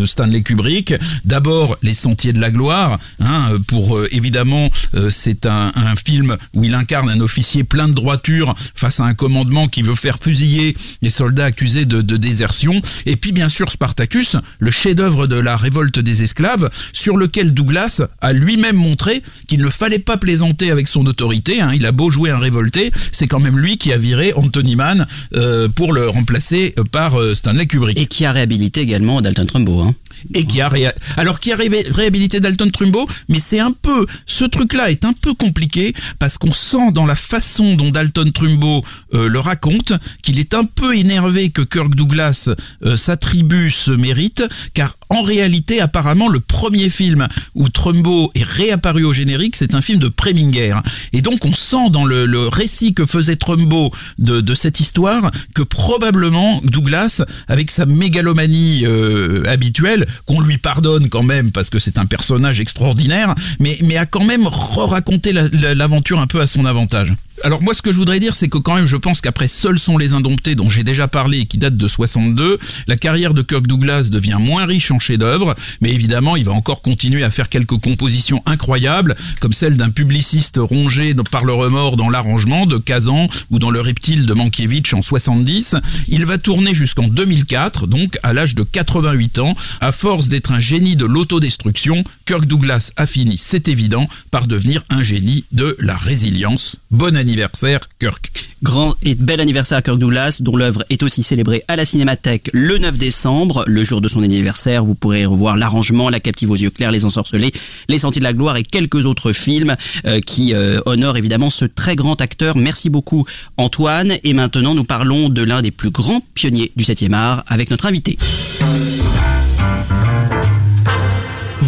Stanley 0.06 0.42
Kubrick. 0.42 0.94
D'abord 1.26 1.78
Les 1.82 1.94
Sentiers 1.94 2.34
de 2.34 2.40
la 2.40 2.52
Gloire, 2.52 3.00
hein, 3.24 3.58
pour 3.68 3.98
euh, 3.98 4.08
évidemment 4.12 4.70
euh, 4.96 5.10
c'est 5.10 5.46
un, 5.46 5.72
film 6.06 6.38
où 6.54 6.64
il 6.64 6.74
incarne 6.74 7.10
un 7.10 7.20
officier 7.20 7.64
plein 7.64 7.88
de 7.88 7.94
droiture 7.94 8.56
face 8.76 9.00
à 9.00 9.04
un 9.04 9.14
commandement 9.14 9.68
qui 9.68 9.82
veut 9.82 9.96
faire 9.96 10.18
fusiller 10.22 10.76
les 11.02 11.10
soldats 11.10 11.46
accusés 11.46 11.86
de, 11.86 12.02
désertion. 12.02 12.82
Et 13.06 13.16
puis 13.16 13.32
bien 13.32 13.50
sûr 13.50 13.70
Spartacus, 13.70 14.36
le 14.60 14.72
chef-d'œuvre 14.72 15.28
de 15.28 15.36
la 15.36 15.56
révolte 15.56 16.00
des 16.00 16.24
esclaves, 16.24 16.70
sur 16.94 17.18
lequel 17.18 17.54
Douglas 17.54 18.02
a 18.22 18.34
lui-même 18.34 18.76
montré 18.76 19.22
qu'il 19.48 19.62
ne 19.62 19.70
fallait 19.70 20.00
pas 20.00 20.18
plaisanter 20.18 20.72
avec 20.72 20.88
son 20.88 21.06
autorité. 21.06 21.62
hein. 21.62 21.72
Il 21.74 21.86
a 21.86 21.92
beau 21.92 22.10
jouer 22.10 22.32
un 22.32 22.40
révolté, 22.40 22.92
c'est 23.12 23.28
quand 23.28 23.40
même 23.40 23.60
lui 23.60 23.78
qui 23.78 23.94
a 23.94 23.98
viré 23.98 24.34
Anthony 24.34 24.76
Mann 24.76 25.08
euh, 25.36 25.68
pour 25.70 25.94
le 25.94 26.10
remplacer 26.10 26.74
par 26.92 27.18
Stanley 27.36 27.68
Kubrick. 27.68 28.00
Et 28.00 28.08
qui 28.08 28.26
a 28.26 28.32
réhabilité 28.32 28.82
également 28.82 29.22
Dalton 29.22 29.46
Trumbo. 29.46 29.82
Hein. 29.82 29.96
Et 30.34 30.46
qui 30.46 30.62
a 30.62 30.70
alors 31.18 31.40
qui 31.40 31.52
a 31.52 31.56
ré- 31.56 31.86
réhabilité 31.90 32.40
Dalton 32.40 32.72
Trumbo, 32.72 33.08
mais 33.30 33.40
c'est 33.40 33.60
un 33.60 33.72
peu 33.72 34.06
ce 34.26 34.46
truc-là 34.46 34.90
est 34.92 35.06
un 35.06 35.14
peu 35.14 35.34
compliqué 35.34 35.94
parce 36.20 36.38
qu'on 36.38 36.54
sent 36.54 36.92
dans 36.94 37.06
la 37.06 37.16
façon 37.16 37.76
dont 37.76 37.92
Dalton 37.92 38.32
Trumbo 38.32 38.84
euh, 39.14 39.28
le 39.28 39.40
raconte 39.40 39.94
qu'il 40.22 40.40
est 40.40 40.54
un 40.54 40.64
peu 40.64 40.96
énervé 40.96 41.50
que 41.50 41.62
Kirk 41.62 41.96
Douglas 41.96 42.50
euh, 42.86 42.98
s'attribue 42.98 43.70
ce 43.72 43.92
mérite, 43.92 44.44
car 44.74 44.98
en 45.10 45.22
réalité 45.22 45.80
apparemment 45.82 46.30
le 46.30 46.40
premier 46.40 46.90
film 46.90 47.28
où 47.56 47.70
Trumbo 47.70 48.32
est 48.36 48.44
réapparu 48.44 49.04
au 49.06 49.14
générique, 49.14 49.56
c'est 49.56 49.76
un 49.76 49.82
film 49.82 50.00
de 50.00 50.08
Preminger, 50.08 50.76
et 51.14 51.22
donc 51.22 51.46
on 51.46 51.54
sent 51.54 51.90
dans 51.92 52.06
le, 52.06 52.48
récit 52.48 52.94
que 52.94 53.06
faisait 53.06 53.36
Trumbo 53.36 53.92
de, 54.20 54.54
cette 54.56 54.80
histoire 54.80 55.32
que 55.56 55.64
probablement 55.64 56.62
Douglas, 56.64 57.22
avec 57.48 57.72
sa 57.72 57.86
mégalomanie 57.86 58.84
euh, 58.86 59.44
habituelle, 59.48 60.06
qu'on 60.26 60.42
lui 60.42 60.58
pardonne 60.58 61.10
quand 61.10 61.24
même 61.24 61.52
parce 61.52 61.70
que 61.70 61.80
c'est 61.80 61.98
un 61.98 62.06
personnage 62.06 62.60
extraordinaire, 62.60 63.36
mais, 63.60 63.78
a 63.98 64.06
quand 64.06 64.24
même 64.26 64.48
re-raconté 64.48 65.32
la- 65.34 65.48
la- 65.50 65.76
l'aventure 65.76 66.20
un 66.20 66.28
peu 66.28 66.42
à 66.42 66.48
son 66.48 66.66
avantage. 66.66 67.14
Alors 67.44 67.62
moi 67.62 67.74
ce 67.74 67.82
que 67.82 67.92
je 67.92 67.98
voudrais 67.98 68.20
dire 68.20 68.36
c'est 68.36 68.48
que 68.48 68.58
quand 68.58 68.76
même 68.76 68.86
je 68.86 68.96
pense 68.96 69.20
qu'après 69.20 69.48
Seuls 69.48 69.80
sont 69.80 69.98
les 69.98 70.14
indomptés 70.14 70.56
dont 70.56 70.70
j'ai 70.70 70.84
déjà 70.84 71.08
parlé 71.08 71.40
et 71.40 71.46
qui 71.46 71.58
date 71.58 71.76
de 71.76 71.88
62, 71.88 72.60
la 72.88 72.96
carrière 72.96 73.34
de 73.34 73.42
Kirk 73.42 73.68
Douglas 73.68 74.10
devient 74.12 74.38
moins 74.40 74.66
riche 74.66 74.92
en 74.92 75.00
chefs-d'œuvre, 75.00 75.56
mais 75.82 75.92
évidemment 75.92 76.36
il 76.36 76.46
va 76.46 76.52
encore 76.52 76.82
continuer 76.82 77.24
à 77.24 77.32
faire 77.32 77.50
quelques 77.50 77.80
compositions 77.80 78.42
incroyables 78.46 79.16
comme 79.40 79.54
celle 79.54 79.78
d'un 79.78 79.90
publiciste 79.90 80.60
rongé 80.62 81.14
par 81.32 81.46
le 81.46 81.54
remords 81.54 81.98
dans 81.98 82.10
l'arrangement 82.10 82.66
de 82.66 82.78
Kazan 82.78 83.28
ou 83.50 83.60
dans 83.60 83.72
le 83.72 83.82
reptile 83.82 84.26
de 84.26 84.34
Mankiewicz 84.34 84.94
en 84.94 85.02
70. 85.02 85.76
Il 86.08 86.26
va 86.26 86.38
tourner 86.38 86.74
jusqu'en 86.74 87.08
2004, 87.08 87.88
donc 87.88 88.18
à 88.24 88.34
l'âge 88.34 88.56
de 88.56 88.64
88 88.64 89.40
ans. 89.40 89.56
À 89.82 89.92
force 89.92 90.30
d'être 90.30 90.52
un 90.52 90.60
génie 90.60 90.96
de 90.96 91.06
l'autodestruction, 91.06 92.04
Kirk 92.26 92.46
Douglas 92.46 92.92
a 92.96 93.08
fini, 93.08 93.38
c'est 93.38 93.68
évident, 93.68 94.08
par 94.32 94.48
devenir 94.48 94.84
un 94.90 95.04
génie 95.04 95.46
de 95.52 95.76
la 95.80 95.98
résilience. 95.98 96.78
Bon 96.92 97.16
anniversaire, 97.24 97.80
Kirk. 98.00 98.32
Grand 98.62 98.96
et 99.02 99.16
bel 99.16 99.40
anniversaire 99.40 99.78
à 99.78 99.82
Kirk 99.82 99.98
Douglas, 99.98 100.40
dont 100.42 100.56
l'œuvre 100.56 100.86
est 100.90 101.04
aussi 101.04 101.24
célébrée 101.24 101.64
à 101.68 101.76
la 101.76 101.86
Cinémathèque 101.86 102.50
le 102.54 102.78
9 102.78 102.98
décembre. 102.98 103.64
Le 103.66 103.84
jour 103.84 104.02
de 104.02 104.10
son 104.10 104.24
anniversaire, 104.24 104.84
vous 104.84 104.94
pourrez 104.94 105.26
revoir 105.26 105.56
L'arrangement, 105.56 106.10
La 106.10 106.20
captive 106.20 106.52
aux 106.52 106.56
yeux 106.56 106.70
clairs, 106.70 106.92
Les 106.92 107.06
ensorcelés, 107.06 107.52
Les 107.88 108.00
sentiers 108.00 108.20
de 108.20 108.26
la 108.26 108.34
gloire 108.34 108.58
et 108.58 108.64
quelques 108.64 109.06
autres 109.06 109.32
films 109.32 109.76
euh, 110.06 110.20
qui 110.20 110.54
euh, 110.54 110.82
honorent 110.86 111.18
évidemment 111.18 111.50
ce 111.50 111.66
très 111.66 111.96
grand 111.96 112.20
acteur. 112.20 112.58
Merci 112.58 112.90
beaucoup 112.90 113.26
Antoine. 113.58 114.18
Et 114.24 114.34
maintenant, 114.34 114.76
nous 114.76 114.84
parlons 114.84 115.30
de 115.30 115.44
l'un 115.44 115.62
des 115.62 115.72
plus 115.72 115.92
grands 115.92 116.22
pionniers 116.34 116.72
du 116.76 116.84
7e 116.84 117.14
art 117.14 117.44
avec 117.48 117.72
notre 117.72 117.86
invité. 117.86 118.18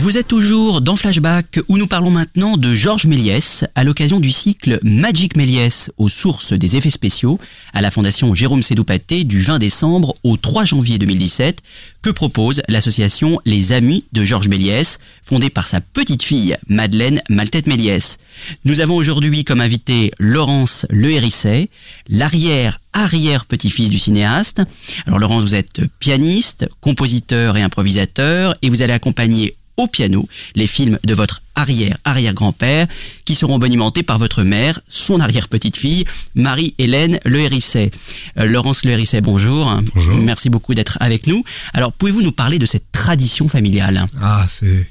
Vous 0.06 0.20
êtes 0.20 0.28
toujours 0.28 0.82
dans 0.82 0.96
Flashback 0.96 1.60
où 1.68 1.80
nous 1.80 1.88
parlons 1.88 2.12
maintenant 2.12 2.58
de 2.58 2.76
Georges 2.76 3.08
Méliès 3.08 3.66
à 3.74 3.84
l'occasion 3.84 4.20
du 4.20 4.32
cycle 4.32 4.78
Magic 4.84 5.36
Méliès 5.36 5.90
aux 5.98 6.10
sources 6.10 6.54
des 6.54 6.76
effets 6.76 6.92
spéciaux 6.92 7.40
à 7.74 7.82
la 7.82 7.90
Fondation 7.90 8.36
Jérôme 8.36 8.62
Sédoupaté 8.62 9.24
du 9.24 9.42
20 9.42 9.58
décembre 9.58 10.14
au 10.24 10.38
3 10.38 10.66
janvier 10.66 11.00
2017 11.00 11.58
que 12.04 12.12
propose 12.12 12.62
l'association 12.68 13.40
Les 13.46 13.74
Amis 13.74 14.06
de 14.14 14.24
Georges 14.26 14.48
Méliès 14.48 15.00
fondée 15.24 15.50
par 15.50 15.68
sa 15.68 15.82
petite 15.82 16.22
fille 16.22 16.56
Madeleine 16.70 17.24
Maltête 17.28 17.66
Méliès. 17.66 18.20
Nous 18.64 18.82
avons 18.82 18.98
aujourd'hui 18.98 19.44
comme 19.44 19.60
invité 19.60 20.12
Laurence 20.20 20.86
Le 20.92 21.10
Hérisset, 21.10 21.70
l'arrière 22.10 22.80
arrière 22.94 23.46
petit-fils 23.46 23.90
du 23.90 23.98
cinéaste. 23.98 24.62
Alors 25.08 25.18
Laurence, 25.18 25.42
vous 25.42 25.56
êtes 25.56 25.82
pianiste, 25.98 26.70
compositeur 26.80 27.58
et 27.58 27.64
improvisateur 27.64 28.54
et 28.62 28.70
vous 28.70 28.84
allez 28.84 28.94
accompagner 28.94 29.56
au 29.78 29.88
piano 29.88 30.28
les 30.56 30.68
films 30.68 31.00
de 31.04 31.14
votre 31.14 31.42
arrière-arrière-grand-père 31.56 32.88
qui 33.24 33.36
seront 33.36 33.60
bonimentés 33.60 34.04
par 34.04 34.20
votre 34.20 34.44
mère, 34.44 34.80
son 34.90 35.20
arrière-petite-fille, 35.20 36.06
Marie-Hélène 36.36 37.20
Le 37.26 37.40
Hérisset. 37.40 37.92
Euh, 38.38 38.46
Laurence 38.46 38.84
Le 38.84 38.92
Hérisset, 38.92 39.22
bonjour. 39.22 39.72
Bonjour. 39.94 40.18
Merci 40.18 40.50
beaucoup 40.50 40.74
d'être 40.74 40.98
avec 41.00 41.28
nous. 41.28 41.44
Alors, 41.74 41.94
pouvez-vous 41.94 42.22
nous 42.22 42.32
parler 42.32 42.60
de 42.60 42.66
cette 42.66 42.92
tradition 42.92 43.48
familiale? 43.48 44.06
Ah, 44.22 44.46
c'est 44.50 44.90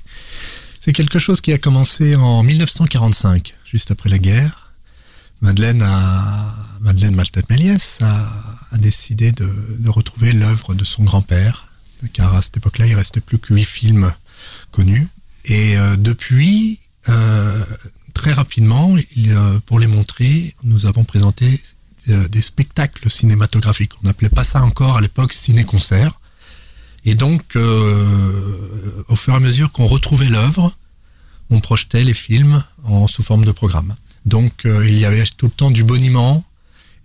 c'est 0.81 0.93
quelque 0.93 1.19
chose 1.19 1.41
qui 1.41 1.51
a 1.51 1.57
commencé 1.57 2.15
en 2.15 2.43
1945, 2.43 3.55
juste 3.65 3.91
après 3.91 4.11
la 4.11 4.19
guerre. 4.19 4.73
Madeleine 5.41 5.81
a 5.81 6.55
Madeleine 6.83 7.15
Maltête-Méliès 7.15 8.01
a, 8.03 8.31
a, 8.71 8.77
décidé 8.77 9.33
de, 9.33 9.49
de 9.79 9.89
retrouver 9.89 10.33
l'œuvre 10.33 10.75
de 10.75 10.85
son 10.85 11.03
grand-père, 11.03 11.69
car 12.13 12.35
à 12.35 12.43
cette 12.43 12.59
époque-là, 12.59 12.87
il 12.87 12.95
restait 12.95 13.21
plus 13.21 13.39
que 13.39 13.55
huit 13.55 13.65
films 13.65 14.13
connus. 14.75 15.07
Et 15.45 15.77
euh, 15.77 15.97
depuis, 15.97 16.81
euh, 17.09 17.65
très 18.13 18.33
rapidement, 18.33 18.97
euh, 18.97 19.61
pour 19.67 19.79
les 19.79 19.87
montrer, 19.87 20.55
nous 20.65 20.87
avons 20.87 21.05
présenté 21.05 21.61
des 22.07 22.43
spectacles 22.43 23.11
cinématographiques. 23.11 23.93
On 24.03 24.07
n'appelait 24.07 24.29
pas 24.29 24.45
ça 24.45 24.63
encore 24.63 24.99
à 24.99 25.01
l'époque 25.01 25.33
ciné-concert. 25.33 26.21
Et 27.07 27.15
donc, 27.15 27.57
au 27.57 29.17
fur 29.17 29.33
et 29.33 29.37
à 29.37 29.41
mesure 29.41 29.73
qu'on 29.73 29.87
retrouvait 29.87 30.29
l'œuvre, 30.29 30.77
on 31.49 31.61
projetait 31.61 32.05
les 32.05 32.13
films 32.13 32.63
en 32.83 33.07
sous 33.07 33.23
forme 33.23 33.47
de 33.47 33.53
programme. 33.53 33.97
Donc, 34.27 34.67
il 34.67 34.99
y 34.99 35.07
avait 35.07 35.25
tout 35.39 35.47
le 35.47 35.53
temps 35.53 35.71
du 35.71 35.83
boniment 35.83 36.45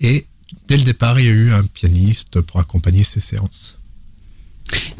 et 0.01 0.27
dès 0.67 0.75
le 0.75 0.83
départ, 0.83 1.17
il 1.17 1.25
y 1.25 1.29
a 1.29 1.31
eu 1.31 1.53
un 1.53 1.63
pianiste 1.63 2.41
pour 2.41 2.59
accompagner 2.59 3.05
ces 3.05 3.21
séances. 3.21 3.78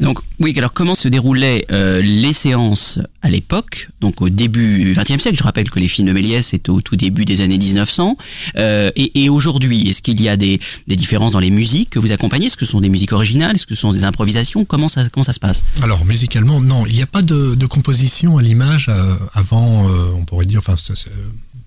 Donc 0.00 0.18
oui, 0.38 0.54
alors 0.56 0.72
comment 0.72 0.94
se 0.94 1.08
déroulaient 1.08 1.66
euh, 1.70 2.00
les 2.00 2.32
séances 2.32 2.98
à 3.22 3.28
l'époque, 3.28 3.88
donc 4.00 4.22
au 4.22 4.30
début 4.30 4.94
XXe 4.96 5.20
siècle 5.20 5.36
Je 5.36 5.42
rappelle 5.42 5.68
que 5.68 5.78
les 5.78 5.88
films 5.88 6.08
de 6.08 6.12
Méliès 6.12 6.54
étaient 6.54 6.70
au 6.70 6.80
tout 6.80 6.96
début 6.96 7.24
des 7.26 7.42
années 7.42 7.58
1900. 7.58 8.16
Euh, 8.56 8.90
et, 8.96 9.28
aujourd'hui, 9.28 9.88
est-ce 9.88 10.00
qu'il 10.00 10.20
y 10.20 10.28
a 10.28 10.36
des, 10.36 10.58
différences 10.88 11.32
dans 11.32 11.40
les 11.40 11.50
musiques 11.50 11.90
que 11.90 11.98
vous 11.98 12.12
accompagnez? 12.12 12.46
Est-ce 12.46 12.56
que 12.56 12.64
ce 12.64 12.72
sont 12.72 12.80
des 12.80 12.88
musiques 12.88 13.12
originales? 13.12 13.54
Est-ce 13.54 13.66
que 13.66 13.74
ce 13.74 13.80
sont 13.82 13.92
des 13.92 14.04
improvisations? 14.04 14.64
Comment 14.64 14.88
ça, 14.88 15.04
se 15.04 15.40
passe? 15.40 15.64
Alors 15.82 16.04
musicalement, 16.04 16.60
non, 16.60 16.86
il 16.86 16.94
n'y 16.94 17.02
a 17.02 17.06
pas 17.06 17.22
de, 17.22 17.66
composition 17.66 18.38
à 18.38 18.42
l'image 18.42 18.88
euh, 18.88 19.14
avant. 19.34 19.86
on 20.16 20.24
pourrait 20.24 20.46
dire, 20.46 20.60
enfin, 20.60 20.74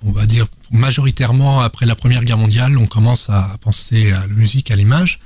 on 0.05 0.11
va 0.11 0.25
dire 0.25 0.47
majoritairement 0.71 1.61
après 1.61 1.85
la 1.85 1.95
Première 1.95 2.21
Guerre 2.21 2.37
mondiale, 2.37 2.77
on 2.77 2.87
commence 2.87 3.29
à 3.29 3.57
penser 3.61 4.11
à 4.11 4.21
la 4.21 4.27
musique 4.27 4.71
à 4.71 4.75
l'image. 4.75 5.19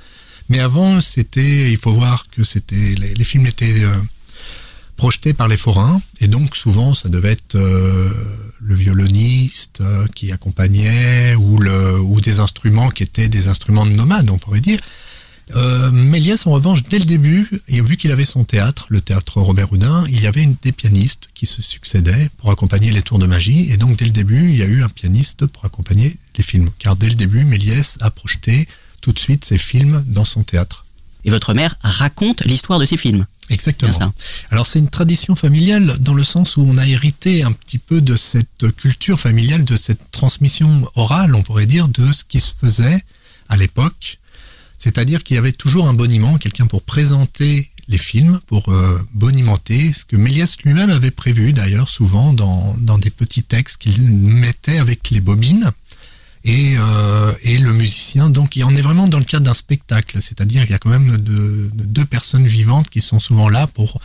Mais 0.48 0.60
avant, 0.60 1.00
c'était, 1.00 1.70
il 1.70 1.76
faut 1.76 1.92
voir 1.92 2.26
que 2.30 2.42
c'était, 2.42 2.94
les, 2.94 3.24
films 3.24 3.46
étaient 3.46 3.84
euh, 3.84 3.94
projetés 4.96 5.34
par 5.34 5.46
les 5.46 5.58
forains, 5.58 6.00
et 6.20 6.28
donc 6.28 6.56
souvent 6.56 6.94
ça 6.94 7.10
devait 7.10 7.32
être 7.32 7.56
euh, 7.56 8.10
le 8.60 8.74
violoniste 8.74 9.82
euh, 9.82 10.06
qui 10.14 10.32
accompagnait, 10.32 11.34
ou, 11.34 11.58
le, 11.58 12.00
ou 12.00 12.20
des 12.22 12.40
instruments 12.40 12.88
qui 12.88 13.02
étaient 13.02 13.28
des 13.28 13.48
instruments 13.48 13.84
de 13.84 13.92
nomades, 13.92 14.30
on 14.30 14.38
pourrait 14.38 14.60
dire. 14.60 14.80
Méliès, 15.92 16.46
en 16.46 16.50
revanche, 16.50 16.82
dès 16.82 16.98
le 16.98 17.06
début, 17.06 17.48
et 17.68 17.80
vu 17.80 17.96
qu'il 17.96 18.12
avait 18.12 18.26
son 18.26 18.44
théâtre, 18.44 18.84
le 18.90 19.00
théâtre 19.00 19.40
Robert 19.40 19.72
Houdin, 19.72 20.04
il 20.08 20.20
y 20.20 20.26
avait 20.26 20.46
des 20.60 20.72
pianistes 20.72 21.30
qui 21.32 21.46
se 21.46 21.62
succédaient 21.62 22.28
pour 22.36 22.50
accompagner 22.50 22.90
les 22.90 23.00
tours 23.00 23.18
de 23.18 23.24
magie. 23.24 23.72
Et 23.72 23.78
donc, 23.78 23.96
dès 23.96 24.04
le 24.04 24.10
début, 24.10 24.50
il 24.50 24.56
y 24.56 24.62
a 24.62 24.66
eu 24.66 24.82
un 24.82 24.90
pianiste 24.90 25.46
pour 25.46 25.64
accompagner 25.64 26.18
les 26.36 26.44
films. 26.44 26.68
Car 26.78 26.96
dès 26.96 27.08
le 27.08 27.14
début, 27.14 27.46
Méliès 27.46 27.96
a 28.02 28.10
projeté 28.10 28.68
tout 29.00 29.12
de 29.12 29.18
suite 29.18 29.44
ses 29.44 29.58
films 29.58 30.04
dans 30.06 30.24
son 30.24 30.42
théâtre. 30.42 30.84
Et 31.24 31.30
votre 31.30 31.52
mère 31.52 31.76
raconte 31.82 32.44
l'histoire 32.44 32.78
de 32.78 32.84
ces 32.84 32.96
films. 32.96 33.26
Exactement. 33.50 34.12
Alors 34.50 34.66
c'est 34.66 34.78
une 34.78 34.90
tradition 34.90 35.34
familiale 35.34 35.98
dans 36.00 36.14
le 36.14 36.24
sens 36.24 36.56
où 36.56 36.62
on 36.62 36.76
a 36.76 36.86
hérité 36.86 37.42
un 37.42 37.52
petit 37.52 37.78
peu 37.78 38.00
de 38.00 38.16
cette 38.16 38.74
culture 38.76 39.18
familiale, 39.18 39.64
de 39.64 39.76
cette 39.76 40.10
transmission 40.10 40.88
orale, 40.94 41.34
on 41.34 41.42
pourrait 41.42 41.66
dire, 41.66 41.88
de 41.88 42.12
ce 42.12 42.24
qui 42.24 42.40
se 42.40 42.52
faisait 42.58 43.02
à 43.48 43.56
l'époque. 43.56 44.18
C'est-à-dire 44.76 45.24
qu'il 45.24 45.34
y 45.34 45.38
avait 45.38 45.52
toujours 45.52 45.88
un 45.88 45.94
boniment, 45.94 46.36
quelqu'un 46.36 46.66
pour 46.66 46.82
présenter 46.82 47.70
les 47.88 47.98
films, 47.98 48.40
pour 48.46 48.68
euh, 48.68 49.00
bonimenter, 49.14 49.92
ce 49.92 50.04
que 50.04 50.16
Méliès 50.16 50.58
lui-même 50.62 50.90
avait 50.90 51.10
prévu 51.10 51.52
d'ailleurs 51.52 51.88
souvent 51.88 52.32
dans, 52.34 52.76
dans 52.78 52.98
des 52.98 53.10
petits 53.10 53.42
textes 53.42 53.78
qu'il 53.78 54.02
mettait 54.02 54.78
avec 54.78 55.10
les 55.10 55.20
bobines 55.20 55.72
et, 56.48 56.76
euh, 56.78 57.32
et 57.42 57.58
le 57.58 57.72
musicien. 57.72 58.30
Donc 58.30 58.58
on 58.64 58.74
est 58.74 58.80
vraiment 58.80 59.06
dans 59.06 59.18
le 59.18 59.24
cadre 59.24 59.44
d'un 59.44 59.54
spectacle, 59.54 60.20
c'est-à-dire 60.22 60.62
qu'il 60.62 60.72
y 60.72 60.74
a 60.74 60.78
quand 60.78 60.90
même 60.90 61.18
de, 61.18 61.70
de 61.72 61.84
deux 61.84 62.06
personnes 62.06 62.46
vivantes 62.46 62.88
qui 62.88 63.02
sont 63.02 63.20
souvent 63.20 63.48
là 63.50 63.66
pour 63.66 64.00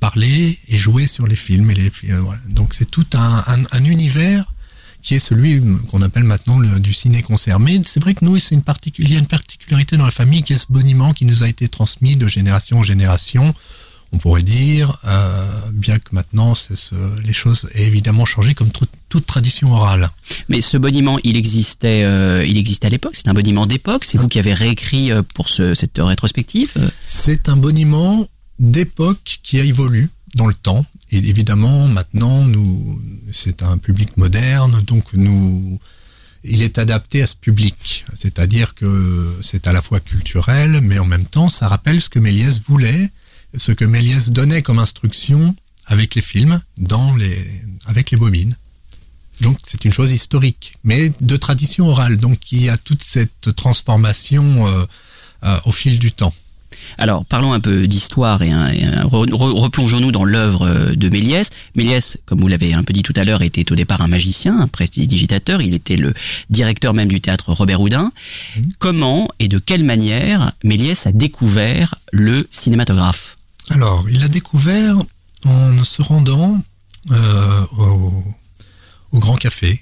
parler 0.00 0.58
et 0.68 0.76
jouer 0.76 1.06
sur 1.06 1.26
les 1.26 1.36
films. 1.36 1.70
Euh. 1.70 2.22
Donc 2.48 2.74
c'est 2.74 2.90
tout 2.90 3.06
un, 3.14 3.44
un, 3.46 3.62
un, 3.70 3.84
univers 3.84 4.52
qui 5.02 5.14
est 5.14 5.20
celui 5.20 5.62
qu'on 5.90 6.02
appelle 6.02 6.24
maintenant 6.24 6.58
du 6.58 6.92
ciné-concert. 6.92 7.60
Mais 7.60 7.80
c'est 7.84 8.00
vrai 8.00 8.14
que 8.14 8.24
nous, 8.24 8.36
il 8.36 9.10
y 9.10 9.16
a 9.16 9.18
une 9.18 9.26
particularité 9.26 9.96
dans 9.96 10.06
la 10.06 10.10
famille 10.10 10.42
qui 10.42 10.54
est 10.54 10.58
ce 10.58 10.66
boniment 10.70 11.12
qui 11.12 11.26
nous 11.26 11.44
a 11.44 11.48
été 11.48 11.68
transmis 11.68 12.16
de 12.16 12.26
génération 12.26 12.78
en 12.78 12.82
génération 12.82 13.54
on 14.14 14.18
pourrait 14.18 14.42
dire, 14.42 15.00
euh, 15.06 15.44
bien 15.72 15.98
que 15.98 16.14
maintenant 16.14 16.54
ce, 16.54 16.72
les 17.24 17.32
choses 17.32 17.68
aient 17.74 17.86
évidemment 17.86 18.24
changé 18.24 18.54
comme 18.54 18.70
toute 18.70 19.26
tradition 19.26 19.72
orale. 19.72 20.08
Mais 20.48 20.60
ce 20.60 20.76
boniment, 20.76 21.18
il 21.24 21.36
existait, 21.36 22.04
euh, 22.04 22.46
il 22.46 22.56
existait 22.56 22.86
à 22.86 22.90
l'époque. 22.90 23.14
C'est 23.16 23.28
un 23.28 23.34
boniment 23.34 23.66
d'époque. 23.66 24.04
C'est 24.04 24.18
vous 24.18 24.28
qui 24.28 24.38
avez 24.38 24.54
réécrit 24.54 25.10
euh, 25.10 25.22
pour 25.34 25.48
ce, 25.48 25.74
cette 25.74 25.98
rétrospective. 25.98 26.72
C'est 27.06 27.48
un 27.48 27.56
boniment 27.56 28.26
d'époque 28.60 29.40
qui 29.42 29.58
a 29.58 29.64
évolué 29.64 30.08
dans 30.36 30.46
le 30.46 30.54
temps. 30.54 30.86
Et 31.10 31.18
évidemment, 31.18 31.88
maintenant, 31.88 32.44
nous, 32.44 33.00
c'est 33.32 33.64
un 33.64 33.78
public 33.78 34.16
moderne, 34.16 34.80
donc 34.86 35.12
nous, 35.12 35.80
il 36.44 36.62
est 36.62 36.78
adapté 36.78 37.22
à 37.22 37.26
ce 37.26 37.34
public. 37.36 38.04
C'est-à-dire 38.14 38.74
que 38.74 39.36
c'est 39.42 39.66
à 39.66 39.72
la 39.72 39.82
fois 39.82 39.98
culturel, 39.98 40.80
mais 40.82 40.98
en 41.00 41.04
même 41.04 41.24
temps, 41.24 41.48
ça 41.48 41.66
rappelle 41.66 42.00
ce 42.00 42.08
que 42.08 42.20
Méliès 42.20 42.62
voulait 42.62 43.10
ce 43.56 43.72
que 43.72 43.84
Méliès 43.84 44.30
donnait 44.30 44.62
comme 44.62 44.78
instruction 44.78 45.54
avec 45.86 46.14
les 46.14 46.22
films, 46.22 46.60
dans 46.78 47.14
les, 47.14 47.44
avec 47.86 48.10
les 48.10 48.16
bobines. 48.16 48.56
Donc 49.40 49.58
c'est 49.64 49.84
une 49.84 49.92
chose 49.92 50.12
historique, 50.12 50.74
mais 50.84 51.12
de 51.20 51.36
tradition 51.36 51.88
orale. 51.88 52.16
Donc 52.18 52.52
il 52.52 52.62
y 52.62 52.68
a 52.68 52.76
toute 52.76 53.02
cette 53.02 53.54
transformation 53.56 54.66
euh, 54.66 54.84
euh, 55.44 55.58
au 55.66 55.72
fil 55.72 55.98
du 55.98 56.12
temps. 56.12 56.34
Alors 56.98 57.24
parlons 57.24 57.52
un 57.52 57.60
peu 57.60 57.86
d'histoire 57.86 58.42
et, 58.42 58.52
re, 58.52 59.26
replongeons-nous 59.32 60.12
dans 60.12 60.24
l'œuvre 60.24 60.94
de 60.94 61.08
Méliès. 61.08 61.50
Méliès, 61.74 62.18
comme 62.26 62.40
vous 62.40 62.48
l'avez 62.48 62.74
un 62.74 62.84
peu 62.84 62.92
dit 62.92 63.02
tout 63.02 63.14
à 63.16 63.24
l'heure, 63.24 63.42
était 63.42 63.70
au 63.72 63.74
départ 63.74 64.02
un 64.02 64.08
magicien, 64.08 64.58
un 64.60 64.68
prestidigitateur. 64.68 65.62
Il 65.62 65.74
était 65.74 65.96
le 65.96 66.14
directeur 66.50 66.94
même 66.94 67.08
du 67.08 67.20
théâtre 67.20 67.52
Robert 67.52 67.80
Houdin. 67.80 68.12
Mmh. 68.56 68.60
Comment 68.78 69.28
et 69.38 69.48
de 69.48 69.58
quelle 69.58 69.84
manière 69.84 70.52
Méliès 70.62 71.06
a 71.06 71.12
découvert 71.12 71.96
le 72.12 72.46
cinématographe? 72.50 73.36
Alors, 73.70 74.08
il 74.10 74.22
a 74.22 74.28
découvert 74.28 74.96
en 75.44 75.84
se 75.84 76.02
rendant 76.02 76.62
euh, 77.10 77.66
au, 79.12 79.18
Grand 79.18 79.36
Café. 79.36 79.80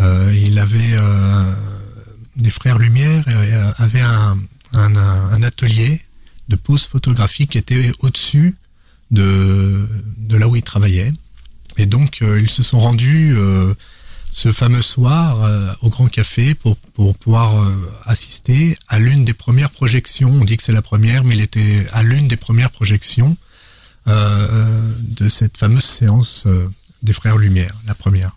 Euh, 0.00 0.34
il 0.36 0.58
avait 0.58 0.92
euh, 0.92 1.52
des 2.36 2.50
frères 2.50 2.78
Lumière 2.78 3.24
avait 3.78 4.00
un, 4.02 4.38
atelier 5.42 6.00
de 6.48 6.56
pose 6.56 6.84
photographique 6.84 7.52
qui 7.52 7.58
était 7.58 7.90
au-dessus 8.00 8.56
de, 9.10 9.88
de 10.18 10.36
là 10.36 10.46
où 10.46 10.56
il 10.56 10.62
travaillait. 10.62 11.12
Et 11.78 11.86
donc, 11.86 12.20
ils 12.20 12.50
se 12.50 12.62
sont 12.62 12.78
rendus 12.78 13.34
ce 14.30 14.52
fameux 14.52 14.82
soir 14.82 15.42
euh, 15.42 15.72
au 15.82 15.90
Grand 15.90 16.08
Café 16.08 16.54
pour, 16.54 16.76
pour 16.76 17.16
pouvoir 17.16 17.60
euh, 17.60 17.92
assister 18.04 18.76
à 18.88 18.98
l'une 18.98 19.24
des 19.24 19.34
premières 19.34 19.70
projections. 19.70 20.30
On 20.30 20.44
dit 20.44 20.56
que 20.56 20.62
c'est 20.62 20.72
la 20.72 20.82
première, 20.82 21.24
mais 21.24 21.34
il 21.34 21.40
était 21.40 21.86
à 21.92 22.02
l'une 22.02 22.28
des 22.28 22.36
premières 22.36 22.70
projections 22.70 23.36
euh, 24.08 24.94
de 25.00 25.28
cette 25.28 25.58
fameuse 25.58 25.84
séance 25.84 26.46
des 27.02 27.12
Frères 27.12 27.36
Lumière, 27.36 27.74
la 27.86 27.94
première. 27.94 28.32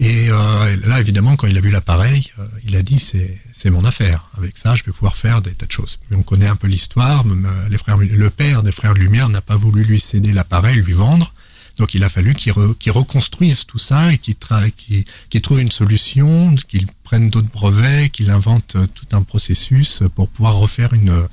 Et 0.00 0.28
là, 0.28 1.00
évidemment, 1.00 1.34
quand 1.34 1.48
il 1.48 1.58
a 1.58 1.60
vu 1.60 1.70
l'appareil, 1.70 2.30
il 2.64 2.76
a 2.76 2.82
dit 2.82 3.00
c'est 3.00 3.70
mon 3.70 3.84
affaire. 3.84 4.30
Avec 4.36 4.56
ça, 4.56 4.76
je 4.76 4.84
vais 4.84 4.92
pouvoir 4.92 5.16
faire 5.16 5.42
des 5.42 5.50
tas 5.50 5.66
de 5.66 5.72
choses. 5.72 5.98
Mais 6.08 6.16
on 6.16 6.22
connaît 6.22 6.46
un 6.46 6.54
peu 6.54 6.68
l'histoire. 6.68 7.24
Le 7.24 8.28
père 8.28 8.62
des 8.62 8.70
Frères 8.70 8.94
Lumière 8.94 9.28
n'a 9.28 9.40
pas 9.40 9.56
voulu 9.56 9.82
lui 9.82 9.98
céder 9.98 10.32
l'appareil, 10.32 10.76
lui 10.76 10.92
vendre. 10.92 11.34
Donc 11.78 11.94
il 11.94 12.02
a 12.04 12.08
fallu 12.08 12.34
qu'ils 12.34 12.52
re, 12.52 12.76
qu 12.78 12.90
reconstruisent 12.90 13.64
tout 13.64 13.78
ça 13.78 14.12
et 14.12 14.18
qu'ils 14.18 14.36
qu 14.36 15.04
qu 15.30 15.40
trouvent 15.40 15.60
une 15.60 15.70
solution, 15.70 16.54
qu'ils 16.68 16.86
prennent 17.04 17.30
d'autres 17.30 17.50
brevets, 17.50 18.10
qu'ils 18.10 18.30
inventent 18.30 18.76
tout 18.94 19.16
un 19.16 19.22
processus 19.22 20.02
pour 20.14 20.28
pouvoir 20.28 20.56
refaire 20.56 20.92
une, 20.92 21.26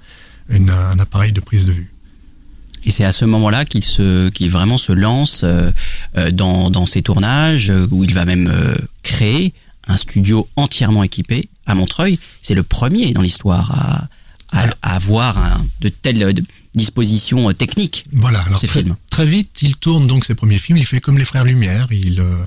un 0.49 0.99
appareil 0.99 1.31
de 1.31 1.41
prise 1.41 1.65
de 1.65 1.71
vue. 1.71 1.91
Et 2.85 2.91
c'est 2.91 3.03
à 3.03 3.11
ce 3.11 3.25
moment-là 3.25 3.65
qu'il 3.65 3.83
se, 3.83 4.29
vraiment 4.47 4.77
se 4.77 4.91
lance 4.91 5.43
euh, 5.43 5.71
dans, 6.31 6.69
dans 6.69 6.85
ses 6.85 7.01
tournages, 7.01 7.73
où 7.89 8.03
il 8.03 8.13
va 8.13 8.25
même 8.25 8.47
euh, 8.47 8.75
créer 9.01 9.53
un 9.87 9.97
studio 9.97 10.47
entièrement 10.55 11.03
équipé 11.03 11.49
à 11.65 11.73
Montreuil. 11.73 12.19
C'est 12.41 12.53
le 12.53 12.63
premier 12.63 13.11
dans 13.13 13.21
l'histoire 13.21 13.71
à, 13.71 14.07
à, 14.51 14.95
avoir 14.95 15.59
de 15.81 15.89
telles 15.89 16.23
euh, 16.23 16.33
dispositions 16.75 17.49
euh, 17.49 17.53
techniques 17.53 18.05
Voilà, 18.11 18.41
alors 18.41 18.59
ces 18.59 18.67
très, 18.67 18.81
films. 18.81 18.95
très 19.09 19.25
vite, 19.25 19.59
il 19.61 19.75
tourne 19.77 20.07
donc 20.07 20.25
ses 20.25 20.35
premiers 20.35 20.59
films, 20.59 20.77
il 20.77 20.85
fait 20.85 20.99
comme 20.99 21.17
les 21.17 21.25
Frères 21.25 21.45
Lumière, 21.45 21.87
il, 21.91 22.19
euh, 22.19 22.45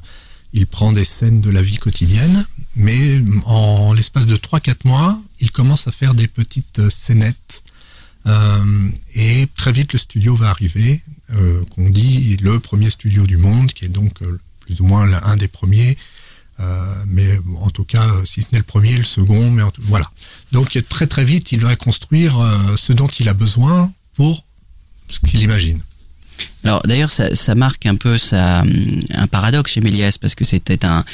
il 0.52 0.66
prend 0.66 0.92
des 0.92 1.04
scènes 1.04 1.40
de 1.40 1.50
la 1.50 1.62
vie 1.62 1.76
quotidienne, 1.76 2.46
mais 2.76 3.22
en 3.46 3.92
l'espace 3.92 4.26
de 4.26 4.36
3-4 4.36 4.76
mois, 4.86 5.20
il 5.40 5.50
commence 5.50 5.86
à 5.88 5.92
faire 5.92 6.14
des 6.14 6.28
petites 6.28 6.78
euh, 6.78 6.90
scénettes, 6.90 7.62
euh, 8.26 8.88
et 9.14 9.46
très 9.56 9.72
vite 9.72 9.92
le 9.92 9.98
studio 9.98 10.34
va 10.34 10.50
arriver, 10.50 11.02
euh, 11.34 11.64
qu'on 11.74 11.88
dit 11.88 12.36
le 12.42 12.58
premier 12.60 12.90
studio 12.90 13.26
du 13.26 13.36
monde, 13.36 13.72
qui 13.72 13.84
est 13.84 13.88
donc 13.88 14.20
plus 14.60 14.80
ou 14.80 14.84
moins 14.84 15.10
un 15.22 15.36
des 15.36 15.48
premiers, 15.48 15.96
euh, 16.60 17.04
mais 17.06 17.38
en 17.60 17.70
tout 17.70 17.84
cas, 17.84 18.06
si 18.24 18.42
ce 18.42 18.48
n'est 18.52 18.58
le 18.58 18.64
premier, 18.64 18.96
le 18.96 19.04
second, 19.04 19.50
mais 19.50 19.62
en 19.62 19.70
tout- 19.70 19.80
voilà. 19.84 20.10
Donc 20.52 20.76
très 20.88 21.06
très 21.06 21.24
vite, 21.24 21.52
il 21.52 21.60
va 21.60 21.76
construire 21.76 22.38
euh, 22.40 22.76
ce 22.76 22.92
dont 22.92 23.06
il 23.06 23.28
a 23.28 23.34
besoin 23.34 23.92
pour 24.18 24.44
ce 25.08 25.20
qu'il 25.20 25.40
imagine. 25.42 25.80
Alors 26.64 26.82
d'ailleurs, 26.84 27.10
ça, 27.10 27.54
marque 27.54 27.86
un 27.86 27.94
peu 27.94 28.16
hum, 28.32 28.72
un 29.14 29.26
paradoxe 29.26 29.72
chez 29.72 29.80
Méliès 29.80 30.18
parce 30.18 30.34
que 30.34 30.44
c'était 30.44 30.84
un, 30.84 31.04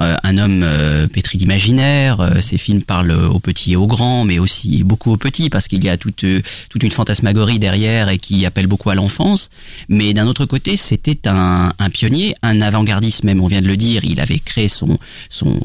euh, 0.00 0.16
un 0.22 0.38
homme 0.38 0.62
euh, 0.62 1.06
pétri 1.06 1.36
d'imaginaire. 1.38 2.20
euh, 2.20 2.40
ses 2.40 2.58
films 2.58 2.82
parlent 2.82 3.12
aux 3.12 3.38
petits 3.38 3.72
et 3.72 3.76
aux 3.76 3.86
grands, 3.86 4.24
mais 4.24 4.38
aussi 4.38 4.82
beaucoup 4.82 5.12
aux 5.12 5.16
petits 5.16 5.50
parce 5.50 5.68
qu'il 5.68 5.84
y 5.84 5.88
a 5.88 5.96
toute, 5.96 6.24
euh, 6.24 6.42
toute 6.70 6.82
une 6.82 6.90
fantasmagorie 6.90 7.58
derrière 7.58 8.08
et 8.08 8.18
qui 8.18 8.46
appelle 8.46 8.66
beaucoup 8.66 8.90
à 8.90 8.94
l'enfance. 8.94 9.50
Mais 9.88 10.14
d'un 10.14 10.26
autre 10.26 10.46
côté, 10.46 10.76
c'était 10.76 11.28
un, 11.28 11.72
un 11.78 11.90
pionnier, 11.90 12.34
un 12.42 12.60
avant-gardiste 12.60 13.24
même. 13.24 13.40
On 13.40 13.46
vient 13.46 13.62
de 13.62 13.68
le 13.68 13.76
dire. 13.76 14.04
Il 14.04 14.20
avait 14.20 14.38
créé 14.38 14.68
son, 14.68 14.98
son, 15.28 15.60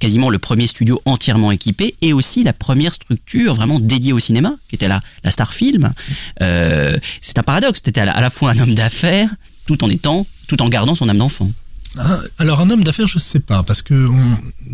quasiment 0.00 0.30
le 0.30 0.38
premier 0.38 0.66
studio 0.66 1.00
entièrement 1.04 1.52
équipé 1.52 1.94
et 2.00 2.12
aussi 2.12 2.42
la 2.42 2.52
première 2.52 2.94
structure 2.94 3.54
vraiment 3.54 3.78
dédiée 3.80 4.12
au 4.12 4.18
cinéma, 4.18 4.54
qui 4.68 4.76
était 4.76 4.88
la, 4.88 5.00
la 5.24 5.30
Star 5.30 5.52
Film. 5.52 5.92
Euh, 6.40 6.96
c'est 7.20 7.38
un 7.38 7.42
paradoxe. 7.42 7.80
C'était 7.84 8.00
à 8.00 8.12
à 8.12 8.20
la 8.20 8.30
fois 8.30 8.50
un 8.50 8.58
d'affaires, 8.66 9.28
tout 9.66 9.82
en 9.84 9.88
étant, 9.88 10.26
tout 10.46 10.60
en 10.62 10.68
gardant 10.68 10.94
son 10.94 11.08
âme 11.08 11.18
d'enfant. 11.18 11.50
Ah, 11.98 12.18
Alors 12.38 12.60
un 12.60 12.70
homme 12.70 12.84
d'affaires, 12.84 13.06
je 13.06 13.16
ne 13.18 13.20
sais 13.22 13.40
pas, 13.40 13.62
parce 13.62 13.82
que 13.82 14.08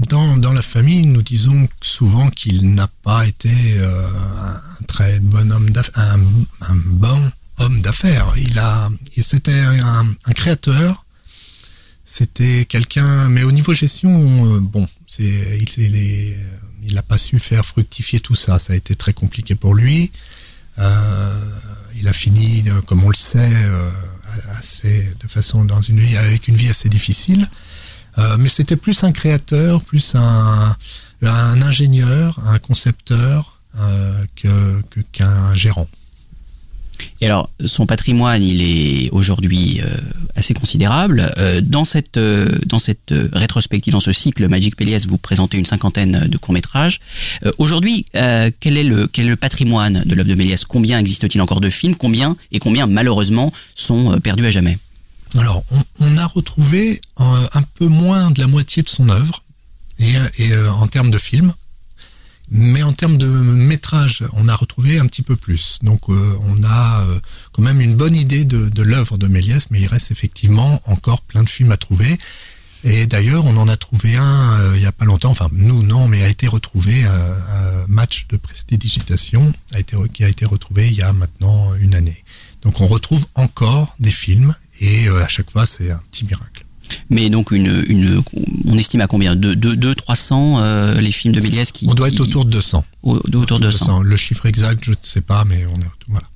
dans, 0.09 0.37
dans 0.37 0.53
la 0.53 0.63
famille, 0.63 1.05
nous 1.07 1.23
disons 1.23 1.69
souvent 1.81 2.31
qu'il 2.31 2.75
n'a 2.75 2.87
pas 3.03 3.27
été 3.27 3.51
euh, 3.79 4.07
un 4.81 4.85
très 4.87 5.19
bon 5.21 5.51
homme 5.51 5.71
d'affaires, 5.71 6.17
un, 6.61 6.75
bon 6.75 7.33
homme 7.59 7.81
d'affaires. 7.81 8.33
Il 8.37 8.57
a, 8.59 8.89
c'était 9.21 9.61
un, 9.61 10.07
créateur. 10.35 11.05
C'était 12.05 12.65
quelqu'un, 12.67 13.29
mais 13.29 13.43
au 13.43 13.53
niveau 13.53 13.75
gestion, 13.75 14.47
euh, 14.47 14.61
bon, 14.61 14.87
c'est, 15.07 15.25
il, 15.61 15.69
il 15.85 15.97
est- 15.97 16.37
il 16.85 16.95
n'a 16.95 17.03
pas 17.03 17.19
su 17.19 17.39
faire 17.39 17.67
fructifier 17.67 18.21
tout 18.21 18.37
ça. 18.37 18.59
Ça 18.59 18.73
a 18.73 18.77
été 18.77 18.95
très 18.95 19.13
compliqué 19.13 19.55
pour 19.57 19.75
lui. 19.75 20.11
Euh, 20.79 21.51
il 21.99 22.09
a 22.09 22.13
fini, 22.13 22.65
euh, 22.69 22.81
comme 22.83 23.05
on 23.05 23.09
le 23.09 23.15
sait, 23.15 23.51
euh, 23.53 23.91
assez, 24.59 25.13
de 25.21 25.29
façon 25.29 25.65
dans 25.65 25.81
une 25.81 25.99
vie 25.99 26.17
avec 26.17 26.49
une 26.49 26.57
vie 26.57 26.69
assez 26.69 26.89
difficile. 26.89 27.49
Euh, 28.19 28.37
mais 28.39 28.49
c'était 28.49 28.77
plus 28.77 29.05
un 29.05 29.13
créateur, 29.13 29.83
plus 29.85 30.15
un, 30.15 30.77
ingénieur, 31.23 32.41
un 32.47 32.59
concepteur 32.59 33.61
euh, 33.79 34.25
que 34.35 34.83
qu'un 35.13 35.55
gérant. 35.55 35.89
Et 37.21 37.27
alors, 37.27 37.51
son 37.65 37.87
patrimoine, 37.87 38.43
il 38.43 38.63
est 38.63 39.11
aujourd'hui 39.11 39.81
euh, 39.81 39.87
assez 40.39 40.55
considérable. 40.55 41.33
Euh, 41.37 41.61
dans 41.61 41.85
cette 41.85 42.17
euh, 42.17 42.59
dans 42.65 42.79
cette 42.79 43.13
rétrospective, 43.33 43.93
dans 43.93 44.01
ce 44.01 44.13
cycle 44.13 44.49
Magic 44.49 44.77
Péliès, 44.77 45.07
vous 45.07 45.19
présentez 45.19 45.59
une 45.59 45.67
cinquantaine 45.67 46.27
de 46.29 46.39
courts 46.39 46.55
métrages. 46.55 47.01
Euh, 47.45 47.53
aujourd'hui, 47.59 48.07
quel 48.13 48.77
est 48.77 48.85
le 48.85 49.07
quel 49.09 49.27
est 49.27 49.31
le 49.31 49.37
patrimoine 49.37 50.03
de 50.07 50.15
l'œuvre 50.15 50.29
de 50.29 50.35
Méliès? 50.35 50.65
Combien 50.65 50.99
existe-t-il 50.99 51.41
encore 51.43 51.61
de 51.61 51.71
films? 51.71 51.97
Combien 51.97 52.37
et 52.53 52.59
combien 52.59 52.87
malheureusement 52.87 53.53
sont 53.75 54.19
perdus 54.21 54.47
à 54.47 54.51
jamais? 54.51 54.79
Alors, 55.37 55.63
on, 56.01 56.17
a 56.17 56.27
retrouvé 56.27 57.03
un 57.19 57.63
peu 57.75 57.87
moins 57.87 58.31
de 58.31 58.41
la 58.41 58.47
moitié 58.47 58.83
de 58.83 58.89
son 58.89 59.11
œuvre, 59.11 59.45
et, 59.99 60.15
en 60.69 60.87
termes 60.87 61.11
de 61.11 61.19
films, 61.19 61.53
mais 62.51 62.83
en 62.83 62.93
termes 62.93 63.19
de 63.19 63.27
métrage, 63.27 64.25
on 64.33 64.49
a 64.49 64.55
retrouvé 64.55 64.99
un 64.99 65.07
petit 65.07 65.23
peu 65.23 65.37
plus. 65.37 65.79
Donc, 65.83 66.09
euh, 66.09 66.35
on 66.49 66.65
a 66.65 67.03
euh, 67.03 67.21
quand 67.53 67.63
même 67.63 67.81
une 67.81 67.95
bonne 67.95 68.17
idée 68.17 68.45
de, 68.45 68.69
de 68.69 68.83
l'œuvre 68.83 69.19
de 69.19 69.27
Méliès, 69.27 69.71
mais 69.71 69.81
il 69.81 69.87
reste 69.87 70.11
effectivement 70.11 70.81
encore 70.87 71.21
plein 71.23 71.43
de 71.43 71.49
films 71.49 71.73
à 71.73 71.77
trouver. 71.77 72.19
Et 72.85 73.07
d'ailleurs, 73.07 73.45
on 73.45 73.57
en 73.57 73.69
a 73.69 73.77
trouvé 73.77 74.17
un 74.17 74.61
euh, 74.61 74.77
il 74.77 74.83
y 74.83 74.87
a 74.87 74.93
pas 74.93 75.05
longtemps, 75.05 75.31
enfin 75.31 75.49
nous 75.53 75.83
non, 75.83 76.07
mais 76.07 76.23
a 76.23 76.29
été 76.29 76.47
retrouvé 76.47 77.05
euh, 77.05 77.35
un 77.53 77.87
match 77.89 78.27
de 78.29 78.37
prestidigitation 78.37 79.53
a 79.75 79.81
été 79.81 79.97
qui 80.13 80.25
a 80.25 80.29
été 80.29 80.45
retrouvé 80.45 80.87
il 80.87 80.95
y 80.95 81.03
a 81.03 81.13
maintenant 81.13 81.75
une 81.75 81.95
année. 81.95 82.25
Donc 82.63 82.81
on 82.81 82.87
retrouve 82.87 83.27
encore 83.35 83.97
des 83.99 84.11
films 84.11 84.55
et 84.81 85.09
euh, 85.09 85.25
à 85.25 85.29
chaque 85.29 85.51
fois 85.51 85.67
c'est 85.67 85.91
un 85.91 86.01
petit 86.11 86.25
miracle. 86.25 86.65
Mais 87.11 87.31
donc 87.31 87.51
une 87.51 87.85
une 87.89 88.23
on 88.67 88.77
estime 88.79 89.01
à 89.01 89.07
combien? 89.07 89.35
De 89.37 89.55
2 89.55 89.95
300 89.95 90.59
euh, 90.61 91.01
les 91.01 91.13
films 91.13 91.35
de 91.35 91.41
Méliès 91.41 91.73
qui 91.73 91.87
On 91.89 91.95
doit 91.95 92.09
être 92.09 92.21
autour 92.21 92.45
de 92.45 92.51
200. 92.51 92.85
au- 93.03 93.17
autour 93.35 93.59
de 93.59 93.65
200. 93.65 94.03
Le 94.03 94.17
chiffre 94.17 94.47
exact, 94.47 94.83
je 94.85 94.91
ne 94.93 94.97
sais 95.03 95.21
pas, 95.21 95.45
mais 95.45 95.65
on 95.67 95.79
est 95.81 95.85
voilà. 96.09 96.27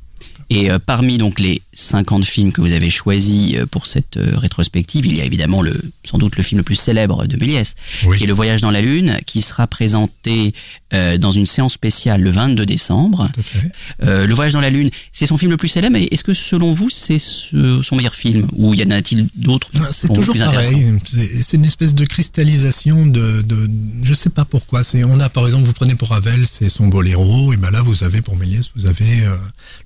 Et 0.50 0.70
euh, 0.70 0.78
parmi 0.78 1.16
donc 1.16 1.40
les 1.40 1.62
50 1.72 2.24
films 2.26 2.52
que 2.52 2.60
vous 2.60 2.72
avez 2.72 2.90
choisis 2.90 3.54
euh, 3.54 3.64
pour 3.64 3.86
cette 3.86 4.18
euh, 4.18 4.32
rétrospective, 4.36 5.06
il 5.06 5.16
y 5.16 5.20
a 5.22 5.24
évidemment 5.24 5.62
le 5.62 5.80
sans 6.04 6.18
doute 6.18 6.36
le 6.36 6.42
film 6.42 6.58
le 6.58 6.62
plus 6.62 6.76
célèbre 6.76 7.24
de 7.26 7.36
Méliès, 7.38 7.74
Oui. 8.04 8.18
qui 8.18 8.24
est 8.24 8.26
Le 8.26 8.34
Voyage 8.34 8.60
dans 8.60 8.70
la 8.70 8.82
Lune, 8.82 9.16
qui 9.24 9.40
sera 9.40 9.66
présenté 9.66 10.52
euh, 10.92 11.18
dans 11.18 11.32
une 11.32 11.46
séance 11.46 11.72
spéciale 11.74 12.20
le 12.20 12.30
22 12.30 12.66
décembre. 12.66 13.30
Tout 13.34 13.40
à 13.40 13.42
fait. 13.42 13.72
Euh, 14.02 14.26
le 14.26 14.34
Voyage 14.34 14.52
dans 14.52 14.60
la 14.60 14.70
Lune, 14.70 14.90
c'est 15.12 15.26
son 15.26 15.36
film 15.36 15.50
le 15.50 15.56
plus 15.56 15.68
célèbre. 15.68 15.96
Et 15.96 16.08
est-ce 16.12 16.24
que 16.24 16.34
selon 16.34 16.72
vous, 16.72 16.90
c'est 16.90 17.18
ce- 17.18 17.80
son 17.82 17.96
meilleur 17.96 18.14
film 18.14 18.46
ou 18.54 18.74
y 18.74 18.82
en 18.84 18.90
a-t-il 18.90 19.26
d'autres 19.36 19.70
C'est 19.92 20.08
toujours 20.14 20.34
plus 20.34 20.40
pareil. 20.44 20.92
C'est 21.04 21.42
c'est 21.42 21.56
une 21.56 21.64
espèce 21.64 21.94
de 21.94 22.04
cristallisation 22.04 23.06
de, 23.06 23.42
de 23.42 23.68
je 24.02 24.14
sais 24.14 24.30
pas 24.30 24.44
pourquoi. 24.44 24.82
C'est 24.84 25.04
on 25.04 25.20
a 25.20 25.28
par 25.28 25.46
exemple, 25.46 25.64
vous 25.64 25.72
prenez 25.72 25.94
pour 25.94 26.08
Ravel, 26.10 26.46
c'est 26.46 26.68
son 26.68 26.88
Boléro, 26.88 27.52
et 27.52 27.56
ben 27.56 27.70
là 27.70 27.82
vous 27.82 28.04
avez 28.04 28.20
pour 28.22 28.36
Méliès, 28.36 28.70
vous 28.76 28.86
avez 28.86 29.22
euh, 29.24 29.36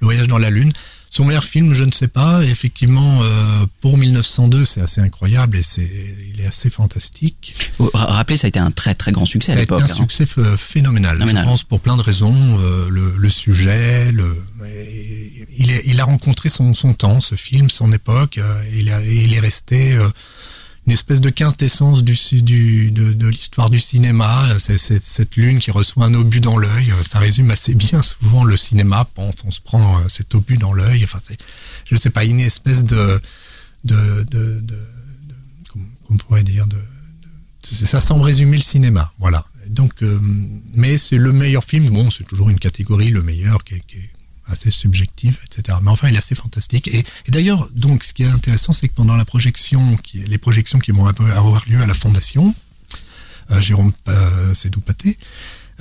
Le 0.00 0.06
Voyage 0.06 0.28
dans 0.28 0.38
la 0.38 0.50
Lune. 0.50 0.72
Son 1.16 1.24
meilleur 1.24 1.44
film, 1.44 1.72
je 1.72 1.84
ne 1.84 1.92
sais 1.92 2.08
pas. 2.08 2.44
Et 2.44 2.48
effectivement, 2.50 3.20
euh, 3.22 3.66
pour 3.80 3.96
1902, 3.96 4.66
c'est 4.66 4.82
assez 4.82 5.00
incroyable 5.00 5.56
et 5.56 5.62
c'est 5.62 5.90
il 6.34 6.40
est 6.42 6.46
assez 6.46 6.68
fantastique. 6.68 7.54
Vous 7.78 7.90
ra- 7.94 8.04
Rappelez, 8.06 8.36
ça 8.36 8.46
a 8.46 8.48
été 8.48 8.58
un 8.58 8.70
très 8.70 8.94
très 8.94 9.12
grand 9.12 9.24
succès 9.24 9.52
Ça 9.52 9.58
à 9.58 9.60
l'époque. 9.62 9.80
un 9.80 9.84
hein. 9.84 9.88
succès 9.88 10.26
ph- 10.26 10.46
phénoménal. 10.58 11.14
Phénoménal. 11.16 11.44
Je 11.44 11.48
pense 11.48 11.64
pour 11.64 11.80
plein 11.80 11.96
de 11.96 12.02
raisons. 12.02 12.34
euh, 12.60 12.88
le, 12.90 13.14
le 13.16 13.30
sujet, 13.30 14.12
le, 14.12 14.26
il, 15.58 15.70
est- 15.70 15.84
il 15.86 16.00
a 16.00 16.04
rencontré 16.04 16.48
son, 16.50 16.74
son 16.74 16.92
temps, 16.92 17.20
ce 17.20 17.34
film, 17.34 17.70
son 17.70 17.92
époque. 17.92 18.36
euh, 18.38 18.62
il, 18.76 18.90
a- 18.90 19.02
il 19.02 19.32
est 19.32 19.40
resté 19.40 19.96
une 20.86 20.92
espèce 20.92 21.20
de 21.20 21.30
quintessence 21.30 22.04
du, 22.04 22.16
du, 22.42 22.90
de, 22.92 23.26
l'histoire 23.26 23.70
du 23.70 23.80
cinéma. 23.80 24.56
C'est, 24.58 24.78
cette 24.78 25.36
lune 25.36 25.58
qui 25.58 25.70
reçoit 25.70 26.04
un 26.04 26.14
obus 26.14 26.40
dans 26.40 26.58
l'œil. 26.58 26.92
Ça 27.04 27.18
résume 27.18 27.50
assez 27.50 27.74
bien 27.74 28.02
souvent 28.02 28.44
le 28.44 28.56
cinéma. 28.56 29.08
Bon, 29.16 29.30
on 29.44 29.50
se 29.50 29.60
prend 29.60 29.98
euh, 29.98 30.08
cet 30.08 30.34
obus 30.34 30.58
dans 30.58 30.72
l'œil. 30.72 31.02
Enfin, 31.04 31.18
je 31.84 31.96
sais 31.96 32.10
pas, 32.10 32.24
une 32.24 32.40
espèce 32.40 32.84
de, 32.84 33.20
de, 33.84 34.22
de, 34.30 34.60
de, 34.60 34.78
on 36.08 36.16
pourrait 36.16 36.44
dire, 36.44 36.66
ça 37.62 38.00
semble 38.00 38.22
résumer 38.22 38.56
le 38.56 38.62
cinéma, 38.62 39.12
voilà. 39.18 39.44
Donc, 39.68 40.02
euh, 40.02 40.20
mais 40.74 40.98
c'est 40.98 41.18
le 41.18 41.32
meilleur 41.32 41.64
film. 41.64 41.90
Bon, 41.90 42.08
c'est 42.10 42.24
toujours 42.24 42.48
une 42.48 42.60
catégorie, 42.60 43.10
le 43.10 43.22
meilleur, 43.22 43.64
qui 43.64 43.74
est 43.74 44.10
assez 44.48 44.70
subjective, 44.70 45.38
etc. 45.44 45.78
Mais 45.82 45.90
enfin, 45.90 46.08
il 46.08 46.14
est 46.14 46.18
assez 46.18 46.34
fantastique. 46.34 46.88
Et, 46.88 47.04
d'ailleurs, 47.28 47.68
donc, 47.74 48.04
ce 48.04 48.14
qui 48.14 48.22
est 48.22 48.30
intéressant, 48.30 48.72
c'est 48.72 48.88
que 48.88 48.94
pendant 48.94 49.16
la 49.16 49.24
projection, 49.24 49.98
les 50.14 50.38
projections 50.38 50.78
qui 50.78 50.92
vont 50.92 51.06
avoir 51.06 51.68
lieu 51.68 51.80
à 51.80 51.86
la 51.86 51.94
Fondation, 51.94 52.54
euh, 53.50 53.60
Jérôme 53.60 53.92
euh, 54.08 54.54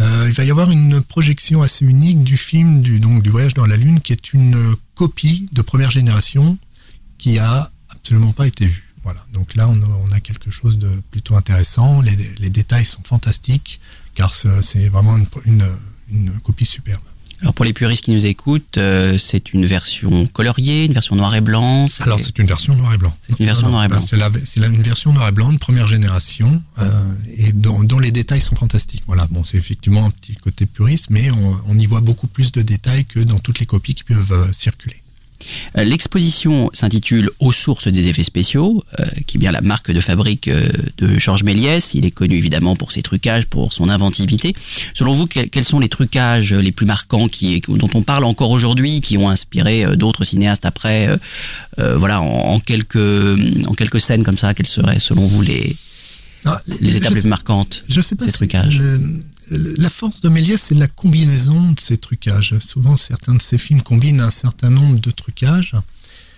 euh, 0.02 0.26
il 0.28 0.34
va 0.34 0.44
y 0.44 0.52
avoir 0.52 0.72
une 0.72 1.02
projection 1.02 1.62
assez 1.62 1.86
unique 1.86 2.22
du 2.24 2.36
film 2.36 2.82
du, 2.82 3.00
donc, 3.00 3.24
du 3.24 3.30
Voyage 3.30 3.54
dans 3.54 3.66
la 3.66 3.78
Lune, 3.78 4.02
qui 4.02 4.12
est 4.12 4.34
une 4.34 4.76
copie 4.94 5.48
de 5.54 5.62
première 5.62 5.90
génération 5.90 6.58
qui 7.18 7.40
a 7.40 7.72
absolument 7.90 8.34
pas 8.34 8.46
été 8.46 8.66
vue. 8.66 8.94
Voilà. 9.04 9.26
Donc 9.32 9.56
là, 9.56 9.70
on 9.70 10.12
a, 10.12 10.20
quelque 10.20 10.52
chose 10.52 10.80
de 10.80 10.90
plutôt 11.12 11.38
intéressant. 11.38 12.02
Les, 12.02 12.50
détails 12.50 12.84
sont 12.84 13.04
fantastiques, 13.04 13.80
car 14.16 14.34
c'est 14.36 14.90
vraiment 14.90 15.18
une 15.46 16.32
copie 16.42 16.66
superbe. 16.66 17.04
Alors 17.42 17.54
pour 17.54 17.66
les 17.66 17.74
puristes 17.74 18.04
qui 18.04 18.12
nous 18.12 18.26
écoutent, 18.26 18.78
euh, 18.78 19.18
c'est 19.18 19.54
une 19.54 19.66
version 19.66 20.26
coloriée, 20.28 20.86
une 20.86 20.94
version 20.94 21.16
noir 21.16 21.36
et 21.36 21.42
blanc. 21.42 21.86
Alors 22.02 22.20
c'est 22.20 22.38
une 22.40 22.48
version 22.48 22.76
noir 22.76 22.94
et 22.94 22.98
blanc. 22.98 23.16
C'est 23.22 23.40
une 23.40 23.46
version 23.46 23.70
noir 23.70 23.84
et 23.84 23.88
ben, 23.88 23.98
blanc. 23.98 24.06
C'est 24.46 24.60
une 24.60 24.82
version 24.82 25.14
noir 25.14 25.28
et 25.28 25.32
blanc 25.32 25.52
de 25.52 25.58
première 25.58 25.88
génération 25.88 26.62
euh, 26.80 26.90
et 27.38 27.52
dont, 27.52 27.84
dont 27.84 28.00
les 28.00 28.12
détails 28.12 28.42
sont 28.42 28.56
fantastiques. 28.56 29.04
Voilà, 29.08 29.28
bon, 29.30 29.44
c'est 29.44 29.58
effectivement 29.58 30.06
un 30.06 30.12
petit 30.12 30.36
côté 30.36 30.66
puriste, 30.66 31.08
mais 31.10 31.30
on, 31.32 31.58
on 31.68 31.78
y 31.78 31.86
voit 31.86 32.02
beaucoup 32.02 32.28
plus 32.28 32.52
de 32.52 32.62
détails 32.62 33.06
que 33.06 33.20
dans 33.20 33.40
toutes 33.40 33.60
les 33.60 33.66
copies 33.66 33.96
qui 33.96 34.04
peuvent 34.04 34.32
euh, 34.32 34.52
circuler. 34.52 34.96
Euh, 35.78 35.84
L'exposition 35.84 36.70
s'intitule 36.74 37.30
Aux 37.40 37.52
sources 37.52 37.88
des 37.88 38.08
effets 38.08 38.24
spéciaux, 38.24 38.84
euh, 39.00 39.06
qui 39.28 39.38
est 39.38 39.40
bien 39.40 39.52
la 39.52 39.62
marque 39.62 39.92
de 39.92 40.02
fabrique 40.02 40.48
euh, 40.48 40.70
de 40.98 41.20
Georges 41.20 41.44
Méliès. 41.44 41.94
Il 41.94 42.06
est 42.06 42.12
connu 42.12 42.38
évidemment 42.38 42.76
pour 42.76 42.92
ses 42.92 43.02
trucages, 43.02 43.46
pour 43.46 43.74
son 43.74 43.90
inventivité. 43.90 44.54
Selon 44.94 45.14
vous, 45.14 45.28
que- 45.28 45.46
quels 45.46 45.66
sont 45.66 45.80
les 45.80 45.90
trucages 45.90 46.54
les 46.54 46.72
plus 46.72 46.86
marquants 46.86 47.28
qui, 47.28 47.62
dont 47.68 47.90
on 47.94 48.02
parle 48.04 48.24
encore 48.26 48.52
aujourd'hui, 48.52 49.02
qui 49.02 49.18
ont 49.18 49.30
inspiré 49.30 49.86
d'autres 49.96 50.24
cinéastes 50.24 50.66
après 50.66 51.10
Voilà, 51.78 52.22
en, 52.22 52.60
quelques, 52.60 52.96
en 53.68 53.74
quelques 53.74 54.02
scènes 54.02 54.24
comme 54.24 54.38
ça, 54.38 54.54
quelles 54.54 54.68
seraient 54.68 55.00
selon 55.00 55.26
vous 55.28 55.42
les, 55.42 55.76
Ah, 56.46 56.62
les 56.68 56.98
étapes 56.98 57.14
les 57.14 57.22
sais- 57.22 57.28
marquantes 57.28 57.84
Je 57.90 58.02
sais 58.02 58.16
pas 58.16 58.26
ces 58.26 58.32
si 58.32 58.38
trucages 58.38 58.80
le- 58.80 59.24
la 59.78 59.90
force 59.90 60.22
de 60.22 60.30
Méliès, 60.30 60.60
c'est 60.62 60.74
la 60.76 60.88
combinaison 60.88 61.72
de 61.74 61.80
ces 61.80 61.98
trucages. 62.00 62.56
Souvent, 62.60 62.98
certains 62.98 63.36
de 63.36 63.42
ses 63.42 63.58
films 63.60 63.82
combinent 63.84 64.22
un 64.22 64.32
certain 64.32 64.72
nombre 64.72 65.00
de 65.00 65.12
trucages, 65.12 65.76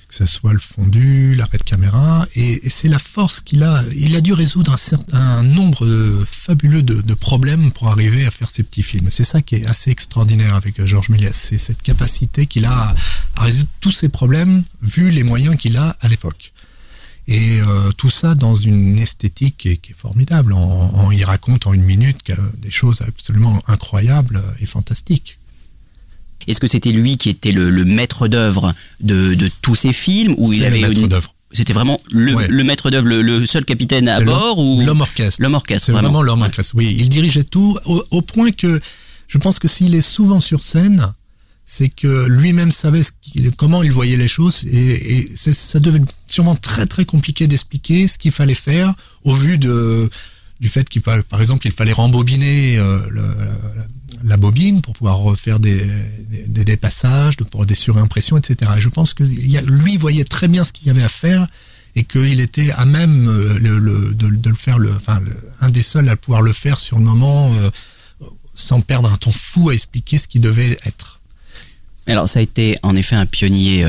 que 0.10 0.16
ce 0.16 0.26
soit 0.26 0.52
le 0.52 0.60
fondu, 0.60 1.34
l'arrêt 1.36 1.58
de 1.58 1.64
caméra, 1.64 2.28
et, 2.36 2.66
et 2.66 2.70
c'est 2.70 2.90
la 2.90 3.00
force 3.00 3.40
qu'il 3.40 3.64
a. 3.64 3.82
Il 3.96 4.14
a 4.18 4.22
dû 4.22 4.34
résoudre 4.34 4.74
un, 4.74 4.78
certain, 4.78 5.18
un 5.18 5.44
nombre 5.44 5.86
fabuleux 6.30 6.82
de, 6.84 7.02
de 7.02 7.14
problèmes 7.14 7.72
pour 7.72 7.88
arriver 7.90 8.26
à 8.26 8.32
faire 8.32 8.50
ces 8.52 8.64
petits 8.64 8.84
films. 8.84 9.08
C'est 9.10 9.24
ça 9.26 9.42
qui 9.42 9.56
est 9.56 9.66
assez 9.68 9.90
extraordinaire 9.92 10.56
avec 10.56 10.84
Georges 10.86 11.10
Méliès, 11.10 11.34
c'est 11.36 11.58
cette 11.58 11.82
capacité 11.82 12.46
qu'il 12.46 12.66
a 12.66 12.72
à, 12.74 12.96
à 13.38 13.44
résoudre 13.44 13.70
tous 13.80 13.92
ces 13.94 14.10
problèmes 14.10 14.64
vu 14.82 15.10
les 15.12 15.24
moyens 15.24 15.56
qu'il 15.56 15.78
a 15.78 15.96
à 16.02 16.08
l'époque. 16.10 16.52
Et 17.30 17.60
euh, 17.60 17.92
tout 17.98 18.10
ça 18.10 18.36
dans 18.36 18.56
une 18.56 18.98
esthétique 19.00 19.56
qui 19.58 19.70
est, 19.70 19.78
qui 19.78 19.92
est 19.92 19.96
formidable. 19.98 20.54
En 20.54 21.12
y 21.12 21.24
raconte 21.26 21.68
en 21.68 21.74
une 21.74 21.84
minute 21.84 22.32
des 22.58 22.72
choses 22.72 23.02
absolument 23.02 23.62
incroyables 23.68 24.42
et 24.62 24.66
fantastiques. 24.66 25.38
Est-ce 26.48 26.62
que 26.62 26.68
c'était 26.68 26.92
lui 26.94 27.18
qui 27.18 27.30
était 27.30 27.52
le, 27.52 27.70
le 27.70 27.84
maître 27.84 28.30
d'œuvre 28.30 28.74
de, 29.02 29.34
de 29.34 29.50
tous 29.62 29.76
ces 29.76 29.92
films 29.92 30.36
ou 30.38 30.54
il 30.54 30.64
avait 30.64 30.80
le 30.80 30.88
maître 30.88 31.02
une- 31.02 31.08
d'œuvre. 31.10 31.34
C'était 31.52 31.74
vraiment 31.74 32.00
le, 32.12 32.36
Ouais. 32.36 32.48
le 32.48 32.64
maître 32.64 32.90
d'œuvre, 32.92 33.08
le, 33.08 33.22
le 33.22 33.46
seul 33.46 33.64
capitaine 33.66 34.08
à 34.08 34.20
bord 34.22 34.58
ou 34.60 34.82
L'homme 34.86 35.02
orchestre. 35.02 35.42
L'homme 35.42 35.56
orchestre, 35.56 35.86
C'est 35.88 35.92
vraiment. 35.94 36.10
vraiment 36.10 36.22
l'homme 36.24 36.42
orchestre. 36.44 36.74
Oui, 36.76 36.96
il 36.98 37.10
dirigeait 37.10 37.44
tout 37.46 37.78
au, 37.86 38.04
au 38.12 38.22
point 38.22 38.52
que 38.52 38.80
je 39.28 39.38
pense 39.38 39.58
que 39.60 39.68
s'il 39.68 39.96
est 39.96 40.02
souvent 40.02 40.40
sur 40.42 40.62
scène, 40.64 41.14
c'est 41.66 41.90
que 41.90 42.28
lui-même 42.28 42.72
savait 42.72 43.04
ce 43.04 43.12
comment 43.58 43.82
il 43.84 43.92
voyait 43.92 44.16
les 44.18 44.28
choses 44.30 44.64
et, 44.66 45.20
et 45.20 45.26
ça 45.36 45.80
devait 45.80 46.00
sûrement 46.38 46.56
très 46.56 46.86
très 46.86 47.04
compliqué 47.04 47.48
d'expliquer 47.48 48.08
ce 48.08 48.20
qu'il 48.20 48.30
fallait 48.30 48.54
faire 48.70 48.94
au 49.24 49.34
vu 49.34 49.58
de 49.58 50.08
du 50.60 50.70
fait 50.70 50.88
qu'il 50.88 51.02
par 51.02 51.42
exemple 51.42 51.66
il 51.66 51.74
fallait 51.74 51.94
rembobiner 51.94 52.78
euh, 52.78 53.00
la 54.24 54.38
bobine 54.38 54.84
pour 54.84 54.94
pouvoir 54.94 55.18
refaire 55.18 55.60
des, 55.60 55.84
des, 56.48 56.64
des 56.64 56.78
passages, 56.78 57.38
pour 57.38 57.66
des 57.66 57.74
surimpressions, 57.74 58.38
etc. 58.38 58.72
Et 58.78 58.82
je 58.82 58.90
pense 58.90 59.16
que 59.16 59.24
lui 59.24 59.98
voyait 59.98 60.26
très 60.26 60.48
bien 60.48 60.64
ce 60.64 60.72
qu'il 60.72 60.86
y 60.86 60.90
avait 60.92 61.04
à 61.04 61.10
faire 61.10 61.48
et 61.96 62.04
qu'il 62.04 62.40
était 62.40 62.70
à 62.72 62.86
même 62.86 63.28
euh, 63.28 63.60
de, 63.60 64.50
le 64.50 64.56
faire, 64.56 64.78
enfin, 64.96 65.20
un 65.62 65.72
des 65.72 65.82
seuls 65.82 66.08
à 66.10 66.16
pouvoir 66.16 66.44
le 66.44 66.54
faire 66.54 66.80
sur 66.80 67.00
le 67.00 67.04
moment 67.04 67.52
euh, 67.52 67.72
sans 68.54 68.82
perdre 68.82 69.12
un 69.12 69.18
temps 69.18 69.32
fou 69.32 69.70
à 69.70 69.74
expliquer 69.74 70.20
ce 70.20 70.28
qui 70.28 70.40
devait 70.40 70.78
être. 70.86 71.20
Alors 72.06 72.30
ça 72.30 72.40
a 72.40 72.42
été 72.44 72.78
en 72.84 72.96
effet 72.96 73.16
un 73.16 73.26
pionnier 73.26 73.84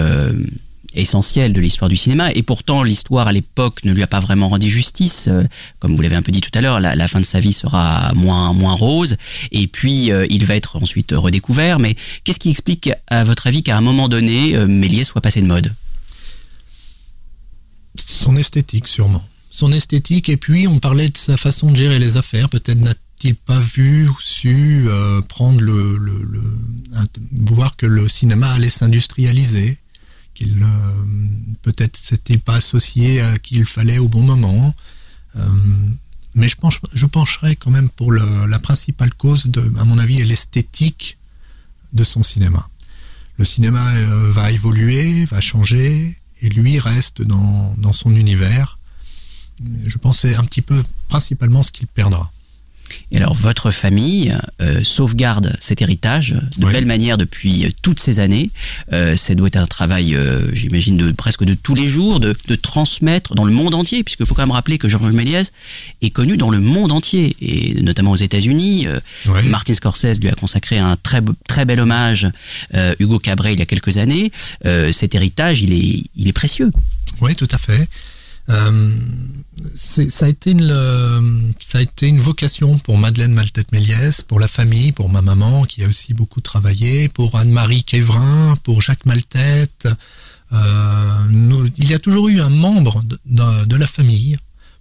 essentiel 0.95 1.53
de 1.53 1.61
l'histoire 1.61 1.89
du 1.89 1.97
cinéma 1.97 2.33
et 2.33 2.43
pourtant 2.43 2.83
l'histoire 2.83 3.29
à 3.29 3.33
l'époque 3.33 3.85
ne 3.85 3.93
lui 3.93 4.03
a 4.03 4.07
pas 4.07 4.21
vraiment 4.21 4.49
rendu 4.49 4.71
justice. 4.71 5.29
Euh, 5.29 5.45
comme 5.79 5.95
vous 5.95 6.03
l'avez 6.03 6.17
un 6.17 6.23
peu 6.23 6.33
dit 6.33 6.41
tout 6.41 6.51
à 6.55 6.61
l'heure, 6.61 6.81
la, 6.81 7.09
fin 7.09 7.21
de 7.21 7.25
sa 7.25 7.41
vie 7.41 7.53
sera 7.53 8.13
moins 8.15 8.53
moins 8.53 8.75
rose 8.75 9.17
et 9.53 9.67
puis 9.67 10.11
euh, 10.11 10.27
il 10.31 10.45
va 10.45 10.57
être 10.57 10.77
ensuite 10.77 11.13
redécouvert. 11.13 11.79
Mais 11.79 11.97
qu'est-ce 12.25 12.39
qui 12.39 12.51
explique 12.51 12.91
à 13.07 13.25
votre 13.25 13.47
avis 13.47 13.63
qu'à 13.63 13.77
un 13.77 13.81
moment 13.81 14.09
donné 14.09 14.57
euh, 14.57 14.67
Méliès 14.67 15.07
soit 15.07 15.21
passé 15.21 15.43
de 15.43 15.47
mode? 15.47 15.75
Son 17.97 18.37
esthétique, 18.37 18.89
sûrement. 18.89 19.23
Son 19.51 19.73
esthétique, 19.73 20.29
et 20.29 20.37
puis 20.37 20.69
on 20.69 20.79
parlait 20.79 21.09
de 21.09 21.17
sa 21.17 21.37
façon 21.37 21.71
de 21.71 21.77
gérer 21.77 21.99
les 21.99 22.17
affaires. 22.17 22.49
Peut-être 22.49 22.79
n'a-t-il 22.79 23.35
pas 23.35 23.59
vu 23.59 24.09
ou 24.09 24.17
su 24.21 24.87
prendre 25.29 25.61
le, 25.61 25.97
le, 25.97 26.43
voir 27.33 27.77
que 27.77 27.87
le 27.87 28.09
cinéma 28.09 28.53
allait 28.53 28.69
s'industrialiser, 28.69 29.79
qu'il 30.39 30.65
peut-être 31.63 31.97
s'est-il 31.97 32.41
pas 32.41 32.55
associé 32.55 33.21
à 33.21 33.39
qui 33.39 33.57
il 33.57 33.65
fallait 33.65 33.99
au 33.99 34.09
bon 34.09 34.23
moment. 34.23 34.75
Euh, 35.37 35.49
mais 36.35 36.49
je, 36.49 36.57
penche, 36.57 37.41
quand 37.59 37.71
même 37.71 37.89
pour 37.89 38.13
la 38.13 38.59
principale 38.59 39.13
cause, 39.15 39.51
à 39.79 39.85
mon 39.85 39.99
avis, 39.99 40.21
est 40.21 40.25
l'esthétique 40.25 41.19
de 41.93 42.05
son 42.05 42.23
cinéma. 42.23 42.69
Le 43.39 43.45
cinéma 43.45 43.91
euh, 43.95 44.31
va 44.31 44.51
évoluer, 44.53 45.25
va 45.25 45.41
changer, 45.41 46.17
et 46.41 46.49
lui 46.49 46.79
reste 46.79 47.23
dans, 47.23 47.75
dans 47.79 47.93
son 47.93 48.15
univers. 48.15 48.79
Je 49.85 49.97
c'est 50.13 50.37
un 50.37 50.45
petit 50.45 50.63
peu 50.63 50.81
principalement 51.09 51.63
ce 51.65 51.73
qu'il 51.73 51.89
perdra. 51.89 52.31
Et 53.11 53.17
alors 53.17 53.35
votre 53.35 53.71
famille 53.71 54.35
euh, 54.61 54.83
sauvegarde 54.85 55.57
cet 55.61 55.83
héritage 55.83 56.35
de 56.59 56.67
Oui. 56.67 56.73
belle 56.73 56.87
manière 56.87 57.19
depuis 57.19 57.65
euh, 57.65 57.71
toutes 57.83 58.01
ces 58.01 58.21
années. 58.21 58.51
Euh, 58.93 59.17
ça 59.17 59.35
doit 59.35 59.49
être 59.49 59.57
un 59.57 59.67
travail, 59.67 60.15
euh, 60.15 60.55
j'imagine, 60.55 60.97
de 60.97 61.11
presque 61.13 61.45
de 61.45 61.55
tous 61.55 61.75
les 61.75 61.89
jours, 61.89 62.21
de, 62.21 62.37
de 62.47 62.55
transmettre 62.55 63.35
dans 63.35 63.45
le 63.45 63.53
monde 63.53 63.75
entier, 63.75 64.05
puisqu'il 64.05 64.27
faut 64.27 64.35
quand 64.35 64.43
même 64.43 64.51
rappeler 64.51 64.79
que 64.79 64.89
Georges 64.89 65.13
Méliès 65.13 65.53
est 66.03 66.11
connu 66.11 66.37
dans 66.37 66.51
le 66.51 66.61
monde 66.61 66.93
entier, 66.93 67.37
et 67.41 67.81
notamment 67.83 68.11
aux 68.13 68.17
États-Unis. 68.17 68.87
Oui. 69.27 69.43
Martin 69.49 69.75
Scorsese 69.75 70.21
lui 70.21 70.29
a 70.29 70.35
consacré 70.35 70.79
un 70.79 70.97
très 70.97 71.23
très 71.49 71.65
bel 71.65 71.81
hommage. 71.81 72.29
Hugo 72.99 73.19
Cabret 73.19 73.53
il 73.55 73.59
y 73.59 73.63
a 73.63 73.67
quelques 73.67 73.97
années. 73.99 74.31
Cet 74.93 75.15
héritage, 75.15 75.63
il 75.63 75.73
est 75.73 76.03
il 76.17 76.29
est 76.29 76.33
précieux. 76.33 76.71
Oui, 77.21 77.35
tout 77.37 77.49
à 77.51 77.59
fait. 77.59 77.89
Euh, 78.51 78.89
ça 79.75 80.27
a 80.27 80.29
été 80.29 80.51
une, 80.51 82.21
vocation 82.21 82.79
pour 82.79 82.99
Madeleine 82.99 83.33
Maltête 83.33 83.73
Méliès, 83.73 84.23
pour 84.23 84.41
la 84.41 84.49
famille, 84.49 84.93
pour 84.93 85.09
ma 85.09 85.23
maman 85.23 85.65
qui 85.65 85.83
a 85.85 85.89
aussi 85.89 86.15
beaucoup 86.15 86.41
travaillé, 86.41 87.09
pour 87.09 87.37
Anne-Marie 87.37 87.85
Quévrin, 87.85 88.57
pour 88.63 88.83
Jacques 88.83 89.07
Maltête. 89.07 89.89
Euh, 90.53 91.27
nous- 91.31 91.69
il 91.77 91.91
y 91.91 91.95
a 91.95 91.99
toujours 91.99 92.29
eu 92.29 92.41
un 92.41 92.51
membre 92.51 93.03
de, 93.27 93.77
la 93.77 93.87
famille 93.87 94.39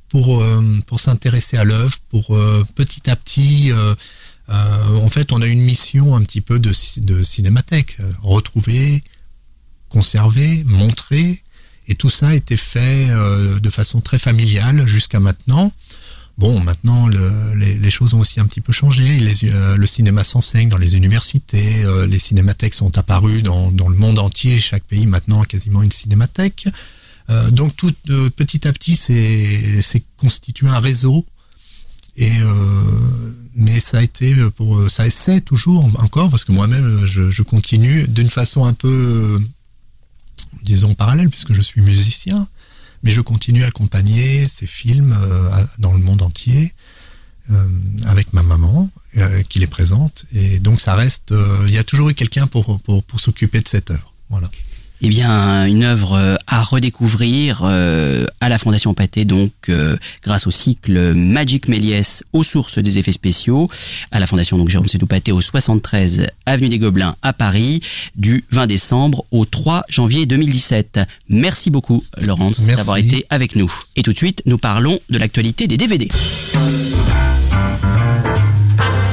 pour 0.10 0.42
euh, 0.42 0.80
pour 0.86 1.00
s'intéresser 1.00 1.58
à 1.58 1.64
l'œuvre, 1.64 1.98
pour 2.10 2.36
euh, 2.36 2.64
petit 2.76 3.10
à 3.10 3.16
petit. 3.16 3.72
euh, 3.72 3.96
en 4.50 5.10
fait, 5.10 5.34
on 5.34 5.42
a 5.42 5.48
une 5.48 5.62
mission 5.62 6.16
un 6.16 6.22
petit 6.24 6.40
peu 6.42 6.58
de, 6.60 6.72
de 7.02 7.24
cinémathèque, 7.24 7.98
retrouver, 8.22 9.04
conserver, 9.90 10.64
montrer, 10.64 11.44
et 11.88 11.96
tout 11.96 12.10
ça 12.10 12.30
a 12.30 12.34
été 12.36 12.58
fait 12.58 13.08
euh, 13.10 13.60
de 13.60 13.70
façon 13.70 14.02
très 14.02 14.18
familiale 14.18 14.86
jusqu'à 14.88 15.20
maintenant. 15.20 15.72
Bon, 16.38 16.60
maintenant, 16.60 17.08
le- 17.08 17.56
les, 17.56 17.80
les 17.80 17.90
choses 17.90 18.14
ont 18.14 18.20
aussi 18.20 18.40
un 18.40 18.46
petit 18.46 18.62
peu 18.62 18.72
changé. 18.72 19.20
Les, 19.20 19.46
euh, 19.52 19.76
le 19.76 19.88
cinéma 19.88 20.24
s'enseigne 20.24 20.70
dans 20.70 20.78
les 20.78 20.96
universités. 20.96 21.84
euh, 21.86 22.06
les 22.06 22.20
cinémathèques 22.20 22.76
sont 22.76 22.96
apparues 23.00 23.42
dans, 23.42 23.72
dans 23.72 23.88
le 23.90 23.96
monde 23.96 24.20
entier. 24.20 24.60
Chaque 24.60 24.84
pays 24.84 25.08
maintenant 25.08 25.42
a 25.42 25.46
quasiment 25.46 25.82
une 25.82 25.92
cinémathèque. 25.92 26.68
Euh, 27.32 27.50
donc, 27.50 27.76
tout 27.76 27.92
euh, 28.12 28.30
petit 28.30 28.68
à 28.68 28.72
petit, 28.74 28.96
c'est 28.96 29.82
c'est 29.82 30.04
constitué 30.18 30.68
un 30.68 30.80
réseau. 30.80 31.26
Et 32.18 32.32
euh, 32.40 32.54
mais 33.56 33.80
ça 33.80 33.98
a 34.00 34.04
été 34.04 34.36
pour 34.56 34.90
ça 34.92 35.06
essaie 35.08 35.42
toujours 35.42 35.86
encore 36.02 36.30
parce 36.30 36.44
que 36.44 36.52
moi-même 36.52 37.06
je, 37.06 37.30
je 37.30 37.42
continue 37.44 38.08
d'une 38.08 38.30
façon 38.30 38.66
un 38.66 38.74
peu 38.74 39.40
disons 40.64 40.96
parallèle 40.96 41.30
puisque 41.30 41.54
je 41.54 41.62
suis 41.62 41.82
musicien, 41.82 42.48
mais 43.04 43.12
je 43.12 43.22
continue 43.22 43.64
à 43.64 43.68
accompagner 43.68 44.46
ces 44.46 44.68
films 44.68 45.16
euh, 45.18 45.64
dans 45.80 45.94
le 45.94 46.00
monde 46.00 46.22
entier 46.22 46.74
euh, 47.52 47.68
avec 48.06 48.34
ma 48.34 48.44
maman 48.44 48.90
euh, 49.18 49.44
qui 49.44 49.60
les 49.60 49.68
présente 49.68 50.26
et 50.34 50.60
donc 50.60 50.82
ça 50.82 50.96
reste 50.96 51.34
il 51.68 51.74
y 51.74 51.78
a 51.78 51.84
toujours 51.84 52.10
eu 52.10 52.14
quelqu'un 52.14 52.48
pour 52.48 52.80
pour, 52.82 53.04
pour 53.04 53.20
s'occuper 53.20 53.62
de 53.62 53.68
cette 53.68 53.92
heure. 53.92 54.14
Voilà. 54.30 54.50
Eh 55.02 55.10
bien, 55.10 55.66
une 55.66 55.84
œuvre 55.84 56.14
euh, 56.14 56.36
à 56.48 56.64
redécouvrir 56.64 57.62
euh, 57.64 58.26
à 58.42 58.50
la 58.50 58.58
Fondation 58.58 58.96
Pathé, 58.96 59.26
donc 59.26 59.52
euh, 59.70 59.96
grâce 60.24 60.48
au 60.48 60.52
cycle 60.52 61.14
Magic 61.14 61.68
Méliès 61.68 62.24
aux 62.34 62.44
sources 62.44 62.80
des 62.80 62.98
effets 62.98 63.12
spéciaux, 63.12 63.70
à 64.12 64.20
la 64.20 64.26
Fondation 64.26 64.58
donc 64.58 64.70
Jérôme 64.70 64.88
Sédou 64.88 65.06
Pathé 65.06 65.32
au 65.32 65.42
73 65.42 66.28
avenue 66.48 66.70
des 66.70 66.80
Gobelins 66.80 67.16
à 67.22 67.32
Paris, 67.32 67.82
du 68.16 68.44
20 68.52 68.66
décembre 68.66 69.24
au 69.30 69.46
3 69.46 69.84
janvier 69.88 70.26
2017. 70.26 71.02
Merci 71.30 71.70
beaucoup, 71.70 72.04
Laurence, 72.20 72.66
d'avoir 72.66 72.98
été 72.98 73.24
avec 73.30 73.56
nous. 73.56 73.72
Et 73.96 74.02
tout 74.02 74.14
de 74.14 74.18
suite, 74.18 74.42
nous 74.48 74.58
parlons 74.58 75.00
de 75.12 75.20
l'actualité 75.20 75.68
des 75.68 75.78
DVD. 75.78 76.10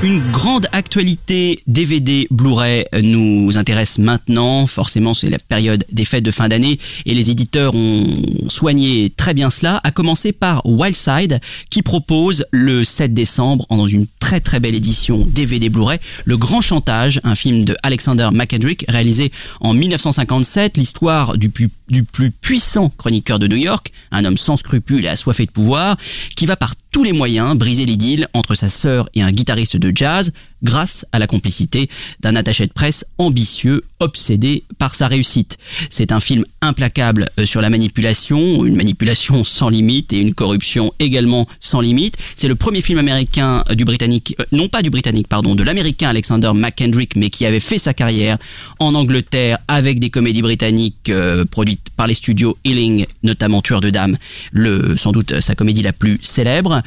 Une 0.04 0.20
grande 0.32 0.66
actualité 0.72 1.60
DVD 1.66 2.26
Blu-ray 2.30 2.84
nous 3.02 3.56
intéresse 3.56 3.96
maintenant. 3.96 4.66
Forcément, 4.66 5.14
c'est 5.14 5.30
la 5.30 5.38
période 5.38 5.82
des 5.90 6.04
fêtes 6.04 6.22
de 6.24 6.30
fin 6.30 6.46
d'année 6.46 6.78
et 7.06 7.14
les 7.14 7.30
éditeurs 7.30 7.74
ont 7.74 8.04
soigné 8.50 9.08
très 9.16 9.32
bien 9.32 9.48
cela, 9.48 9.80
à 9.82 9.92
commencer 9.92 10.32
par 10.32 10.60
Wildside 10.66 11.40
qui 11.70 11.80
propose 11.80 12.44
le 12.50 12.84
7 12.84 13.14
décembre, 13.14 13.64
en 13.70 13.78
dans 13.78 13.86
une 13.86 14.06
très 14.24 14.40
très 14.40 14.58
belle 14.58 14.74
édition 14.74 15.18
DVD 15.26 15.68
Blu-ray, 15.68 15.98
Le 16.24 16.38
Grand 16.38 16.62
Chantage, 16.62 17.20
un 17.24 17.34
film 17.34 17.66
de 17.66 17.76
Alexander 17.82 18.30
McKendrick 18.32 18.86
réalisé 18.88 19.30
en 19.60 19.74
1957, 19.74 20.78
l'histoire 20.78 21.36
du, 21.36 21.52
du 21.88 22.04
plus 22.04 22.30
puissant 22.30 22.88
chroniqueur 22.88 23.38
de 23.38 23.46
New 23.46 23.58
York, 23.58 23.92
un 24.12 24.24
homme 24.24 24.38
sans 24.38 24.56
scrupules 24.56 25.04
et 25.04 25.08
assoiffé 25.08 25.44
de 25.44 25.50
pouvoir, 25.50 25.98
qui 26.36 26.46
va 26.46 26.56
par 26.56 26.72
tous 26.90 27.04
les 27.04 27.12
moyens 27.12 27.54
briser 27.58 27.84
l'idylle 27.84 28.28
entre 28.32 28.54
sa 28.54 28.70
sœur 28.70 29.10
et 29.14 29.22
un 29.22 29.30
guitariste 29.30 29.76
de 29.76 29.92
jazz 29.94 30.32
grâce 30.64 31.06
à 31.12 31.18
la 31.18 31.26
complicité 31.26 31.88
d'un 32.20 32.34
attaché 32.36 32.66
de 32.66 32.72
presse 32.72 33.04
ambitieux, 33.18 33.84
obsédé 34.00 34.64
par 34.78 34.94
sa 34.94 35.06
réussite. 35.06 35.56
C'est 35.90 36.10
un 36.12 36.20
film 36.20 36.44
implacable 36.62 37.30
euh, 37.38 37.46
sur 37.46 37.60
la 37.60 37.70
manipulation, 37.70 38.64
une 38.64 38.76
manipulation 38.76 39.44
sans 39.44 39.68
limite 39.68 40.12
et 40.12 40.20
une 40.20 40.34
corruption 40.34 40.92
également 40.98 41.46
sans 41.60 41.80
limite. 41.80 42.16
C'est 42.36 42.48
le 42.48 42.54
premier 42.54 42.80
film 42.80 42.98
américain 42.98 43.62
euh, 43.70 43.74
du 43.74 43.84
britannique, 43.84 44.34
euh, 44.40 44.44
non 44.52 44.68
pas 44.68 44.82
du 44.82 44.90
britannique, 44.90 45.28
pardon, 45.28 45.54
de 45.54 45.62
l'américain 45.62 46.08
Alexander 46.08 46.52
McKendrick, 46.54 47.16
mais 47.16 47.30
qui 47.30 47.46
avait 47.46 47.60
fait 47.60 47.78
sa 47.78 47.94
carrière 47.94 48.38
en 48.78 48.94
Angleterre 48.94 49.58
avec 49.68 50.00
des 50.00 50.10
comédies 50.10 50.42
britanniques 50.42 51.12
produites 51.50 51.90
par 51.96 52.06
les 52.06 52.14
studios 52.14 52.56
Ealing, 52.64 53.06
notamment 53.22 53.60
Tueur 53.62 53.80
de 53.80 53.90
Dames, 53.90 54.16
le, 54.52 54.96
sans 54.96 55.12
doute 55.12 55.40
sa 55.40 55.54
comédie 55.54 55.82
la 55.82 55.92
plus 55.92 56.18
célèbre. 56.22 56.82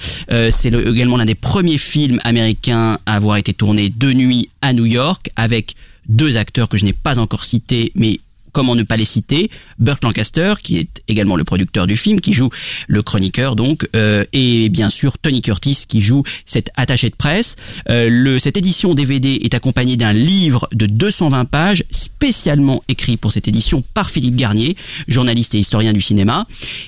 C'est 0.51 0.69
le- 0.69 0.89
également 0.89 1.17
l'un 1.17 1.25
des 1.25 1.35
premiers 1.35 1.77
films 1.77 2.19
américains 2.23 2.97
à 3.05 3.15
avoir 3.15 3.37
été 3.37 3.53
tourné 3.53 3.66
de 3.73 4.13
nuit 4.13 4.49
à 4.61 4.73
New 4.73 4.85
York 4.85 5.29
avec 5.35 5.75
deux 6.07 6.37
acteurs 6.37 6.69
que 6.69 6.77
je 6.77 6.85
n'ai 6.85 6.93
pas 6.93 7.19
encore 7.19 7.45
cités, 7.45 7.91
mais 7.95 8.19
comment 8.57 8.75
ne 8.75 8.81
pas 8.81 8.97
les 8.97 9.05
citer? 9.05 9.51
Burt 9.77 10.03
Lancaster, 10.03 10.55
qui 10.63 10.77
est 10.77 11.03
également 11.07 11.35
le 11.35 11.43
producteur 11.43 11.85
du 11.85 11.95
film, 11.95 12.19
qui 12.19 12.33
joue 12.33 12.49
le 12.87 13.03
chroniqueur 13.03 13.55
donc, 13.55 13.87
euh, 13.95 14.23
et 14.33 14.69
bien 14.69 14.89
sûr 14.89 15.19
Tony 15.19 15.43
Curtis 15.43 15.83
qui 15.87 16.01
joue 16.01 16.23
cet 16.45 16.71
attaché 16.75 17.11
de 17.11 17.15
presse. 17.15 17.55
Euh, 17.89 18.39
cette 18.39 18.57
édition 18.57 18.95
DVD 18.95 19.39
est 19.43 19.53
accompagnée 19.53 19.95
d'un 19.95 20.11
livre 20.11 20.67
de 20.73 20.87
220 20.87 21.45
pages 21.45 21.83
spécialement 21.91 22.83
écrit 22.87 23.17
pour 23.17 23.31
cette 23.31 23.47
édition 23.47 23.83
par 23.93 24.09
Philippe 24.09 24.35
Garnier, 24.35 24.75
journaliste 25.07 25.53
et 25.53 25.59
historien 25.59 25.93
du 25.93 26.01
cinéma. 26.01 26.47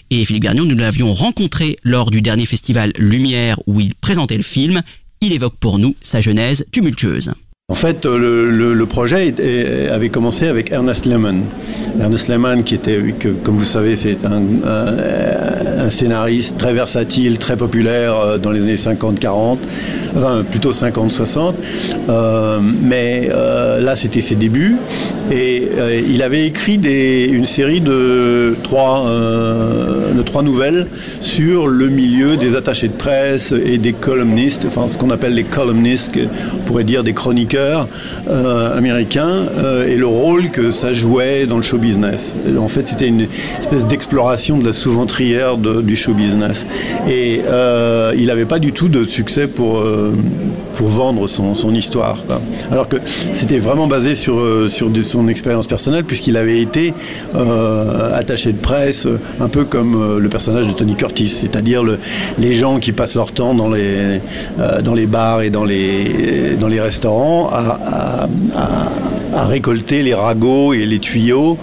Et 0.10 0.26
Philippe 0.26 0.44
Garnier, 0.44 0.62
nous 0.62 0.76
l'avions 0.76 1.14
rencontré 1.14 1.78
lors 1.84 2.10
du 2.10 2.24
dernier 2.24 2.48
festival 2.48 2.94
Lumière 2.98 3.60
où 3.68 3.80
il 3.80 3.94
présentait 3.94 4.38
le 4.38 4.44
film. 4.44 4.82
Il 5.22 5.34
évoque 5.34 5.58
pour 5.60 5.80
nous 5.80 5.98
sa 6.02 6.22
genèse 6.22 6.66
tumultueuse. 6.72 7.34
En 7.72 7.76
fait, 7.76 8.08
euh, 8.08 8.74
le, 8.74 8.86
projet 8.88 9.32
avait 9.92 10.10
commencé 10.10 10.48
avec 10.48 10.72
Ernest 10.72 11.06
Lehman. 11.06 11.44
Ernest 12.00 12.28
Lehman, 12.28 12.64
qui 12.64 12.74
était, 12.74 12.98
comme 13.44 13.58
vous 13.58 13.66
savez, 13.66 13.96
c'est 13.96 14.26
un, 14.26 15.90
scénariste 15.92 16.58
très 16.58 16.74
versatile, 16.74 17.38
très 17.38 17.58
populaire 17.58 18.16
euh, 18.16 18.38
dans 18.38 18.52
les 18.52 18.62
années 18.62 18.76
50-40, 18.76 19.58
enfin 20.16 20.44
plutôt 20.50 20.72
50-60. 20.72 21.54
Euh, 22.10 22.60
mais 22.60 23.30
là, 23.80 23.96
c'était 23.96 24.22
ses 24.22 24.36
débuts. 24.36 24.78
Et 25.32 25.70
il 26.08 26.24
avait 26.24 26.48
écrit 26.48 26.76
une 27.32 27.46
série 27.46 27.82
de 27.82 28.56
trois, 28.64 29.06
de 29.08 30.22
trois 30.24 30.42
nouvelles 30.42 30.88
sur 31.22 31.68
le 31.68 31.88
milieu 31.90 32.36
des 32.36 32.56
attachés 32.56 32.88
de 32.88 32.94
presse 32.94 33.54
et 33.64 33.78
des 33.78 33.94
columnistes, 33.94 34.66
enfin 34.68 34.88
ce 34.88 34.98
qu'on 34.98 35.12
appelle 35.12 35.36
les 35.36 35.44
columnistes, 35.44 36.14
on 36.56 36.66
pourrait 36.66 36.84
dire 36.84 37.04
des 37.04 37.14
chroniqueurs 37.14 37.59
euh, 37.60 38.78
américains, 38.78 39.48
euh, 39.58 39.88
et 39.88 39.96
le 39.96 40.08
rôle 40.08 40.50
que 40.50 40.72
ça 40.72 40.94
jouait 40.94 41.46
dans 41.46 41.58
le 41.58 41.62
show 41.62 41.78
business. 41.78 42.36
En 42.60 42.68
fait, 42.68 42.88
c'était 42.88 43.08
une 43.08 43.28
espèce 43.60 43.86
d'exploration 43.88 44.58
de 44.58 44.66
la 44.66 44.74
sous-ventrière 44.74 45.58
du 45.58 45.96
show 45.96 46.14
business. 46.14 46.66
Et 47.10 47.42
euh, 47.48 48.14
il 48.18 48.28
n'avait 48.28 48.46
pas 48.46 48.60
du 48.60 48.72
tout 48.72 48.90
de 48.90 49.04
succès 49.06 49.48
pour, 49.48 49.84
pour 50.74 50.88
vendre 50.88 51.28
son, 51.28 51.74
histoire. 51.74 52.18
Alors 52.72 52.88
que 52.88 52.98
c'était 53.32 53.60
vraiment 53.60 53.88
basé 53.88 54.16
sur, 54.16 54.42
sur 54.70 54.90
son 55.04 55.28
expérience 55.28 55.68
personnelle, 55.68 56.04
puisqu'il 56.04 56.38
avait 56.38 56.62
été 56.62 56.94
attaché 58.14 58.52
de 58.54 58.58
presse, 58.58 59.08
un 59.40 59.50
peu 59.50 59.66
comme 59.66 60.18
le 60.18 60.30
personnage 60.30 60.68
de 60.68 60.74
Tony 60.74 60.96
Curtis, 60.96 61.28
c'est-à-dire 61.28 61.84
le- 61.84 62.00
les 62.38 62.54
gens 62.54 62.80
qui 62.80 62.92
passent 62.92 63.16
leur 63.16 63.32
temps 63.32 63.54
dans 63.54 63.70
les, 63.70 64.22
dans 64.84 64.94
les 64.94 65.06
bars 65.06 65.42
et 65.42 65.50
dans 65.50 65.66
les, 65.66 66.56
dans 66.60 66.68
les 66.68 66.82
restaurants 66.82 67.49
à, 67.52 68.28
récolter 69.46 70.04
les 70.04 70.14
ragots 70.14 70.74
et 70.74 70.86
les 70.86 71.00
tuyaux 71.00 71.58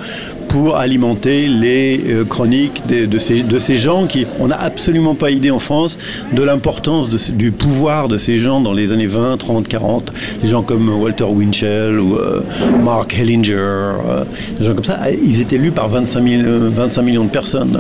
pour 0.49 0.77
alimenter 0.77 1.49
les 1.49 2.01
euh, 2.09 2.25
chroniques 2.25 2.83
de, 2.87 3.19
ces, 3.19 3.77
gens 3.77 4.07
qui, 4.07 4.27
on 4.41 4.49
n'a 4.49 4.61
absolument 4.61 5.15
pas 5.15 5.31
idée 5.31 5.51
en 5.51 5.59
France 5.59 5.99
de 6.33 6.43
l'importance 6.43 7.11
du 7.31 7.53
pouvoir 7.53 8.09
de 8.09 8.19
ces 8.19 8.39
gens 8.39 8.61
dans 8.61 8.73
les 8.73 8.93
années 8.93 9.07
20, 9.07 9.37
30, 9.37 9.69
40. 9.69 10.13
Des 10.43 10.49
gens 10.49 10.63
comme 10.63 10.89
Walter 10.89 11.25
Winchell 11.25 11.99
ou 11.99 12.17
euh, 12.17 12.41
Mark 12.83 13.19
Hellinger, 13.19 13.55
euh, 13.55 14.25
des 14.59 14.65
gens 14.65 14.75
comme 14.75 14.85
ça, 14.85 14.99
ils 15.11 15.41
étaient 15.41 15.59
lus 15.59 15.71
par 15.71 15.89
25, 15.89 16.29
000, 16.29 16.43
euh, 16.43 16.71
25 16.73 17.03
millions 17.03 17.25
de 17.25 17.31
personnes. 17.31 17.79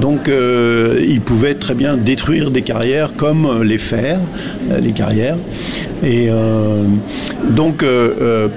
Donc 0.00 0.28
ils 0.28 1.20
pouvaient 1.20 1.54
très 1.54 1.74
bien 1.74 1.96
détruire 1.96 2.50
des 2.50 2.62
carrières 2.62 3.14
comme 3.16 3.62
les 3.62 3.78
faire, 3.78 4.20
les 4.80 4.92
carrières. 4.92 5.36
Et 6.04 6.28
donc 7.50 7.84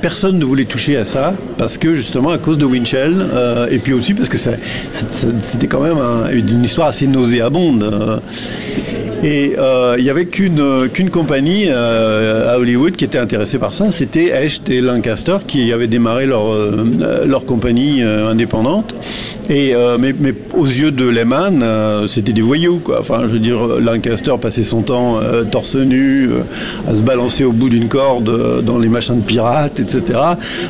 personne 0.02 0.40
ne 0.40 0.46
voulait 0.46 0.66
toucher 0.66 0.98
à 0.98 1.06
ça 1.06 1.34
parce 1.58 1.78
que 1.78 1.94
justement 1.94 2.30
à 2.30 2.38
cause 2.38 2.58
de 2.58 2.66
Winchell 2.66 3.15
euh, 3.22 3.68
et 3.70 3.80
puis 3.80 3.94
aussi 3.94 4.14
parce 4.14 4.30
que 4.30 4.38
c'était 4.38 5.68
quand 5.68 5.82
même 5.82 5.98
un- 5.98 6.30
une 6.32 6.64
histoire 6.64 6.88
assez 6.90 7.08
nauséabonde. 7.08 8.22
Et 9.24 9.56
euh, 9.58 9.96
il 9.98 10.04
n'y 10.04 10.10
avait 10.10 10.26
qu'une 10.26 10.60
euh, 10.60 10.88
qu'une 10.88 11.10
compagnie 11.10 11.66
euh, 11.70 12.54
à 12.54 12.60
Hollywood 12.60 12.96
qui 12.96 13.06
était 13.06 13.18
intéressée 13.18 13.58
par 13.58 13.74
ça, 13.74 13.92
c'était 13.92 14.28
Hecht 14.28 14.70
et 14.70 14.82
Lancaster 14.82 15.38
qui 15.48 15.72
avaient 15.72 15.88
démarré 15.88 16.26
leur, 16.26 16.54
leur 17.26 17.46
compagnie 17.46 18.02
indépendante. 18.02 18.96
Et, 19.50 19.74
mais, 20.00 20.14
mais 20.18 20.34
aux 20.54 20.66
yeux 20.66 20.92
de 20.92 21.08
Lehman, 21.08 21.64
c'était 22.08 22.34
des 22.34 22.42
voyous. 22.42 22.80
Quoi. 22.84 23.00
Enfin, 23.00 23.24
je 23.24 23.34
veux 23.34 23.40
dire, 23.40 23.60
Lancaster 23.80 24.34
passait 24.42 24.64
son 24.64 24.82
temps 24.82 25.20
torse 25.52 25.76
nu, 25.76 26.30
à 26.88 26.96
se 26.96 27.04
balancer 27.04 27.44
au 27.44 27.52
bout 27.52 27.70
d'une 27.70 27.88
corde 27.88 28.64
dans 28.64 28.78
les 28.78 28.90
machins 28.90 29.20
de 29.20 29.26
pirates, 29.26 29.80
etc. 29.80 30.20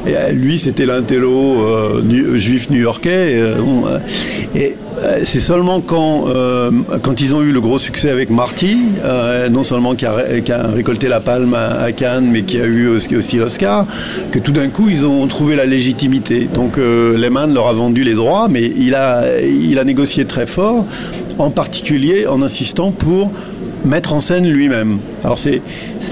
Et 0.05 0.33
lui, 0.33 0.57
c'était 0.57 0.85
l'intello 0.85 2.01
juif 2.35 2.69
new-yorkais. 2.69 3.41
et 4.55 4.75
c'est 5.23 5.39
seulement 5.39 5.81
quand, 5.81 6.25
quand 7.01 7.21
ils 7.21 7.35
ont 7.35 7.41
eu 7.41 7.51
le 7.51 7.61
gros 7.61 7.79
succès 7.79 8.09
avec 8.09 8.29
Marty, 8.35 8.77
euh, 9.03 9.47
non 9.49 9.63
seulement 9.63 9.95
qui 9.95 10.05
a, 10.05 10.13
récolté 10.67 11.07
la 11.07 11.21
palme 11.21 11.53
à, 11.53 11.91
Cannes, 11.93 12.27
mais 12.29 12.43
qui 12.43 12.59
a 12.59 12.65
eu 12.65 12.87
aussi, 12.87 13.37
l'Oscar, 13.37 13.85
que 14.31 14.39
tout 14.39 14.51
d'un 14.51 14.67
coup 14.67 14.89
ils 14.89 15.05
ont 15.05 15.25
trouvé 15.27 15.55
la 15.55 15.65
légitimité. 15.65 16.49
Donc 16.53 16.77
euh, 16.77 17.17
Lehman 17.17 17.53
leur 17.53 17.67
a 17.67 17.73
vendu 17.73 18.03
les 18.03 18.13
droits, 18.13 18.47
mais 18.49 18.63
il 18.65 18.93
a 18.93 19.83
négocié 19.85 20.25
très 20.25 20.45
fort, 20.45 20.85
en 21.37 21.49
particulier 21.49 22.27
en 22.27 22.41
insistant 22.41 22.91
pour 22.91 23.31
mettre 23.85 24.13
en 24.13 24.19
scène 24.19 24.47
lui-même. 24.47 24.99
Alors 25.25 25.39
c'est 25.39 25.61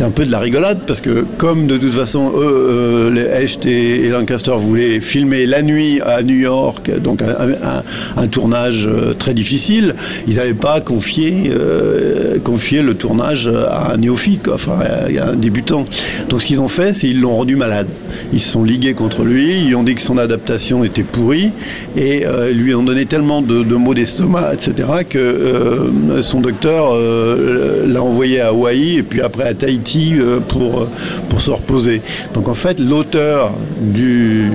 un 0.02 0.10
peu 0.10 0.26
de 0.26 0.32
la 0.32 0.40
rigolade 0.40 0.80
parce 0.88 1.00
que 1.00 1.24
comme 1.38 1.68
de 1.68 1.78
toute 1.78 1.92
façon 1.92 2.32
eux, 2.36 2.42
euh, 2.42 3.12
les 3.12 3.22
Hecht 3.22 3.64
et, 3.68 4.06
et 4.06 4.10
Lancaster 4.10 4.56
voulaient 4.58 5.00
filmer 5.02 5.46
la 5.46 5.62
nuit 5.62 6.02
à 6.02 6.24
New 6.24 6.36
York, 6.36 6.90
donc 7.00 7.22
un, 7.22 8.28
tournage 8.28 8.88
euh, 8.88 9.14
très 9.14 9.36
difficile, 9.36 9.94
ils 10.28 10.38
n'avaient 10.38 10.56
pas 10.56 10.82
confié 10.82 11.52
euh, 11.56 12.40
confié 12.44 12.82
le 12.82 12.96
tournage 12.96 13.48
à 13.48 13.94
un 13.94 13.98
néophyte, 13.98 14.48
enfin 14.48 14.80
à 14.82 15.30
un 15.30 15.36
débutant. 15.36 15.86
Donc 16.30 16.42
ce 16.42 16.48
qu'ils 16.48 16.62
ont 16.62 16.68
fait, 16.68 16.94
c'est 16.94 17.08
ils 17.08 17.22
l'ont 17.22 17.36
rendu 17.36 17.56
malade. 17.56 17.88
Ils 18.32 18.40
se 18.40 18.50
sont 18.50 18.64
ligués 18.64 18.96
contre 18.96 19.24
lui, 19.24 19.62
ils 19.68 19.76
ont 19.76 19.84
dit 19.84 19.94
que 19.94 20.02
son 20.02 20.18
adaptation 20.18 20.84
était 20.84 21.04
pourrie 21.04 21.52
et 21.96 22.26
euh, 22.26 22.52
lui 22.52 22.74
ont 22.74 22.84
donné 22.84 23.06
tellement 23.06 23.44
de, 23.44 23.64
maux 23.76 23.94
d'estomac, 23.94 24.54
etc., 24.54 24.90
que 25.08 25.92
son 26.22 26.40
docteur 26.40 26.96
l'a 26.96 28.02
envoyé 28.02 28.42
à 28.42 28.48
Hawaï 28.48 29.03
et 29.04 29.06
puis 29.06 29.22
après 29.22 29.44
à 29.44 29.54
Tahiti 29.54 30.16
euh, 30.18 30.40
pour, 30.40 30.82
euh, 30.82 30.90
pour 31.30 31.42
se 31.42 31.52
reposer. 31.52 32.02
Donc 32.34 32.48
en 32.48 32.54
fait, 32.54 32.80
l'auteur 32.80 33.52
du 33.82 34.50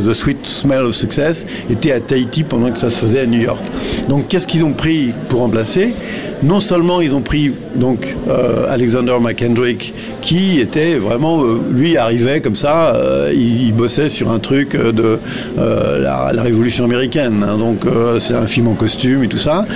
The 0.00 0.12
Sweet 0.12 0.46
Smell 0.46 0.84
of 0.84 0.94
Success 0.94 1.46
était 1.70 1.92
à 1.92 2.00
Tahiti 2.00 2.44
pendant 2.44 2.70
que 2.70 2.78
ça 2.78 2.90
se 2.90 2.98
faisait 2.98 3.20
à 3.20 3.26
New 3.26 3.40
York. 3.40 3.62
Donc 4.08 4.28
qu'est-ce 4.28 4.46
qu'ils 4.46 4.64
ont 4.64 4.72
pris 4.72 5.12
pour 5.28 5.40
remplacer? 5.40 5.94
Non 6.42 6.60
seulement 6.60 7.00
ils 7.00 7.14
ont 7.14 7.22
pris 7.22 7.52
donc 7.74 8.16
euh, 8.28 8.66
Alexander 8.68 9.16
McKendrick 9.20 9.94
qui 10.20 10.60
était 10.60 10.96
vraiment 10.96 11.42
euh, 11.42 11.58
lui 11.70 11.96
arrivait 11.96 12.40
comme 12.40 12.56
ça, 12.56 12.94
euh, 12.94 13.32
il, 13.34 13.72
bossait 13.72 14.08
sur 14.08 14.30
un 14.30 14.38
truc 14.38 14.76
de 14.76 15.18
la, 15.56 16.42
Révolution 16.42 16.84
américaine. 16.84 17.44
hein. 17.46 17.58
donc 17.58 17.84
c'est 18.20 18.34
un 18.34 18.46
film 18.46 18.68
en 18.68 18.74
costume 18.74 19.24
et 19.24 19.28
tout 19.28 19.38
ça. 19.38 19.66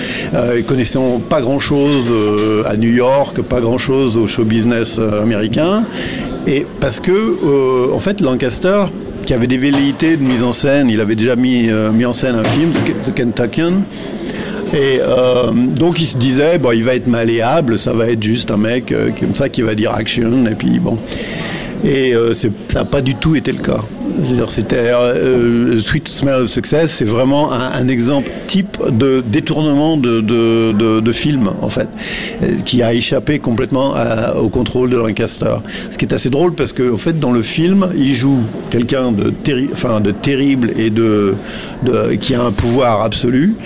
Ils 0.56 0.64
connaissaient 0.64 0.98
pas 1.28 1.40
grand 1.40 1.58
chose 1.58 2.14
à 2.64 2.76
New 2.76 2.90
York, 2.90 3.42
pas 3.42 3.60
grand 3.60 3.78
chose 3.78 4.16
au 4.16 4.26
show 4.26 4.44
business 4.44 4.98
américain. 4.98 5.84
Et 6.46 6.66
parce 6.78 7.00
que 7.00 7.92
en 7.92 7.98
fait 7.98 8.20
Lancaster 8.20 8.84
qui 9.30 9.34
avait 9.34 9.46
des 9.46 9.58
velléités 9.58 10.16
de 10.16 10.24
mise 10.24 10.42
en 10.42 10.50
scène. 10.50 10.90
Il 10.90 11.00
avait 11.00 11.14
déjà 11.14 11.36
mis, 11.36 11.68
euh, 11.68 11.92
mis 11.92 12.04
en 12.04 12.12
scène 12.12 12.34
un 12.34 12.42
film, 12.42 12.72
The 13.04 13.14
Kentuckian. 13.14 13.74
Et 14.74 14.98
euh, 15.00 15.52
donc 15.52 16.00
il 16.00 16.06
se 16.06 16.18
disait, 16.18 16.58
bon, 16.58 16.72
il 16.72 16.82
va 16.82 16.96
être 16.96 17.06
malléable, 17.06 17.78
ça 17.78 17.92
va 17.92 18.08
être 18.08 18.24
juste 18.24 18.50
un 18.50 18.56
mec 18.56 18.90
euh, 18.90 19.10
comme 19.20 19.36
ça 19.36 19.48
qui 19.48 19.62
va 19.62 19.76
dire 19.76 19.92
action, 19.92 20.46
et 20.46 20.56
puis 20.56 20.80
bon. 20.80 20.98
Et 21.84 22.12
ça 22.32 22.48
n'a 22.74 22.84
pas 22.84 23.02
du 23.02 23.14
tout 23.14 23.36
été 23.36 23.52
le 23.52 23.60
cas. 23.60 23.82
C'était 24.48 24.76
euh, 24.76 25.78
Sweet 25.78 26.08
Smell 26.08 26.42
of 26.42 26.48
Success, 26.48 26.90
c'est 26.90 27.04
vraiment 27.04 27.52
un, 27.52 27.88
exemple 27.88 28.30
type 28.46 28.78
de 28.90 29.22
détournement 29.26 29.96
de, 29.96 30.20
de, 30.20 31.00
de, 31.00 31.12
film 31.12 31.50
en 31.60 31.68
fait, 31.68 31.88
euh, 32.42 32.58
qui 32.64 32.82
a 32.82 32.92
échappé 32.92 33.38
complètement 33.38 33.94
au 34.36 34.48
contrôle 34.48 34.90
de 34.90 34.96
Lancaster. 34.96 35.56
Ce 35.90 35.98
qui 35.98 36.04
est 36.04 36.14
assez 36.14 36.30
drôle 36.30 36.54
parce 36.54 36.72
que 36.72 36.92
en 36.92 36.96
fait 36.96 37.18
dans 37.18 37.32
le 37.32 37.42
film, 37.42 37.88
il 37.96 38.14
joue 38.14 38.40
quelqu'un 38.70 39.12
de, 39.12 39.32
enfin, 39.72 40.00
de 40.00 40.10
terrible 40.10 40.72
et 40.76 40.90
de, 40.90 41.34
de 41.82 42.14
qui 42.14 42.34
a 42.34 42.42
un 42.42 42.52
pouvoir 42.52 43.02
absolu. 43.02 43.56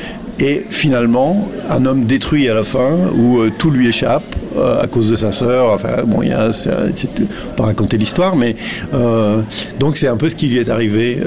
Et 0.40 0.64
finalement, 0.68 1.48
un 1.70 1.86
homme 1.86 2.04
détruit 2.06 2.48
à 2.48 2.54
la 2.54 2.64
fin, 2.64 2.96
où 3.16 3.38
euh, 3.40 3.52
tout 3.56 3.70
lui 3.70 3.88
échappe 3.88 4.24
euh, 4.56 4.82
à 4.82 4.86
cause 4.88 5.08
de 5.10 5.16
sa 5.16 5.30
sœur. 5.32 5.70
Enfin, 5.70 6.02
bon, 6.06 6.22
il 6.22 6.30
y 6.30 6.32
a, 6.32 6.50
c'est, 6.50 6.70
c'est- 6.96 7.08
pas 7.56 7.64
raconter 7.64 7.96
l'histoire, 7.98 8.34
mais 8.34 8.56
euh, 8.94 9.40
donc 9.78 9.96
c'est 9.96 10.08
un 10.08 10.16
peu 10.16 10.28
ce 10.28 10.34
qui 10.36 10.48
lui 10.48 10.58
est 10.58 10.68
arrivé. 10.68 11.18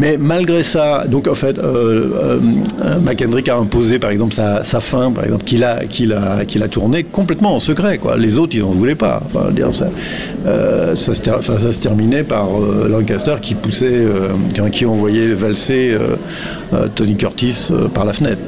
Euh. 0.00 0.16
mais 0.16 0.16
malgré 0.18 0.62
ça, 0.62 1.04
donc 1.06 1.28
en 1.28 1.34
fait, 1.34 1.58
euh, 1.58 2.08
euh, 2.82 2.98
McKendrick 3.00 3.48
a 3.48 3.56
imposé, 3.56 3.98
par 3.98 4.10
exemple, 4.10 4.34
sa, 4.34 4.64
fin, 4.80 5.10
par 5.12 5.24
exemple, 5.24 5.44
qu'il 5.44 5.64
a, 5.64 5.84
qu'il 5.84 6.12
a, 6.12 6.38
a 6.38 6.68
tourné 6.68 7.04
complètement 7.04 7.54
en 7.54 7.60
secret. 7.60 7.98
Quoi. 7.98 8.16
Les 8.16 8.38
autres, 8.38 8.56
ils 8.56 8.62
n'en 8.62 8.70
voulaient 8.70 8.94
pas. 8.94 9.22
Enfin, 9.26 9.50
dire, 9.50 9.74
ça, 9.74 9.88
euh, 10.46 10.96
ça, 10.96 11.14
se 11.14 11.80
terminait 11.80 12.24
par 12.24 12.48
euh, 12.48 12.88
Lancaster 12.88 13.36
qui 13.40 13.54
poussait, 13.54 13.86
euh, 13.92 14.28
qui- 14.70 14.86
envoyait 14.86 15.34
valser 15.34 15.90
euh, 15.92 16.16
euh, 16.72 16.86
Tony 16.94 17.16
Curtis 17.16 17.68
euh, 17.70 17.88
par 17.88 18.04
la 18.04 18.12
fenêtre. 18.12 18.40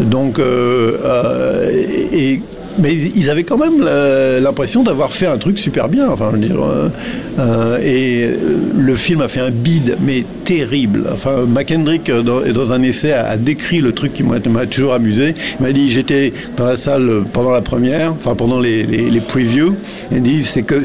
Donc, 0.00 0.38
euh, 0.38 0.98
euh, 1.04 1.70
et- 2.12 2.40
mais 2.78 2.94
ils 2.94 3.30
avaient 3.30 3.44
quand 3.44 3.58
même 3.58 3.80
la- 3.82 4.40
l'impression 4.40 4.82
d'avoir 4.82 5.12
fait 5.12 5.26
un 5.26 5.38
truc 5.38 5.58
super 5.58 5.88
bien. 5.88 6.08
Enfin, 6.10 6.28
je 6.32 6.36
veux 6.36 6.42
dire, 6.46 6.62
euh, 6.62 6.88
euh, 7.38 7.78
et 7.82 8.24
euh, 8.24 8.36
le 8.76 8.94
film 8.94 9.20
a 9.20 9.28
fait 9.28 9.40
un 9.40 9.50
bide, 9.50 9.96
mais 10.04 10.24
terrible. 10.44 11.06
Enfin, 11.12 11.44
McKendrick, 11.46 12.08
euh, 12.10 12.22
dans, 12.22 12.72
un 12.72 12.82
essai, 12.82 13.12
a, 13.12 13.36
décrit 13.36 13.80
le 13.80 13.92
truc 13.92 14.12
qui 14.12 14.22
m'a 14.22 14.40
toujours 14.66 14.94
amusé. 14.94 15.34
Il 15.60 15.62
m'a 15.66 15.72
dit 15.72 15.88
j'étais 15.88 16.32
dans 16.56 16.64
la 16.64 16.76
salle 16.76 17.08
euh, 17.08 17.20
pendant 17.32 17.50
la 17.50 17.62
première, 17.62 18.12
enfin 18.12 18.34
pendant 18.34 18.60
les, 18.60 18.84
les, 18.84 19.20
previews. 19.20 19.76
Il 20.12 20.22
dit 20.22 20.44
c'est 20.44 20.62
que 20.62 20.82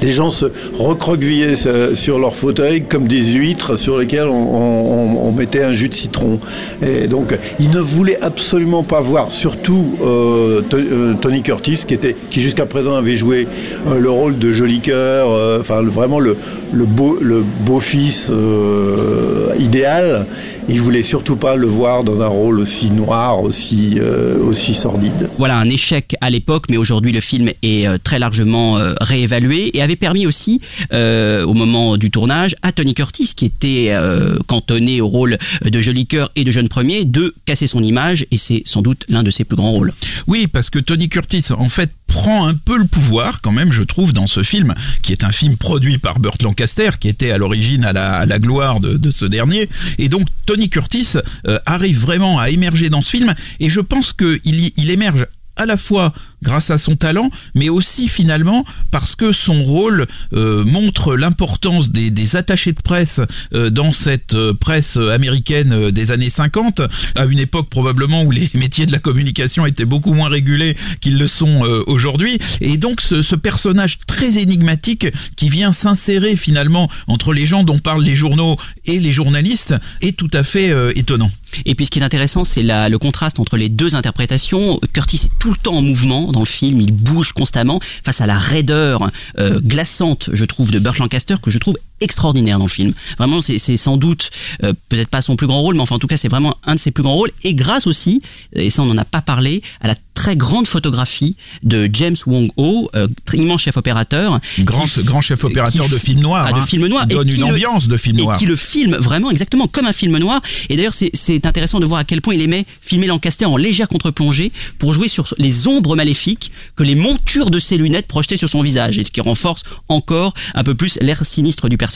les 0.00 0.08
gens 0.10 0.30
se 0.30 0.46
recroquevillaient 0.74 1.66
euh, 1.66 1.94
sur 1.94 2.18
leur 2.18 2.34
fauteuil 2.34 2.82
comme 2.82 3.06
des 3.08 3.24
huîtres 3.34 3.76
sur 3.76 3.98
lesquelles 3.98 4.28
on, 4.28 5.32
mettait 5.32 5.62
un 5.62 5.72
jus 5.72 5.88
de 5.88 5.94
citron. 5.94 6.38
Et 6.86 7.08
donc, 7.08 7.36
il 7.58 7.70
ne 7.70 7.80
voulait 7.80 8.18
absolument 8.20 8.82
pas 8.82 9.00
voir, 9.00 9.32
surtout 9.32 9.96
euh, 10.04 10.60
To- 10.60 10.76
euh, 10.76 11.14
Curtis, 11.40 11.84
qui 11.86 11.98
qui 12.30 12.40
jusqu'à 12.40 12.66
présent 12.66 12.94
avait 12.94 13.16
joué 13.16 13.48
euh, 13.88 13.98
le 13.98 14.10
rôle 14.10 14.38
de 14.38 14.52
joli 14.52 14.80
cœur, 14.80 15.30
euh, 15.30 15.60
enfin 15.60 15.82
vraiment 15.82 16.20
le, 16.20 16.36
le 16.72 16.86
beau, 16.86 17.18
le 17.20 17.42
beau 17.42 17.80
fils 17.80 18.30
euh, 18.30 19.54
idéal. 19.58 20.26
Il 20.68 20.80
voulait 20.80 21.02
surtout 21.02 21.36
pas 21.36 21.56
le 21.56 21.66
voir 21.66 22.04
dans 22.04 22.22
un 22.22 22.26
rôle 22.28 22.60
aussi 22.60 22.90
noir, 22.90 23.42
aussi 23.42 23.98
euh, 23.98 24.38
aussi 24.42 24.74
sordide. 24.74 25.28
Voilà 25.38 25.56
un 25.58 25.68
échec 25.68 26.16
à 26.20 26.30
l'époque, 26.30 26.64
mais 26.70 26.76
aujourd'hui 26.76 27.12
le 27.12 27.20
film 27.20 27.50
est 27.62 27.86
euh, 27.86 27.98
très 28.02 28.18
largement 28.18 28.78
euh, 28.78 28.94
réévalué 29.00 29.76
et 29.76 29.82
avait 29.82 29.96
permis 29.96 30.26
aussi, 30.26 30.60
euh, 30.92 31.44
au 31.44 31.54
moment 31.54 31.96
du 31.96 32.10
tournage, 32.10 32.56
à 32.62 32.72
Tony 32.72 32.94
Curtis, 32.94 33.32
qui 33.36 33.46
était 33.46 33.88
euh, 33.90 34.36
cantonné 34.46 35.00
au 35.00 35.08
rôle 35.08 35.38
de 35.64 35.80
joli 35.80 36.06
cœur 36.06 36.30
et 36.36 36.44
de 36.44 36.50
jeune 36.50 36.68
premier, 36.68 37.04
de 37.04 37.34
casser 37.44 37.66
son 37.66 37.82
image 37.82 38.26
et 38.30 38.36
c'est 38.36 38.62
sans 38.64 38.82
doute 38.82 39.04
l'un 39.08 39.22
de 39.22 39.30
ses 39.30 39.44
plus 39.44 39.56
grands 39.56 39.72
rôles. 39.72 39.92
Oui, 40.26 40.46
parce 40.46 40.70
que 40.70 40.78
Tony 40.78 41.08
Curtis, 41.08 41.46
en 41.56 41.68
fait, 41.68 41.90
prend 42.12 42.46
un 42.46 42.54
peu 42.54 42.76
le 42.76 42.84
pouvoir, 42.84 43.40
quand 43.40 43.52
même, 43.52 43.72
je 43.72 43.82
trouve, 43.82 44.12
dans 44.12 44.26
ce 44.26 44.42
film, 44.42 44.74
qui 45.02 45.12
est 45.12 45.24
un 45.24 45.32
film 45.32 45.56
produit 45.56 45.96
par 45.96 46.20
Burt 46.20 46.42
Lancaster, 46.42 46.90
qui 47.00 47.08
était 47.08 47.30
à 47.30 47.38
l'origine 47.38 47.84
à 47.84 47.92
la, 48.26 48.38
gloire 48.38 48.80
de, 48.80 49.10
ce 49.10 49.24
dernier. 49.24 49.68
Et 49.96 50.10
donc, 50.10 50.28
Tony 50.44 50.68
Curtis 50.68 51.14
euh, 51.46 51.58
arrive 51.64 51.98
vraiment 51.98 52.38
à 52.38 52.50
émerger 52.50 52.90
dans 52.90 53.00
ce 53.00 53.08
film, 53.08 53.34
et 53.60 53.70
je 53.70 53.80
pense 53.80 54.12
qu'il 54.12 54.72
il 54.76 54.90
émerge 54.90 55.26
à 55.56 55.66
la 55.66 55.76
fois 55.76 56.12
grâce 56.42 56.70
à 56.70 56.78
son 56.78 56.96
talent, 56.96 57.30
mais 57.54 57.68
aussi 57.68 58.08
finalement 58.08 58.64
parce 58.90 59.14
que 59.14 59.32
son 59.32 59.62
rôle 59.62 60.06
euh, 60.32 60.64
montre 60.64 61.16
l'importance 61.16 61.90
des, 61.90 62.36
attachés 62.36 62.72
de 62.72 62.80
presse 62.80 63.20
euh, 63.54 63.70
dans 63.70 63.92
cette 63.92 64.34
euh, 64.34 64.52
presse 64.52 64.96
américaine 64.96 65.90
des 65.90 66.10
années 66.10 66.30
50, 66.30 66.82
à 67.16 67.24
une 67.26 67.38
époque 67.38 67.68
probablement 67.70 68.22
où 68.22 68.30
les 68.30 68.50
métiers 68.54 68.86
de 68.86 68.92
la 68.92 68.98
communication 68.98 69.66
étaient 69.66 69.84
beaucoup 69.84 70.14
moins 70.14 70.28
régulés 70.28 70.76
qu'ils 71.00 71.18
le 71.18 71.26
sont 71.26 71.60
aujourd'hui. 71.86 72.38
Et 72.60 72.76
donc 72.76 73.00
ce, 73.00 73.34
personnage 73.34 73.98
très 74.06 74.38
énigmatique 74.38 75.06
qui 75.36 75.48
vient 75.48 75.72
s'insérer 75.72 76.36
finalement 76.36 76.88
entre 77.06 77.32
les 77.32 77.46
gens 77.46 77.64
dont 77.64 77.78
parlent 77.78 78.04
les 78.04 78.14
journaux 78.14 78.56
et 78.84 79.00
les 79.00 79.12
journalistes 79.12 79.74
est 80.00 80.16
tout 80.16 80.30
à 80.32 80.42
fait 80.42 80.72
étonnant. 80.96 81.30
Et 81.64 81.74
puis 81.74 81.86
ce 81.86 81.90
qui 81.90 81.98
est 81.98 82.02
intéressant, 82.02 82.44
c'est 82.44 82.62
le 82.62 82.96
contraste 82.96 83.40
entre 83.40 83.56
les 83.56 83.68
deux 83.68 83.96
interprétations. 83.96 84.80
Curtis 84.92 85.22
est 85.24 85.38
tout 85.38 85.50
le 85.50 85.56
temps 85.56 85.74
en 85.74 85.82
mouvement 85.82 86.32
dans 86.32 86.40
le 86.40 86.46
film, 86.46 86.80
il 86.80 86.92
bouge 86.92 87.32
constamment 87.32 87.80
face 88.04 88.20
à 88.20 88.26
la 88.26 88.38
raideur 88.38 89.10
euh, 89.38 89.60
glaçante, 89.60 90.30
je 90.32 90.44
trouve, 90.44 90.70
de 90.70 90.78
Burt 90.78 90.98
Lancaster, 90.98 91.36
que 91.42 91.50
je 91.50 91.58
trouve 91.58 91.76
extraordinaire 92.02 92.58
dans 92.58 92.64
le 92.66 92.70
film. 92.70 92.92
Vraiment, 93.18 93.40
c'est 93.42 93.58
sans 93.76 93.96
doute 93.96 94.30
euh, 94.62 94.72
peut-être 94.88 95.08
pas 95.08 95.22
son 95.22 95.36
plus 95.36 95.46
grand 95.46 95.60
rôle, 95.60 95.74
mais 95.76 95.80
enfin 95.82 95.96
en 95.96 95.98
tout 95.98 96.06
cas 96.06 96.16
c'est 96.16 96.28
vraiment 96.28 96.56
un 96.64 96.74
de 96.74 96.80
ses 96.80 96.90
plus 96.90 97.02
grands 97.02 97.14
rôles. 97.14 97.30
Et 97.44 97.54
grâce 97.54 97.86
aussi, 97.86 98.20
et 98.54 98.70
ça 98.70 98.82
on 98.82 98.86
n'en 98.86 98.98
a 98.98 99.04
pas 99.04 99.22
parlé, 99.22 99.62
à 99.80 99.88
la 99.88 99.94
très 100.14 100.36
grande 100.36 100.66
photographie 100.66 101.36
de 101.62 101.88
James 101.92 102.16
Wong 102.26 102.50
Ho, 102.56 102.90
euh, 102.94 103.08
immense 103.32 103.62
chef 103.62 103.76
opérateur, 103.76 104.40
Grand, 104.60 104.84
qui- 104.84 105.02
grand 105.04 105.20
chef 105.20 105.42
opérateur 105.44 105.86
qui- 105.86 105.90
de 105.90 105.98
film 105.98 106.20
noir, 106.20 106.46
Ah, 106.48 106.52
de 106.52 106.58
hein, 106.58 106.66
film 106.66 106.86
noir, 106.86 107.06
qui 107.06 107.14
et 107.14 107.16
donne 107.16 107.28
une 107.28 107.36
le- 107.38 107.44
ambiance 107.44 107.88
de 107.88 107.96
film 107.96 108.18
et 108.18 108.22
noir. 108.22 108.36
qui 108.38 108.44
le 108.46 108.56
filme 108.56 108.96
vraiment 108.96 109.30
exactement 109.30 109.66
comme 109.66 109.86
un 109.86 109.92
film 109.92 110.18
noir. 110.18 110.42
Et 110.68 110.76
d'ailleurs, 110.76 110.94
c'est- 110.94 111.10
c'est 111.14 111.46
intéressant 111.46 111.80
de 111.80 111.86
voir 111.86 112.00
à 112.00 112.04
quel 112.04 112.20
point 112.20 112.34
il 112.34 112.42
aimait 112.42 112.66
filmer 112.80 113.06
Lancaster 113.06 113.46
en 113.46 113.56
légère 113.56 113.88
contre-plongée 113.88 114.52
pour 114.78 114.92
jouer 114.94 115.08
sur 115.08 115.32
les 115.38 115.66
ombres 115.66 115.96
maléfiques 115.96 116.52
que 116.76 116.82
les 116.82 116.94
montures 116.94 117.50
de 117.50 117.58
ses 117.58 117.76
lunettes 117.78 118.06
projetaient 118.06 118.36
sur 118.36 118.48
son 118.50 118.60
visage, 118.62 118.98
et 118.98 119.04
ce 119.04 119.10
qui 119.10 119.20
renforce 119.20 119.62
encore 119.88 120.34
un 120.54 120.62
peu 120.64 120.74
plus 120.74 120.98
l'air 121.00 121.24
sinistre 121.24 121.68
du 121.68 121.76
personnage. 121.78 121.91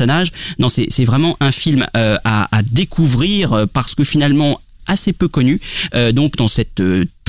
Non, 0.59 0.69
c'est 0.69 1.05
vraiment 1.05 1.37
un 1.41 1.51
film 1.51 1.87
euh, 1.97 2.17
à, 2.25 2.63
découvrir 2.71 3.53
euh, 3.53 3.67
parce 3.67 3.95
que 3.95 4.05
finalement 4.05 4.61
assez 4.87 5.13
peu 5.13 5.29
connu. 5.29 5.61
Euh, 5.95 6.13
donc 6.13 6.37
dans 6.37 6.49
cette 6.49 6.83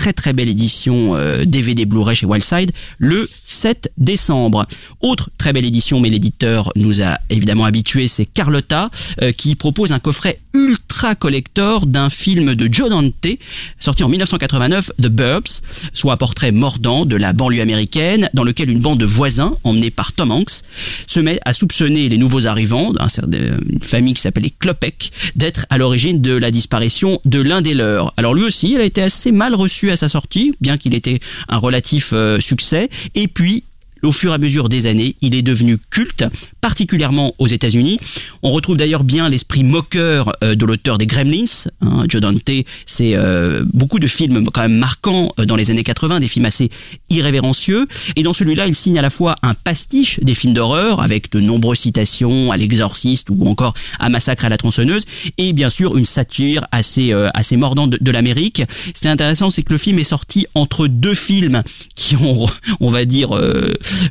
très 0.08 0.14
très 0.14 0.32
belle 0.32 0.48
édition 0.48 1.16
euh, 1.16 1.44
DVD 1.44 1.86
Blu-ray 1.86 2.16
chez 2.16 2.26
Wildside 2.26 2.72
le 2.98 3.28
7 3.46 3.92
décembre. 3.98 4.66
Autre 5.02 5.30
très 5.38 5.52
belle 5.52 5.66
édition, 5.66 6.00
mais 6.00 6.08
l'éditeur 6.08 6.72
nous 6.78 7.02
a 7.02 7.18
évidemment 7.30 7.66
habitués, 7.66 8.08
c'est 8.08 8.26
Carlotta 8.26 8.90
euh, 9.22 9.34
qui 9.34 9.56
propose 9.56 9.92
un 9.92 10.00
coffret 10.00 10.40
ultra 10.54 11.16
collector 11.16 11.88
d'un 11.88 12.10
film 12.10 12.56
de 12.56 12.74
Joe 12.74 12.90
Dante 12.90 13.38
sorti 13.80 14.04
en 14.04 14.10
1989, 14.10 14.92
The 15.02 15.08
Burbs, 15.08 15.62
soit 15.92 16.14
un 16.14 16.18
portrait 16.18 16.54
mordant 16.54 17.06
de 17.06 17.18
la 17.18 17.34
banlieue 17.34 17.62
américaine 17.62 18.30
dans 18.34 18.44
lequel 18.44 18.70
une 18.70 18.80
bande 18.80 19.00
de 19.00 19.06
voisins 19.06 19.58
emmenés 19.66 19.92
par 19.92 20.14
Tom 20.14 20.32
Hanks 20.32 20.64
se 21.06 21.20
met 21.20 21.40
à 21.44 21.52
soupçonner 21.52 22.08
les 22.08 22.18
nouveaux 22.18 22.48
arrivants 22.48 22.94
d'une 23.28 23.84
famille 23.84 24.14
qui 24.14 24.22
s'appelle 24.22 24.44
les 24.44 24.52
Klopek 24.52 25.12
d'être 25.36 25.66
à 25.70 25.78
l'origine 25.78 26.22
de 26.22 26.34
la 26.34 26.50
disparition 26.50 27.20
de 27.26 27.42
l'un 27.42 27.62
des 27.62 27.74
leurs. 27.74 28.14
Alors 28.16 28.34
lui 28.34 28.44
aussi, 28.44 28.72
il 28.72 28.80
a 28.80 28.86
été 28.86 29.02
assez 29.02 29.32
mal 29.32 29.54
reçu 29.54 29.92
à 29.92 29.97
sa 29.98 30.10
sortie, 30.10 30.54
bien 30.62 30.78
qu'il 30.78 30.96
était 30.96 31.20
un 31.50 31.58
relatif 31.58 32.12
euh, 32.14 32.40
succès. 32.40 32.90
Et 33.16 33.28
puis, 33.28 33.64
au 34.04 34.12
fur 34.12 34.32
et 34.32 34.36
à 34.36 34.38
mesure 34.38 34.70
des 34.70 34.88
années, 34.88 35.16
il 35.22 35.36
est 35.36 35.42
devenu 35.42 35.78
culte, 35.90 36.26
particulièrement 36.62 37.34
aux 37.38 37.48
États-Unis. 37.48 38.00
On 38.44 38.52
retrouve 38.52 38.78
d'ailleurs 38.78 39.04
bien 39.04 39.30
l'esprit 39.30 39.64
moqueur 39.64 40.34
euh, 40.44 40.56
de 40.56 40.66
l'auteur 40.66 40.98
des 40.98 41.06
Gremlins. 41.06 41.46
hein. 41.82 42.06
Joe 42.08 42.22
Dante, 42.22 42.50
c'est 42.86 43.16
euh, 43.16 43.64
beaucoup 43.74 44.00
de 44.00 44.08
films 44.08 44.46
quand 44.52 44.62
même 44.62 44.78
marquants 44.78 45.32
euh, 45.40 45.46
dans 45.46 45.56
les 45.56 45.72
années 45.72 45.84
80, 45.84 46.20
des 46.20 46.28
films 46.28 46.46
assez 46.46 46.70
irrévérencieux. 47.10 47.88
Et 48.16 48.24
dans 48.24 48.34
celui-là, 48.34 48.68
il 48.68 48.76
signe 48.76 49.00
à 49.00 49.02
la 49.02 49.10
fois 49.10 49.36
un 49.44 49.54
pastiche 49.54 50.20
des 50.22 50.36
films 50.36 50.54
d'horreur, 50.54 51.02
avec 51.02 51.32
de 51.32 51.40
nombreuses 51.40 51.80
citations 51.80 52.52
à 52.52 52.58
l'exorciste 52.58 53.28
ou 53.30 53.48
encore 53.48 53.74
à 54.00 54.10
Massacre 54.10 54.46
à 54.46 54.50
la 54.50 54.58
tronçonneuse, 54.58 55.06
et 55.38 55.54
bien 55.54 55.70
sûr 55.70 55.98
une 55.98 56.06
satire 56.06 56.68
assez, 56.72 57.14
assez 57.34 57.56
mordante 57.56 57.96
de, 58.00 58.12
l'Amérique. 58.12 58.64
Ce 58.94 59.02
qui 59.02 59.08
est 59.08 59.12
intéressant, 59.12 59.50
c'est 59.50 59.64
que 59.64 59.74
le 59.74 59.78
film 59.78 60.00
est 60.00 60.04
sorti 60.04 60.48
entre 60.56 60.88
deux 60.88 61.14
films 61.14 61.64
qui 61.96 62.16
ont, 62.16 62.46
on 62.80 62.90
va 62.90 63.06
dire, 63.06 63.30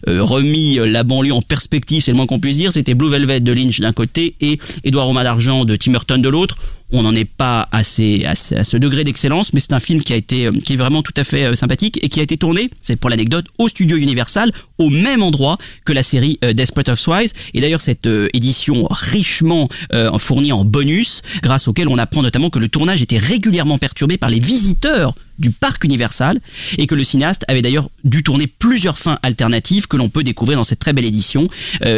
remis 0.07 0.77
la 0.77 1.03
banlieue 1.03 1.33
en 1.33 1.43
perspective, 1.43 2.03
c'est 2.03 2.13
le 2.13 2.17
moins 2.17 2.27
qu'on 2.27 2.41
puisse 2.41 2.57
dire. 2.57 2.73
C'était 2.73 2.95
Blue 2.95 3.11
Velvet 3.11 3.41
de 3.41 3.53
Lynch 3.53 3.81
d'un 3.81 3.93
côté 3.93 4.35
et 4.41 4.59
Édouard 4.85 5.07
Romain 5.07 5.25
d'Argent 5.25 5.65
de 5.65 5.77
Tim 5.77 5.93
Burton 5.93 6.21
de 6.21 6.29
l'autre. 6.29 6.57
On 6.93 7.03
n'en 7.03 7.15
est 7.15 7.25
pas 7.25 7.69
à, 7.73 7.83
ce- 7.83 8.77
degré 8.77 9.05
d'excellence, 9.05 9.53
mais 9.53 9.61
c'est 9.61 9.73
un 9.73 9.81
film 9.81 10.03
qui 10.03 10.13
a 10.13 10.17
été, 10.17 10.47
euh, 10.47 10.53
qui 10.53 10.75
est 10.75 10.77
vraiment 10.77 11.03
tout 11.03 11.15
à 11.17 11.25
fait 11.25 11.45
euh, 11.45 11.55
sympathique 11.55 11.99
et 12.03 12.09
qui 12.09 12.21
a 12.21 12.23
été 12.23 12.37
tourné, 12.37 12.71
c'est 12.81 12.97
pour 12.97 13.11
l'anecdote, 13.11 13.47
au 13.59 13.69
studio 13.69 13.97
Universal, 13.97 14.53
au 14.79 14.91
même 14.91 15.23
endroit 15.23 15.59
que 15.85 15.93
la 15.93 16.03
série 16.03 16.39
euh, 16.45 16.53
Desperate 16.53 16.89
Housewives. 16.89 17.33
Et 17.55 17.61
d'ailleurs, 17.61 17.81
cette 17.81 18.09
édition 18.35 18.87
richement 18.91 19.69
fournie 20.19 20.53
en 20.53 20.65
bonus, 20.65 21.23
grâce 21.43 21.69
auquel 21.69 21.89
on 21.89 21.99
apprend 21.99 22.23
notamment 22.23 22.51
que 22.51 22.59
le 22.59 22.69
tournage 22.69 23.03
était 23.03 23.19
régulièrement 23.19 23.79
perturbé 23.79 24.17
par 24.19 24.31
les 24.31 24.39
visiteurs 24.39 25.15
du 25.39 25.51
parc 25.51 25.85
Universal 25.85 26.41
et 26.79 26.87
que 26.87 26.95
le 26.95 27.05
cinéaste 27.05 27.45
avait 27.49 27.63
d'ailleurs 27.63 27.91
dû 28.05 28.23
tourner 28.23 28.47
plusieurs 28.47 28.99
fins 28.99 29.19
alternatives 29.23 29.87
que 29.87 29.97
l'on 29.97 30.09
peut 30.09 30.23
découvrir 30.23 30.59
dans 30.59 30.65
cette 30.65 30.79
très 30.79 30.93
belle 30.93 31.05
édition, 31.05 31.49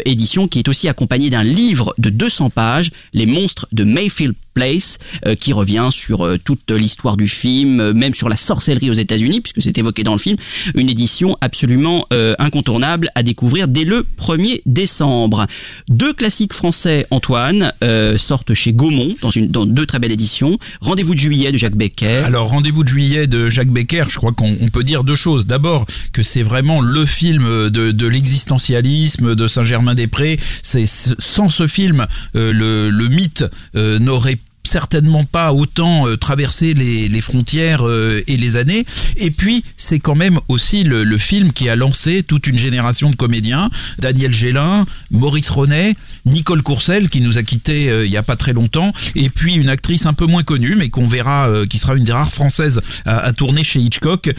édition 0.05 0.49
qui 0.49 0.59
est 0.59 0.69
aussi 0.69 0.89
accompagnée 0.89 1.31
d'un 1.31 1.45
livre 1.45 1.95
de 1.99 2.11
200 2.11 2.51
pages, 2.51 2.91
Les 3.13 3.27
monstres 3.27 3.67
de 3.73 3.85
Mayfield 3.85 4.35
Place, 4.59 4.99
euh, 5.25 5.37
qui 5.37 5.53
revient 5.53 5.87
sur 5.93 6.27
euh, 6.27 6.37
toute 6.37 6.73
l'histoire 6.73 7.17
du 7.17 7.29
film, 7.29 7.79
euh, 7.79 7.93
même 7.93 8.13
sur 8.13 8.29
la 8.29 8.35
sorcellerie 8.35 8.91
aux 8.91 8.95
États-Unis, 8.95 9.41
puisque 9.41 9.63
c'est 9.63 9.79
évoqué 9.79 10.03
dans 10.03 10.15
le 10.15 10.19
film, 10.19 10.37
une 10.75 10.89
édition 10.91 11.37
absolument 11.41 12.07
incontournable 12.39 13.11
à 13.15 13.23
découvrir 13.23 13.69
dès 13.69 13.85
le 13.85 14.05
1er 14.19 14.63
décembre. 14.67 15.47
Deux 15.89 16.13
classiques 16.13 16.53
français, 16.53 17.07
Antoine, 17.11 17.73
sortent 18.17 18.55
chez 18.55 18.73
Gaumont 18.73 19.15
dans, 19.21 19.67
deux 19.67 19.87
très 19.87 19.99
belles 19.99 20.13
éditions. 20.13 20.59
Rendez-vous 20.81 21.15
de 21.15 21.21
juillet 21.21 21.53
de 21.53 21.59
Jacques 21.59 21.77
Becker. 21.77 22.23
Alors, 22.25 22.49
Rendez-vous 22.49 22.83
de 22.83 22.89
juillet 22.89 23.27
de 23.27 23.49
Jacques 23.49 23.71
Becker, 23.71 24.05
je 24.09 24.17
crois 24.17 24.33
qu'on 24.33 24.57
on 24.61 24.69
peut 24.69 24.83
dire 24.83 25.05
deux 25.05 25.15
choses. 25.15 25.47
D'abord, 25.47 25.87
que 26.13 26.23
c'est 26.23 26.43
vraiment 26.43 26.81
le 26.81 27.05
film 27.05 27.71
de, 27.71 28.07
l'existentialisme 28.07 29.35
de 29.35 29.49
Saint-Germain-des-Prés. 29.49 30.39
Sans 30.63 31.49
ce 31.49 31.67
film, 31.67 32.07
le, 32.35 32.89
le 32.91 33.09
mythe 33.09 33.45
n'aurait 33.75 34.39
certainement 34.69 35.25
pas 35.25 35.53
autant 35.53 36.07
euh, 36.07 36.17
traversé 36.17 36.75
les, 36.75 37.09
les 37.09 37.21
frontières 37.21 37.87
euh, 37.87 38.23
et 38.27 38.37
les 38.37 38.57
années. 38.57 38.85
Et 39.17 39.31
puis, 39.31 39.65
c'est 39.77 39.99
quand 39.99 40.15
même 40.15 40.39
aussi 40.49 40.85
le, 40.85 41.05
le 41.05 41.19
film 41.19 41.53
qui 41.53 41.69
a 41.69 41.77
lancé 41.77 42.23
toute 42.23 42.47
une 42.47 42.59
génération 42.59 43.11
de 43.11 43.17
comédiens. 43.17 43.71
Daniel 43.99 44.33
Gélin, 44.33 44.85
Maurice 45.11 45.51
Ronet, 45.51 45.95
Nicole 46.27 46.63
Courcel, 46.63 47.09
qui 47.09 47.21
nous 47.21 47.39
a 47.39 47.43
quittés 47.43 47.89
euh, 47.91 48.05
il 48.07 48.13
y 48.13 48.17
a 48.17 48.23
pas 48.23 48.37
très 48.37 48.53
longtemps, 48.53 48.93
et 49.15 49.31
puis 49.31 49.55
une 49.55 49.69
actrice 49.69 50.07
un 50.07 50.13
peu 50.13 50.27
moins 50.27 50.43
connue, 50.43 50.75
mais 50.77 50.91
qu'on 50.91 51.07
verra, 51.07 51.49
euh, 51.49 51.67
qui 51.67 51.79
sera 51.79 51.95
une 51.95 52.05
des 52.05 52.13
rares 52.13 52.33
françaises 52.33 52.81
à, 53.07 53.19
à 53.19 53.33
tourner 53.33 53.65
chez 53.65 53.81
Hitchcock, 53.81 54.31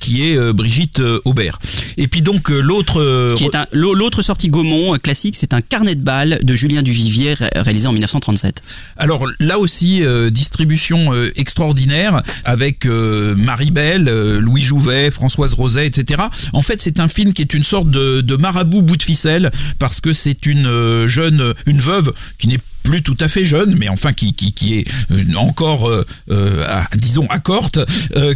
qui 0.00 0.22
est 0.28 0.52
Brigitte 0.52 1.00
Aubert. 1.24 1.58
Et 1.96 2.08
puis 2.08 2.22
donc, 2.22 2.48
l'autre... 2.50 3.00
l'autre 3.72 4.22
sortie 4.22 4.48
Gaumont 4.48 4.98
classique, 4.98 5.36
c'est 5.36 5.54
un 5.54 5.60
carnet 5.60 5.94
de 5.94 6.02
balles 6.02 6.40
de 6.42 6.54
Julien 6.54 6.82
Duvivier 6.82 7.34
ré- 7.34 7.48
réalisé 7.54 7.86
en 7.86 7.92
1937. 7.92 8.62
Alors 8.96 9.26
là 9.38 9.58
aussi, 9.58 9.77
euh, 9.86 10.30
distribution 10.30 11.12
euh, 11.12 11.30
extraordinaire 11.36 12.22
avec 12.44 12.86
euh, 12.86 13.34
Marie 13.36 13.70
Belle, 13.70 14.04
Louis 14.38 14.62
Jouvet, 14.62 15.10
Françoise 15.10 15.54
Roset, 15.54 15.86
etc. 15.86 16.22
En 16.52 16.62
fait, 16.62 16.80
c'est 16.82 17.00
un 17.00 17.08
film 17.08 17.32
qui 17.32 17.42
est 17.42 17.54
une 17.54 17.62
sorte 17.62 17.90
de, 17.90 18.20
de 18.20 18.36
marabout 18.36 18.82
bout 18.82 18.96
de 18.96 19.02
ficelle 19.02 19.50
parce 19.78 20.00
que 20.00 20.12
c'est 20.12 20.46
une 20.46 21.06
jeune, 21.06 21.54
une 21.66 21.78
veuve 21.78 22.12
qui 22.38 22.48
n'est 22.48 22.60
plus 22.88 23.02
tout 23.02 23.16
à 23.20 23.28
fait 23.28 23.44
jeune, 23.44 23.76
mais 23.76 23.90
enfin 23.90 24.14
qui, 24.14 24.32
qui, 24.32 24.54
qui 24.54 24.78
est 24.78 24.86
euh, 25.10 25.34
encore, 25.36 25.90
euh, 25.90 26.06
euh, 26.30 26.64
disons, 26.96 27.26
à 27.28 27.38
corte, 27.38 27.78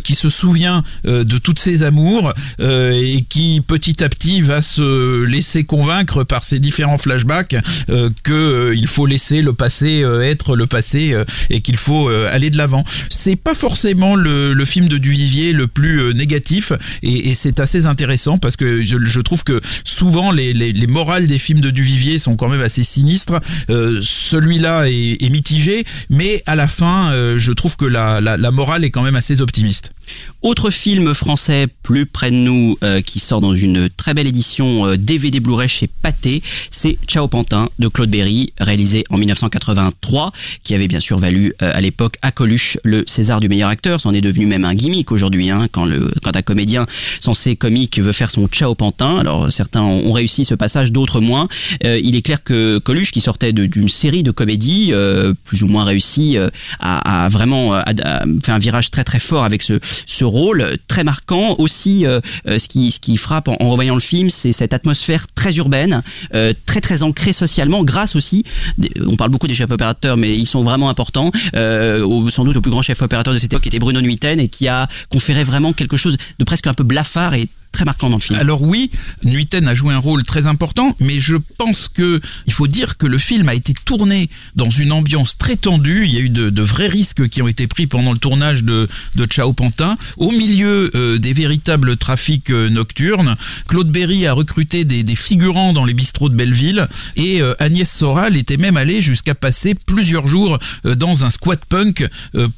qui 0.04 0.14
se 0.14 0.28
souvient 0.28 0.84
de 1.04 1.38
toutes 1.38 1.58
ses 1.58 1.82
amours 1.82 2.34
et 2.60 3.24
qui 3.28 3.62
petit 3.66 4.04
à 4.04 4.08
petit 4.08 4.42
va 4.42 4.60
se 4.60 5.24
laisser 5.24 5.64
convaincre 5.64 6.24
par 6.24 6.44
ses 6.44 6.58
différents 6.58 6.98
flashbacks 6.98 7.56
euh, 7.88 8.10
que 8.24 8.32
euh, 8.32 8.74
il 8.74 8.86
faut 8.86 9.06
laisser 9.06 9.40
le 9.40 9.52
passé 9.52 10.04
être 10.22 10.56
le 10.56 10.66
passé 10.66 11.14
et 11.48 11.60
qu'il 11.60 11.76
faut 11.76 12.08
aller 12.08 12.50
de 12.50 12.58
l'avant. 12.58 12.84
C'est 13.08 13.36
pas 13.36 13.54
forcément 13.54 14.16
le, 14.16 14.52
le 14.52 14.64
film 14.64 14.88
de 14.88 14.98
Duvivier 14.98 15.52
le 15.52 15.66
plus 15.66 16.14
négatif 16.14 16.72
et, 17.02 17.34
c'est 17.34 17.60
assez 17.60 17.86
intéressant 17.86 18.36
parce 18.36 18.56
que 18.56 18.84
je, 18.84 19.20
trouve 19.20 19.44
que 19.44 19.60
souvent 19.84 20.30
les, 20.30 20.52
les, 20.52 20.72
les 20.72 20.86
morales 20.86 21.26
des 21.26 21.38
films 21.38 21.60
de 21.60 21.70
Duvivier 21.70 22.18
sont 22.18 22.36
quand 22.36 22.48
même 22.48 22.60
assez 22.60 22.84
sinistres. 22.84 23.40
Celui-là 24.42 24.88
est, 24.88 25.22
est 25.22 25.30
mitigé, 25.30 25.84
mais 26.10 26.42
à 26.46 26.56
la 26.56 26.66
fin, 26.66 27.12
euh, 27.12 27.38
je 27.38 27.52
trouve 27.52 27.76
que 27.76 27.84
la 27.84 28.50
morale 28.50 28.84
est 28.84 28.90
quand 28.90 29.02
même 29.02 29.14
assez 29.14 29.40
optimiste. 29.40 29.92
Autre 30.42 30.70
film 30.70 31.14
français 31.14 31.68
plus 31.82 32.06
près 32.06 32.30
de 32.30 32.36
nous 32.36 32.76
euh, 32.82 33.00
qui 33.00 33.20
sort 33.20 33.40
dans 33.40 33.54
une 33.54 33.88
très 33.88 34.12
belle 34.14 34.26
édition 34.26 34.86
euh, 34.86 34.96
DVD 34.96 35.38
Blu-ray 35.40 35.68
chez 35.68 35.88
Pathé, 36.02 36.42
c'est 36.70 36.98
Ciao 37.06 37.28
Pantin 37.28 37.68
de 37.78 37.88
Claude 37.88 38.10
Berry, 38.10 38.52
réalisé 38.58 39.04
en 39.10 39.18
1983, 39.18 40.32
qui 40.64 40.74
avait 40.74 40.88
bien 40.88 41.00
sûr 41.00 41.18
valu 41.18 41.54
euh, 41.62 41.70
à 41.74 41.80
l'époque 41.80 42.16
à 42.22 42.32
Coluche 42.32 42.78
le 42.84 43.04
César 43.06 43.40
du 43.40 43.48
meilleur 43.48 43.68
acteur. 43.68 44.00
C'en 44.00 44.12
est 44.14 44.20
devenu 44.20 44.46
même 44.46 44.64
un 44.64 44.74
gimmick 44.74 45.12
aujourd'hui, 45.12 45.50
hein, 45.50 45.68
quand, 45.70 45.88
quand 46.22 46.36
un 46.36 46.42
comédien 46.42 46.86
censé 47.20 47.54
comique 47.56 47.98
veut 48.00 48.12
faire 48.12 48.30
son 48.30 48.48
Ciao 48.48 48.74
Pantin. 48.74 49.18
Alors 49.18 49.52
certains 49.52 49.82
ont 49.82 50.12
réussi 50.12 50.44
ce 50.44 50.54
passage, 50.54 50.90
d'autres 50.92 51.20
moins. 51.20 51.48
Euh, 51.84 52.00
il 52.02 52.16
est 52.16 52.22
clair 52.22 52.42
que 52.42 52.78
Coluche, 52.78 53.12
qui 53.12 53.20
sortait 53.20 53.52
d'une 53.52 53.88
série 53.88 54.22
de 54.22 54.30
comédies 54.32 54.90
euh, 54.92 55.34
plus 55.44 55.62
ou 55.62 55.68
moins 55.68 55.84
réussies, 55.84 56.36
euh, 56.36 56.48
a, 56.80 57.24
a 57.24 57.28
vraiment 57.28 57.74
a- 57.74 57.84
a 58.02 58.24
fait 58.42 58.52
un 58.52 58.58
virage 58.58 58.90
très 58.90 59.04
très 59.04 59.20
fort 59.20 59.44
avec 59.44 59.62
ce, 59.62 59.74
ce 60.06 60.24
rôle 60.24 60.76
très 60.88 61.04
marquant. 61.04 61.54
Aussi, 61.58 62.06
euh, 62.06 62.20
euh, 62.46 62.58
ce, 62.58 62.68
qui, 62.68 62.90
ce 62.90 63.00
qui 63.00 63.16
frappe 63.16 63.48
en, 63.48 63.56
revoyant 63.70 63.94
le 63.94 64.00
film, 64.00 64.30
c'est 64.30 64.52
cette 64.52 64.72
atmosphère 64.72 65.26
très 65.34 65.54
urbaine, 65.56 66.02
euh, 66.34 66.52
très 66.66 66.80
très 66.80 67.02
ancrée 67.02 67.32
socialement, 67.32 67.84
grâce 67.84 68.16
aussi, 68.16 68.44
on 69.06 69.16
parle 69.16 69.30
beaucoup 69.30 69.46
des 69.46 69.54
chefs 69.54 69.70
opérateurs, 69.70 70.16
mais 70.16 70.36
ils 70.36 70.46
sont 70.46 70.62
vraiment 70.64 70.88
importants, 70.88 71.30
au- 71.54 72.30
sans 72.30 72.44
doute 72.44 72.56
au 72.56 72.60
plus 72.60 72.70
grand 72.70 72.82
chef 72.82 73.00
opérateur 73.02 73.32
de 73.34 73.38
cette 73.38 73.52
époque 73.52 73.62
qui 73.62 73.68
était 73.68 73.78
Bruno 73.78 74.00
Nuiten 74.00 74.40
et 74.40 74.48
qui 74.48 74.68
a 74.68 74.88
conféré 75.10 75.44
vraiment 75.44 75.72
quelque 75.72 75.96
chose 75.96 76.16
de 76.38 76.44
presque 76.44 76.66
un 76.66 76.74
peu 76.74 76.84
blafard 76.84 77.34
et 77.34 77.48
très 77.72 77.84
marquant 77.84 78.10
dans 78.10 78.16
le 78.16 78.22
film. 78.22 78.38
Alors 78.38 78.62
oui, 78.62 78.90
Nuiten 79.24 79.66
a 79.66 79.74
joué 79.74 79.92
un 79.94 79.98
rôle 79.98 80.22
très 80.24 80.46
important, 80.46 80.94
mais 81.00 81.20
je 81.20 81.36
pense 81.58 81.88
que 81.88 82.20
il 82.46 82.52
faut 82.52 82.68
dire 82.68 82.98
que 82.98 83.06
le 83.06 83.18
film 83.18 83.48
a 83.48 83.54
été 83.54 83.74
tourné 83.84 84.28
dans 84.54 84.70
une 84.70 84.92
ambiance 84.92 85.38
très 85.38 85.56
tendue. 85.56 86.04
Il 86.04 86.14
y 86.14 86.18
a 86.18 86.20
eu 86.20 86.28
de, 86.28 86.62
vrais 86.62 86.88
risques 86.88 87.28
qui 87.28 87.42
ont 87.42 87.48
été 87.48 87.66
pris 87.66 87.86
pendant 87.86 88.12
le 88.12 88.18
tournage 88.18 88.62
de, 88.62 88.88
de 89.16 89.26
Pantin, 89.52 89.96
au 90.18 90.30
milieu 90.30 90.90
euh, 90.94 91.18
des 91.18 91.32
véritables 91.32 91.96
trafics 91.96 92.50
euh, 92.50 92.68
nocturnes. 92.68 93.36
Claude 93.66 93.90
Berry 93.90 94.26
a 94.26 94.32
recruté 94.32 94.84
des, 94.84 95.02
figurants 95.16 95.72
dans 95.72 95.84
les 95.84 95.94
bistrots 95.94 96.28
de 96.28 96.34
Belleville, 96.34 96.88
et 97.16 97.40
euh, 97.40 97.54
Agnès 97.58 97.90
Soral 97.90 98.36
était 98.36 98.56
même 98.56 98.76
allée 98.76 99.02
jusqu'à 99.02 99.34
passer 99.34 99.74
plusieurs 99.74 100.26
jours 100.26 100.58
dans 100.84 101.24
un 101.24 101.30
squat 101.30 101.60
punk 101.64 102.08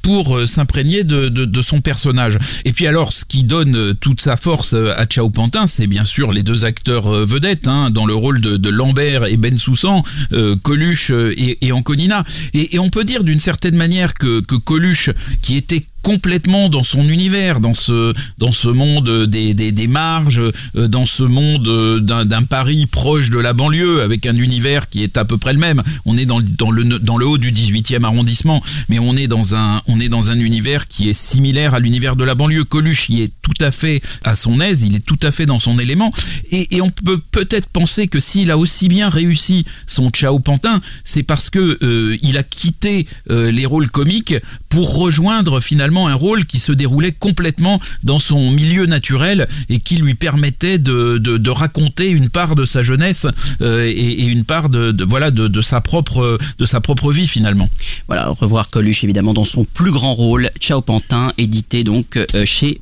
pour 0.01 0.39
s'imprégner 0.47 1.03
de, 1.03 1.29
de, 1.29 1.61
son 1.61 1.81
personnage. 1.81 2.37
Et 2.65 2.73
puis 2.73 2.87
alors, 2.87 3.13
ce 3.13 3.25
qui 3.25 3.43
donne 3.43 3.95
toute 3.95 4.21
sa 4.21 4.37
force 4.37 4.73
euh, 4.73 4.93
Pantin, 5.33 5.67
c'est 5.67 5.87
bien 5.87 6.05
sûr 6.05 6.31
les 6.31 6.43
deux 6.43 6.65
acteurs 6.65 7.07
euh, 7.07 7.25
vedettes 7.25 7.67
hein, 7.67 7.89
dans 7.89 8.05
le 8.05 8.13
rôle 8.13 8.41
de, 8.41 8.69
Lambert 8.69 9.25
et 9.25 9.37
Ben 9.37 9.57
Soussan, 9.57 10.03
euh, 10.33 10.55
Coluche 10.55 11.11
euh, 11.11 11.33
et, 11.37 11.71
Anconina. 11.71 12.23
Et, 12.53 12.75
et 12.75 12.79
on 12.79 12.89
peut 12.89 13.03
dire 13.03 13.23
d'une 13.23 13.39
certaine 13.39 13.75
manière 13.75 14.13
que 14.13 14.39
Coluche, 14.41 15.11
qui 15.41 15.55
était 15.55 15.85
complètement 16.05 16.69
dans 16.69 16.83
son 16.83 17.03
univers, 17.09 17.59
dans 17.59 17.73
ce 17.73 18.13
dans 18.37 18.51
ce 18.51 18.67
monde 18.67 19.25
des, 19.25 19.55
des, 19.55 19.71
des 19.71 19.87
marges, 19.87 20.39
euh, 20.75 20.87
dans 20.87 21.07
ce 21.07 21.23
monde 21.23 21.67
euh, 21.67 21.99
d'un 21.99 22.43
Paris 22.43 22.85
proche 22.85 23.31
de 23.31 23.39
la 23.39 23.53
banlieue, 23.53 24.03
avec 24.03 24.27
un 24.27 24.35
univers 24.35 24.87
qui 24.87 25.01
est 25.01 25.17
à 25.17 25.25
peu 25.25 25.39
près 25.39 25.51
le 25.51 25.57
même. 25.57 25.81
On 26.05 26.15
est 26.15 26.27
dans, 26.27 26.41
dans 26.41 26.69
le 26.69 26.83
dans 26.83 27.17
le 27.17 27.25
haut 27.25 27.39
du 27.39 27.51
18e 27.51 28.03
arrondissement, 28.03 28.61
mais 28.87 28.99
on 28.99 29.15
est 29.15 29.27
dans 29.27 29.55
un 29.55 29.81
on 29.87 29.99
est 29.99 30.07
dans 30.07 30.29
un 30.29 30.37
univers 30.37 30.87
qui 30.87 31.09
est 31.09 31.13
similaire 31.13 31.73
à 31.73 31.79
l'univers 31.79 32.15
de 32.15 32.23
la 32.23 32.35
banlieue. 32.35 32.65
Coluche 32.65 33.09
y 33.09 33.23
est 33.23 33.33
tout 33.41 33.65
à 33.65 33.71
fait 33.71 34.03
à 34.23 34.35
son 34.35 34.61
aise, 34.61 34.83
il 34.83 34.95
est 34.95 35.05
tout 35.05 35.19
à 35.23 35.31
fait 35.31 35.47
dans 35.47 35.59
son 35.59 35.79
élément, 35.79 36.13
et, 36.51 36.81
on 36.81 36.91
peut 36.91 37.19
peut-être 37.31 37.67
penser 37.67 38.07
que 38.07 38.19
s'il 38.19 38.51
a 38.51 38.59
aussi 38.59 38.89
bien 38.89 39.09
réussi 39.09 39.65
son 39.87 40.11
Ciao 40.11 40.37
Pantin, 40.37 40.81
c'est 41.03 41.23
parce 41.23 41.49
que 41.49 41.79
euh, 41.81 42.15
il 42.21 42.37
a 42.37 42.43
quitté 42.43 43.07
euh, 43.31 43.49
les 43.49 43.65
rôles 43.65 43.89
comiques 43.89 44.35
pour 44.69 44.97
rejoindre 44.97 45.59
finalement 45.59 45.94
un 45.95 46.13
rôle 46.13 46.45
qui 46.45 46.59
se 46.59 46.71
déroulait 46.71 47.11
complètement 47.11 47.79
dans 48.03 48.19
son 48.19 48.51
milieu 48.51 48.85
naturel 48.85 49.47
et 49.69 49.79
qui 49.79 49.95
lui 49.95 50.15
permettait 50.15 50.77
de, 50.77 51.17
de, 51.17 51.49
raconter 51.49 52.09
une 52.09 52.29
part 52.29 52.55
de 52.55 52.65
sa 52.65 52.83
jeunesse 52.83 53.27
euh, 53.61 53.85
et, 53.85 54.25
une 54.25 54.43
part 54.43 54.69
de, 54.69 54.91
de- 54.91 55.05
voilà 55.05 55.31
de 55.31 55.61
sa 55.61 55.79
propre 55.81 56.37
de 56.59 56.65
sa 56.65 56.81
propre 56.81 57.11
vie 57.11 57.27
finalement. 57.27 57.69
Voilà, 58.07 58.29
revoir 58.29 58.69
Coluche 58.69 59.03
évidemment 59.03 59.33
dans 59.33 59.45
son 59.45 59.63
plus 59.65 59.91
grand 59.91 60.13
rôle, 60.13 60.49
Ciao 60.59 60.81
Pantin, 60.81 61.31
édité 61.37 61.83
donc 61.83 62.17
euh, 62.17 62.45
chez 62.45 62.81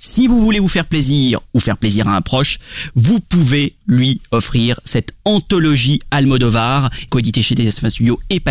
Si 0.00 0.26
vous 0.26 0.40
voulez 0.40 0.58
vous 0.58 0.68
faire 0.68 0.86
plaisir 0.86 1.40
ou 1.54 1.60
faire 1.60 1.76
plaisir 1.76 2.08
à 2.08 2.16
un 2.16 2.22
proche, 2.22 2.58
vous 2.94 3.20
pouvez 3.20 3.74
lui 3.86 4.20
offrir 4.30 4.80
cette 4.84 5.14
anthologie 5.24 6.00
Almodovar, 6.10 6.90
coédité 7.10 7.42
chez 7.42 7.54
TF1 7.54 7.90
Studio 7.90 8.20
et 8.30 8.42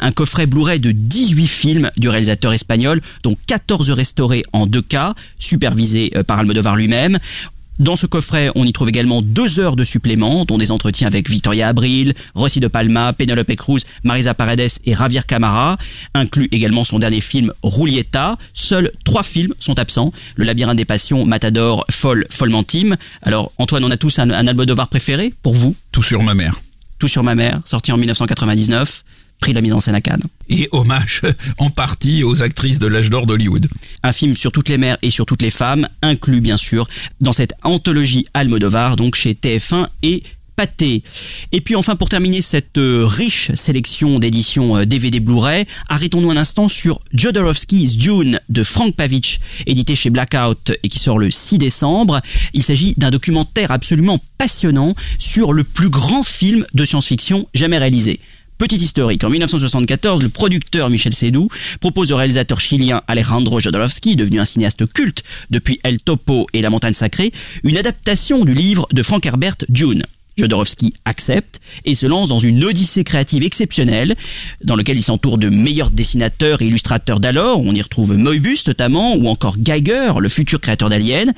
un 0.00 0.12
coffret 0.12 0.46
Blu-ray 0.46 0.80
de 0.80 0.92
18 0.92 1.46
films 1.46 1.90
du 1.96 2.08
réalisateur 2.08 2.52
espagnol, 2.52 3.00
dont 3.22 3.36
14 3.46 3.90
restaurés 3.90 4.42
en 4.52 4.66
2K, 4.66 5.14
supervisés 5.38 6.12
euh, 6.16 6.22
par 6.22 6.38
Almodovar 6.38 6.76
lui-même 6.76 7.18
Dans 7.78 7.94
ce 7.94 8.06
coffret, 8.06 8.50
on 8.56 8.64
y 8.64 8.72
trouve 8.72 8.88
également 8.88 9.22
deux 9.22 9.60
heures 9.60 9.76
de 9.76 9.84
suppléments, 9.84 10.44
dont 10.44 10.58
des 10.58 10.72
entretiens 10.72 11.06
avec 11.06 11.30
Victoria 11.30 11.68
Abril, 11.68 12.14
Rossi 12.34 12.58
de 12.58 12.66
Palma, 12.66 13.12
Penelope 13.12 13.54
Cruz, 13.54 13.82
Marisa 14.02 14.34
Paredes 14.34 14.68
et 14.84 14.96
Javier 14.96 15.20
Camara, 15.24 15.76
inclut 16.12 16.48
également 16.50 16.82
son 16.82 16.98
dernier 16.98 17.20
film 17.20 17.52
Roulietta. 17.62 18.36
Seuls 18.52 18.90
trois 19.04 19.22
films 19.22 19.54
sont 19.60 19.78
absents, 19.78 20.12
Le 20.34 20.44
labyrinthe 20.44 20.76
des 20.76 20.84
passions, 20.84 21.24
Matador, 21.24 21.84
Folle, 21.88 22.26
Follement 22.30 22.60
Intime. 22.60 22.96
Alors 23.22 23.52
Antoine, 23.58 23.84
on 23.84 23.90
a 23.92 23.96
tous 23.96 24.18
un, 24.18 24.30
un 24.30 24.46
Almodovar 24.48 24.88
préféré 24.88 25.32
pour 25.42 25.54
vous? 25.54 25.76
Tout 25.92 26.02
sur 26.02 26.24
ma 26.24 26.34
mère. 26.34 26.60
Tout 26.98 27.08
sur 27.08 27.22
ma 27.22 27.36
mère, 27.36 27.60
sorti 27.64 27.92
en 27.92 27.96
1999 27.96 29.04
prix 29.40 29.52
de 29.52 29.56
la 29.56 29.62
mise 29.62 29.72
en 29.72 29.80
scène 29.80 29.94
à 29.94 30.00
Cannes. 30.00 30.22
Et 30.48 30.68
hommage 30.72 31.22
en 31.58 31.70
partie 31.70 32.24
aux 32.24 32.42
actrices 32.42 32.78
de 32.78 32.86
l'âge 32.86 33.10
d'or 33.10 33.26
d'Hollywood. 33.26 33.68
Un 34.02 34.12
film 34.12 34.36
sur 34.36 34.52
toutes 34.52 34.68
les 34.68 34.78
mères 34.78 34.98
et 35.02 35.10
sur 35.10 35.26
toutes 35.26 35.42
les 35.42 35.50
femmes, 35.50 35.88
inclus 36.02 36.40
bien 36.40 36.56
sûr 36.56 36.88
dans 37.20 37.32
cette 37.32 37.54
anthologie 37.62 38.26
Almodovar, 38.34 38.96
donc 38.96 39.14
chez 39.14 39.34
TF1 39.34 39.88
et 40.02 40.22
Pathé. 40.58 41.04
Et 41.52 41.60
puis 41.60 41.76
enfin 41.76 41.94
pour 41.94 42.08
terminer 42.08 42.42
cette 42.42 42.78
euh, 42.78 43.06
riche 43.06 43.52
sélection 43.54 44.18
d'éditions 44.18 44.84
DVD 44.84 45.20
Blu-ray, 45.20 45.66
arrêtons-nous 45.88 46.32
un 46.32 46.36
instant 46.36 46.66
sur 46.66 46.98
Jodorowsky's 47.14 47.96
Dune 47.96 48.40
de 48.48 48.64
Frank 48.64 48.96
Pavich, 48.96 49.38
édité 49.68 49.94
chez 49.94 50.10
Blackout 50.10 50.72
et 50.82 50.88
qui 50.88 50.98
sort 50.98 51.20
le 51.20 51.30
6 51.30 51.58
décembre. 51.58 52.20
Il 52.54 52.64
s'agit 52.64 52.94
d'un 52.96 53.10
documentaire 53.10 53.70
absolument 53.70 54.18
passionnant 54.36 54.96
sur 55.20 55.52
le 55.52 55.62
plus 55.62 55.90
grand 55.90 56.24
film 56.24 56.66
de 56.74 56.84
science-fiction 56.84 57.46
jamais 57.54 57.78
réalisé. 57.78 58.18
Petite 58.58 58.82
historique, 58.82 59.22
en 59.22 59.30
1974, 59.30 60.20
le 60.20 60.30
producteur 60.30 60.90
Michel 60.90 61.14
Sédou 61.14 61.48
propose 61.78 62.10
au 62.10 62.16
réalisateur 62.16 62.58
chilien 62.58 63.02
Alejandro 63.06 63.60
Jodorowsky, 63.60 64.16
devenu 64.16 64.40
un 64.40 64.44
cinéaste 64.44 64.92
culte 64.92 65.22
depuis 65.48 65.78
El 65.84 66.00
Topo 66.00 66.48
et 66.52 66.60
La 66.60 66.68
Montagne 66.68 66.92
Sacrée, 66.92 67.32
une 67.62 67.78
adaptation 67.78 68.44
du 68.44 68.54
livre 68.54 68.88
de 68.90 69.04
Frank 69.04 69.24
Herbert 69.24 69.58
Dune. 69.68 70.02
Jodorowsky 70.38 70.94
accepte 71.04 71.60
et 71.84 71.94
se 71.94 72.06
lance 72.06 72.28
dans 72.28 72.38
une 72.38 72.64
odyssée 72.64 73.04
créative 73.04 73.42
exceptionnelle 73.42 74.14
dans 74.62 74.76
laquelle 74.76 74.96
il 74.96 75.02
s'entoure 75.02 75.38
de 75.38 75.48
meilleurs 75.48 75.90
dessinateurs 75.90 76.62
et 76.62 76.66
illustrateurs 76.66 77.20
d'alors. 77.20 77.60
On 77.60 77.74
y 77.74 77.82
retrouve 77.82 78.16
Moebius 78.16 78.66
notamment 78.66 79.16
ou 79.16 79.28
encore 79.28 79.56
Geiger, 79.58 80.12
le 80.20 80.28
futur 80.28 80.60
créateur 80.60 80.88
d'Alien. 80.88 81.32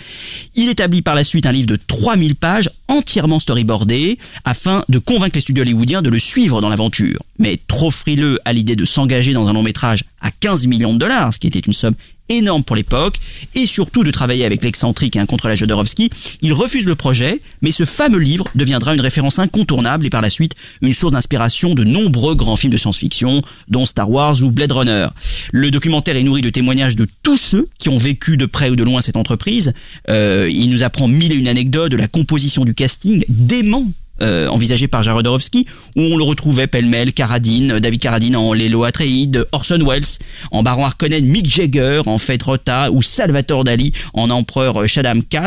Il 0.54 0.68
établit 0.68 1.02
par 1.02 1.14
la 1.14 1.24
suite 1.24 1.46
un 1.46 1.52
livre 1.52 1.66
de 1.66 1.78
3000 1.86 2.36
pages 2.36 2.70
entièrement 2.88 3.38
storyboardé 3.38 4.18
afin 4.44 4.84
de 4.88 4.98
convaincre 4.98 5.36
les 5.36 5.40
studios 5.40 5.62
hollywoodiens 5.62 6.02
de 6.02 6.10
le 6.10 6.18
suivre 6.18 6.60
dans 6.60 6.68
l'aventure. 6.68 7.20
Mais 7.38 7.58
trop 7.68 7.90
frileux 7.90 8.38
à 8.44 8.52
l'idée 8.52 8.76
de 8.76 8.84
s'engager 8.84 9.32
dans 9.32 9.48
un 9.48 9.52
long 9.52 9.62
métrage 9.62 10.04
à 10.20 10.30
15 10.30 10.66
millions 10.66 10.92
de 10.92 10.98
dollars, 10.98 11.32
ce 11.32 11.38
qui 11.38 11.46
était 11.46 11.60
une 11.60 11.72
somme 11.72 11.94
énorme 12.30 12.64
pour 12.64 12.76
l'époque, 12.76 13.20
et 13.54 13.66
surtout 13.66 14.04
de 14.04 14.10
travailler 14.10 14.44
avec 14.44 14.64
l'excentrique 14.64 15.16
et 15.16 15.18
un 15.18 15.26
contre 15.26 15.48
la 15.48 15.54
Jodorowsky, 15.54 16.10
il 16.40 16.52
refuse 16.52 16.86
le 16.86 16.94
projet, 16.94 17.40
mais 17.60 17.72
ce 17.72 17.84
fameux 17.84 18.18
livre 18.18 18.48
deviendra 18.54 18.94
une 18.94 19.00
référence 19.00 19.38
incontournable 19.38 20.06
et 20.06 20.10
par 20.10 20.22
la 20.22 20.30
suite 20.30 20.54
une 20.80 20.94
source 20.94 21.12
d'inspiration 21.12 21.74
de 21.74 21.84
nombreux 21.84 22.34
grands 22.34 22.56
films 22.56 22.72
de 22.72 22.78
science-fiction, 22.78 23.42
dont 23.68 23.84
Star 23.84 24.10
Wars 24.10 24.42
ou 24.42 24.50
Blade 24.50 24.72
Runner. 24.72 25.08
Le 25.52 25.70
documentaire 25.70 26.16
est 26.16 26.22
nourri 26.22 26.42
de 26.42 26.50
témoignages 26.50 26.96
de 26.96 27.06
tous 27.22 27.36
ceux 27.36 27.68
qui 27.78 27.88
ont 27.88 27.98
vécu 27.98 28.36
de 28.36 28.46
près 28.46 28.70
ou 28.70 28.76
de 28.76 28.84
loin 28.84 29.00
cette 29.00 29.16
entreprise. 29.16 29.72
Euh, 30.08 30.48
il 30.50 30.70
nous 30.70 30.82
apprend 30.82 31.08
mille 31.08 31.32
et 31.32 31.36
une 31.36 31.48
anecdotes 31.48 31.90
de 31.90 31.96
la 31.96 32.08
composition 32.08 32.64
du 32.64 32.74
casting, 32.74 33.24
dément 33.28 33.86
euh, 34.22 34.48
envisagé 34.48 34.86
par 34.86 35.02
Jarodowski, 35.02 35.66
où 35.96 36.02
on 36.02 36.16
le 36.16 36.24
retrouvait 36.24 36.66
pêle-mêle 36.66 37.12
Carradine, 37.12 37.78
David 37.78 38.00
Carradine 38.00 38.36
en 38.36 38.52
Lélo 38.52 38.84
Atreides, 38.84 39.46
Orson 39.52 39.82
Welles 39.86 40.18
en 40.50 40.62
Baron 40.62 40.84
Harkonnen, 40.84 41.24
Mick 41.24 41.46
Jagger 41.46 42.02
en 42.06 42.18
Fate 42.18 42.42
Rota 42.42 42.90
ou 42.90 43.02
Salvatore 43.02 43.64
Dali 43.64 43.92
en 44.12 44.30
Empereur 44.30 44.86
Shaddam 44.86 45.22
IV. 45.32 45.40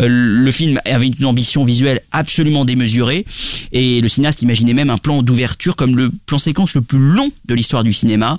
Euh, 0.00 0.08
le 0.08 0.50
film 0.50 0.80
avait 0.84 1.06
une 1.06 1.26
ambition 1.26 1.64
visuelle 1.64 2.00
absolument 2.12 2.64
démesurée 2.64 3.24
et 3.72 4.00
le 4.00 4.08
cinéaste 4.08 4.42
imaginait 4.42 4.74
même 4.74 4.90
un 4.90 4.98
plan 4.98 5.22
d'ouverture 5.22 5.76
comme 5.76 5.96
le 5.96 6.10
plan 6.26 6.38
séquence 6.38 6.74
le 6.74 6.80
plus 6.80 6.98
long 6.98 7.30
de 7.46 7.54
l'histoire 7.54 7.84
du 7.84 7.92
cinéma. 7.92 8.38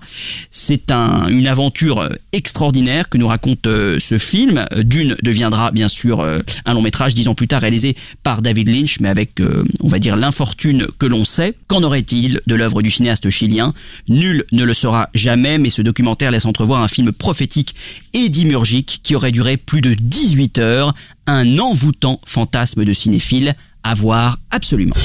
C'est 0.52 0.92
un, 0.92 1.28
une 1.28 1.48
aventure 1.48 2.10
extraordinaire 2.34 3.10
que 3.10 3.18
nous 3.18 3.28
raconte 3.28 3.68
euh, 3.68 4.00
ce 4.00 4.18
film. 4.18 4.66
Dune 4.78 5.16
deviendra 5.24 5.72
bien 5.72 5.88
sûr 5.88 6.22
un 6.66 6.74
long 6.74 6.82
métrage 6.82 7.14
dix 7.14 7.28
ans 7.28 7.36
plus 7.36 7.48
tard 7.48 7.62
réalisé 7.62 7.96
par 8.24 8.42
David 8.42 8.70
Lynch 8.70 9.00
mais 9.00 9.10
avec 9.10 9.40
on 9.82 9.88
va 9.88 10.00
dire, 10.00 10.16
l'infortune 10.16 10.88
que 11.00 11.06
l'on 11.06 11.26
sait. 11.26 11.56
Qu'en 11.68 11.84
aurait-il 11.84 12.42
de 12.48 12.56
l'œuvre 12.56 12.82
du 12.82 12.92
cinéaste 12.92 13.30
chilien? 13.30 13.74
Nul 14.08 14.46
ne 14.52 14.64
le 14.64 14.74
saura 14.74 15.10
jamais, 15.14 15.58
mais 15.58 15.70
ce 15.70 15.82
documentaire 15.82 16.32
laisse 16.32 16.46
entrevoir 16.46 16.82
un 16.82 16.88
film 16.88 17.12
prophétique 17.12 17.76
et 18.14 18.30
dimurgique 18.30 19.02
qui 19.04 19.16
aurait 19.16 19.32
duré 19.32 19.58
plus 19.58 19.82
de 19.82 19.94
18 19.94 20.58
heures, 20.60 20.94
un 21.28 21.60
envoûtant 21.60 22.20
fantasme 22.26 22.86
de 22.86 22.94
cinéphile 22.94 23.56
à 23.84 23.94
voir 23.94 24.38
absolument. 24.52 24.96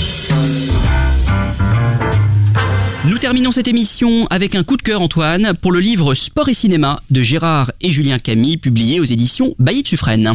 Terminons 3.24 3.52
cette 3.52 3.68
émission 3.68 4.26
avec 4.26 4.54
un 4.54 4.64
coup 4.64 4.76
de 4.76 4.82
cœur, 4.82 5.00
Antoine, 5.00 5.54
pour 5.62 5.72
le 5.72 5.80
livre 5.80 6.12
Sport 6.12 6.50
et 6.50 6.54
cinéma 6.54 7.00
de 7.10 7.22
Gérard 7.22 7.72
et 7.80 7.90
Julien 7.90 8.18
Camille, 8.18 8.58
publié 8.58 9.00
aux 9.00 9.04
éditions 9.04 9.54
Bailly 9.58 9.82
de 9.82 9.88
Suffren. 9.88 10.34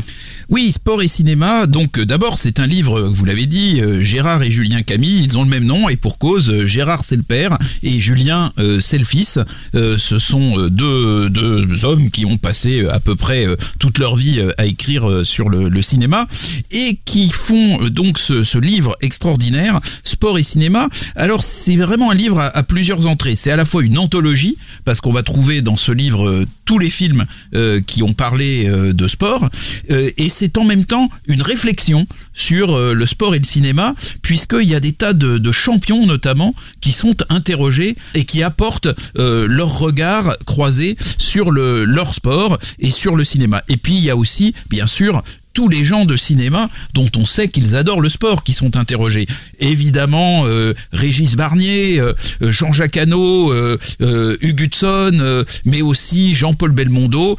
Oui, 0.49 0.71
Sport 0.71 1.03
et 1.03 1.07
cinéma. 1.07 1.67
Donc, 1.67 1.99
euh, 1.99 2.05
d'abord, 2.07 2.39
c'est 2.39 2.59
un 2.59 2.65
livre, 2.65 3.01
vous 3.01 3.25
l'avez 3.25 3.45
dit, 3.45 3.79
euh, 3.79 4.01
Gérard 4.01 4.41
et 4.41 4.49
Julien 4.49 4.81
Camille, 4.81 5.23
ils 5.23 5.37
ont 5.37 5.43
le 5.43 5.49
même 5.51 5.65
nom 5.65 5.87
et 5.87 5.97
pour 5.97 6.17
cause, 6.17 6.49
euh, 6.49 6.65
Gérard 6.65 7.03
c'est 7.03 7.15
le 7.15 7.21
père 7.21 7.59
et 7.83 7.99
Julien 7.99 8.51
c'est 8.79 8.97
le 8.97 9.05
fils. 9.05 9.37
ce 9.73 10.17
sont 10.17 10.67
deux, 10.69 11.29
deux, 11.29 11.85
hommes 11.85 12.09
qui 12.09 12.25
ont 12.25 12.37
passé 12.37 12.85
à 12.87 12.99
peu 12.99 13.15
près 13.15 13.45
toute 13.77 13.99
leur 13.99 14.15
vie 14.15 14.41
à 14.57 14.65
écrire 14.65 15.25
sur 15.25 15.49
le, 15.49 15.69
le 15.69 15.81
cinéma 15.81 16.27
et 16.71 16.97
qui 17.05 17.29
font 17.29 17.77
donc 17.89 18.17
ce, 18.17 18.43
ce, 18.43 18.57
livre 18.57 18.97
extraordinaire, 19.01 19.79
Sport 20.03 20.39
et 20.39 20.43
cinéma. 20.43 20.89
Alors, 21.15 21.43
c'est 21.43 21.75
vraiment 21.75 22.11
un 22.11 22.15
livre 22.15 22.39
à 22.39 22.49
à 22.59 22.63
entrées. 23.05 23.35
C'est 23.35 23.51
à 23.51 23.55
la 23.55 23.65
fois 23.65 23.83
une 23.83 23.97
anthologie, 23.97 24.57
parce 24.85 25.01
qu'on 25.01 25.11
va 25.11 25.23
trouver 25.23 25.61
dans 25.61 25.77
ce 25.77 25.91
livre 25.91 26.27
euh, 26.27 26.45
tous 26.65 26.79
les 26.79 26.89
films 26.89 27.25
euh, 27.53 27.81
qui 27.81 28.03
ont 28.03 28.13
parlé 28.13 28.67
euh, 28.67 28.93
de 28.93 29.07
sport, 29.07 29.49
et 29.89 30.29
c'est 30.29 30.57
en 30.57 30.63
même 30.63 30.85
temps 30.85 31.09
une 31.27 31.41
réflexion 31.41 32.07
sur 32.33 32.77
le 32.77 33.05
sport 33.05 33.35
et 33.35 33.39
le 33.39 33.45
cinéma, 33.45 33.93
puisqu'il 34.21 34.67
y 34.67 34.75
a 34.75 34.79
des 34.79 34.93
tas 34.93 35.13
de, 35.13 35.51
champions 35.51 36.05
notamment 36.05 36.53
qui 36.79 36.91
sont 36.91 37.15
interrogés 37.29 37.95
et 38.13 38.23
qui 38.23 38.43
apportent 38.43 38.87
leur 39.15 39.79
regard 39.79 40.37
croisé 40.45 40.95
sur 41.17 41.51
le, 41.51 41.85
leur 41.85 42.13
sport 42.13 42.59
et 42.79 42.91
sur 42.91 43.15
le 43.15 43.23
cinéma. 43.23 43.63
Et 43.67 43.77
puis 43.77 43.93
il 43.93 44.03
y 44.03 44.09
a 44.09 44.15
aussi, 44.15 44.53
bien 44.69 44.87
sûr, 44.87 45.23
tous 45.59 45.67
les 45.67 45.83
gens 45.83 46.05
de 46.05 46.15
cinéma 46.15 46.69
dont 46.93 47.09
on 47.17 47.25
sait 47.25 47.49
qu'ils 47.49 47.75
adorent 47.75 47.99
le 47.99 48.07
sport 48.07 48.45
qui 48.45 48.53
sont 48.53 48.77
interrogés. 48.77 49.27
Évidemment, 49.59 50.45
euh, 50.45 50.73
Régis 50.93 51.35
Barnier, 51.35 51.99
euh, 51.99 52.13
euh, 52.41 52.49
Jean-Jacques 52.49 52.95
Hano, 52.95 53.51
euh, 53.51 53.77
Hugues 54.39 54.61
Hudson, 54.61 55.43
mais 55.65 55.81
aussi 55.81 56.33
Jean-Paul 56.33 56.71
Belmondo, 56.71 57.37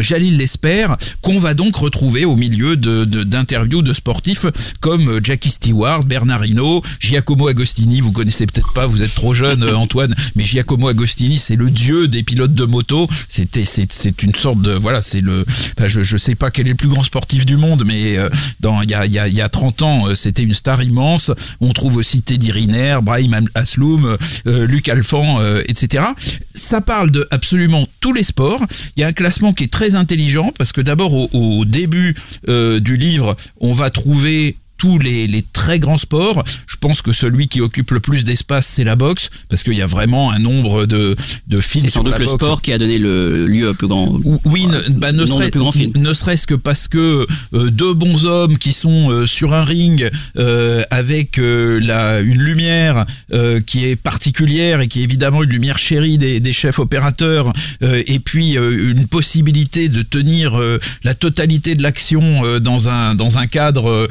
Jalil 0.00 0.36
Lesper, 0.36 0.88
qu'on 1.22 1.38
va 1.38 1.54
donc 1.54 1.74
retrouver 1.76 2.26
au 2.26 2.36
milieu 2.36 2.76
d'interviews 2.76 3.80
de, 3.80 3.94
sportifs 3.94 4.44
comme 4.80 5.24
Jackie 5.24 5.50
Stewart, 5.50 6.04
Bernard 6.04 6.44
Hinault, 6.44 6.82
Giacomo 7.00 7.48
Agostini. 7.48 8.02
Vous 8.02 8.12
connaissez 8.12 8.44
peut-être 8.46 8.74
pas, 8.74 8.86
vous 8.86 9.02
êtes 9.02 9.14
trop 9.14 9.32
jeune, 9.32 9.64
Antoine, 9.64 10.14
mais 10.34 10.44
Giacomo 10.44 10.88
Agostini, 10.88 11.38
c'est 11.38 11.56
le 11.56 11.70
dieu 11.70 12.06
des 12.06 12.22
pilotes 12.22 12.54
de 12.54 12.64
moto. 12.66 13.08
C'était, 13.30 13.64
c'est 13.64 14.22
une 14.22 14.34
sorte 14.34 14.60
de, 14.60 14.72
voilà, 14.72 15.00
c'est 15.00 15.22
le, 15.22 15.46
je, 15.86 16.02
je 16.02 16.16
sais 16.18 16.34
pas 16.34 16.50
quel 16.50 16.66
est 16.66 16.70
le 16.70 16.76
plus 16.76 16.88
grand 16.88 17.02
sportif 17.02 17.46
du 17.46 17.56
monde 17.56 17.61
monde, 17.62 17.84
mais 17.86 18.18
euh, 18.18 18.28
dans 18.60 18.82
il 18.82 18.90
y 18.90 18.94
a, 18.94 19.06
y, 19.06 19.18
a, 19.18 19.28
y 19.28 19.40
a 19.40 19.48
30 19.48 19.82
ans, 19.82 20.08
euh, 20.08 20.14
c'était 20.14 20.42
une 20.42 20.54
star 20.54 20.82
immense. 20.82 21.30
On 21.60 21.72
trouve 21.72 21.96
aussi 21.96 22.22
Teddy 22.22 22.50
Riner, 22.50 22.98
Brahim 23.02 23.48
Asloum, 23.54 24.18
euh, 24.46 24.66
Luc 24.66 24.88
Alphand, 24.88 25.40
etc. 25.66 26.04
Ça 26.54 26.80
parle 26.80 27.10
de 27.10 27.26
absolument 27.30 27.86
tous 28.00 28.12
les 28.12 28.24
sports. 28.24 28.60
Il 28.96 29.00
y 29.00 29.04
a 29.04 29.06
un 29.06 29.12
classement 29.12 29.52
qui 29.52 29.64
est 29.64 29.72
très 29.72 29.94
intelligent 29.94 30.52
parce 30.58 30.72
que 30.72 30.80
d'abord 30.80 31.14
au, 31.14 31.64
début 31.64 32.14
du 32.46 32.96
livre, 32.96 33.36
on 33.60 33.72
va 33.72 33.90
trouver 33.90 34.56
tous 34.82 34.98
les, 34.98 35.28
les, 35.28 35.42
très 35.42 35.78
grands 35.78 35.96
sports. 35.96 36.42
Je 36.66 36.74
pense 36.74 37.02
que 37.02 37.12
celui 37.12 37.46
qui 37.46 37.60
occupe 37.60 37.92
le 37.92 38.00
plus 38.00 38.24
d'espace, 38.24 38.66
c'est 38.66 38.82
la 38.82 38.96
boxe, 38.96 39.30
parce 39.48 39.62
qu'il 39.62 39.74
y 39.74 39.80
a 39.80 39.86
vraiment 39.86 40.32
un 40.32 40.40
nombre 40.40 40.86
de, 40.86 41.14
de 41.46 41.60
films. 41.60 41.84
C'est 41.84 41.90
sans 41.90 42.02
doute 42.02 42.18
le 42.18 42.26
sport 42.26 42.60
qui 42.60 42.72
a 42.72 42.78
donné 42.78 42.98
le 42.98 43.46
lieu 43.46 43.68
au 43.68 43.74
plus 43.74 43.86
grand. 43.86 44.18
Oui, 44.44 44.66
ne, 44.66 44.80
bah, 44.90 45.12
ne, 45.12 45.24
serait, 45.24 45.52
ne 45.94 46.12
serait-ce 46.12 46.48
que 46.48 46.56
parce 46.56 46.88
que 46.88 47.28
euh, 47.54 47.70
deux 47.70 47.94
bons 47.94 48.26
hommes 48.26 48.58
qui 48.58 48.72
sont 48.72 49.08
euh, 49.08 49.24
sur 49.24 49.54
un 49.54 49.62
ring 49.62 50.10
euh, 50.36 50.82
avec 50.90 51.36
la, 51.36 52.20
une 52.20 52.42
lumière 52.42 53.06
qui 53.66 53.84
est 53.84 53.94
particulière 53.94 54.80
et 54.80 54.88
qui 54.88 55.00
est 55.00 55.04
évidemment 55.04 55.44
une 55.44 55.50
lumière 55.50 55.78
chérie 55.78 56.18
des, 56.18 56.40
des 56.40 56.52
chefs 56.52 56.80
opérateurs, 56.80 57.52
et 57.82 58.18
puis 58.18 58.54
une 58.54 59.06
possibilité 59.06 59.88
de 59.88 60.02
tenir 60.02 60.60
la 61.04 61.14
totalité 61.14 61.74
de 61.74 61.82
l'action 61.82 62.58
dans 62.58 62.88
un 62.88 63.14
dans 63.14 63.38
un 63.38 63.46
cadre 63.46 64.08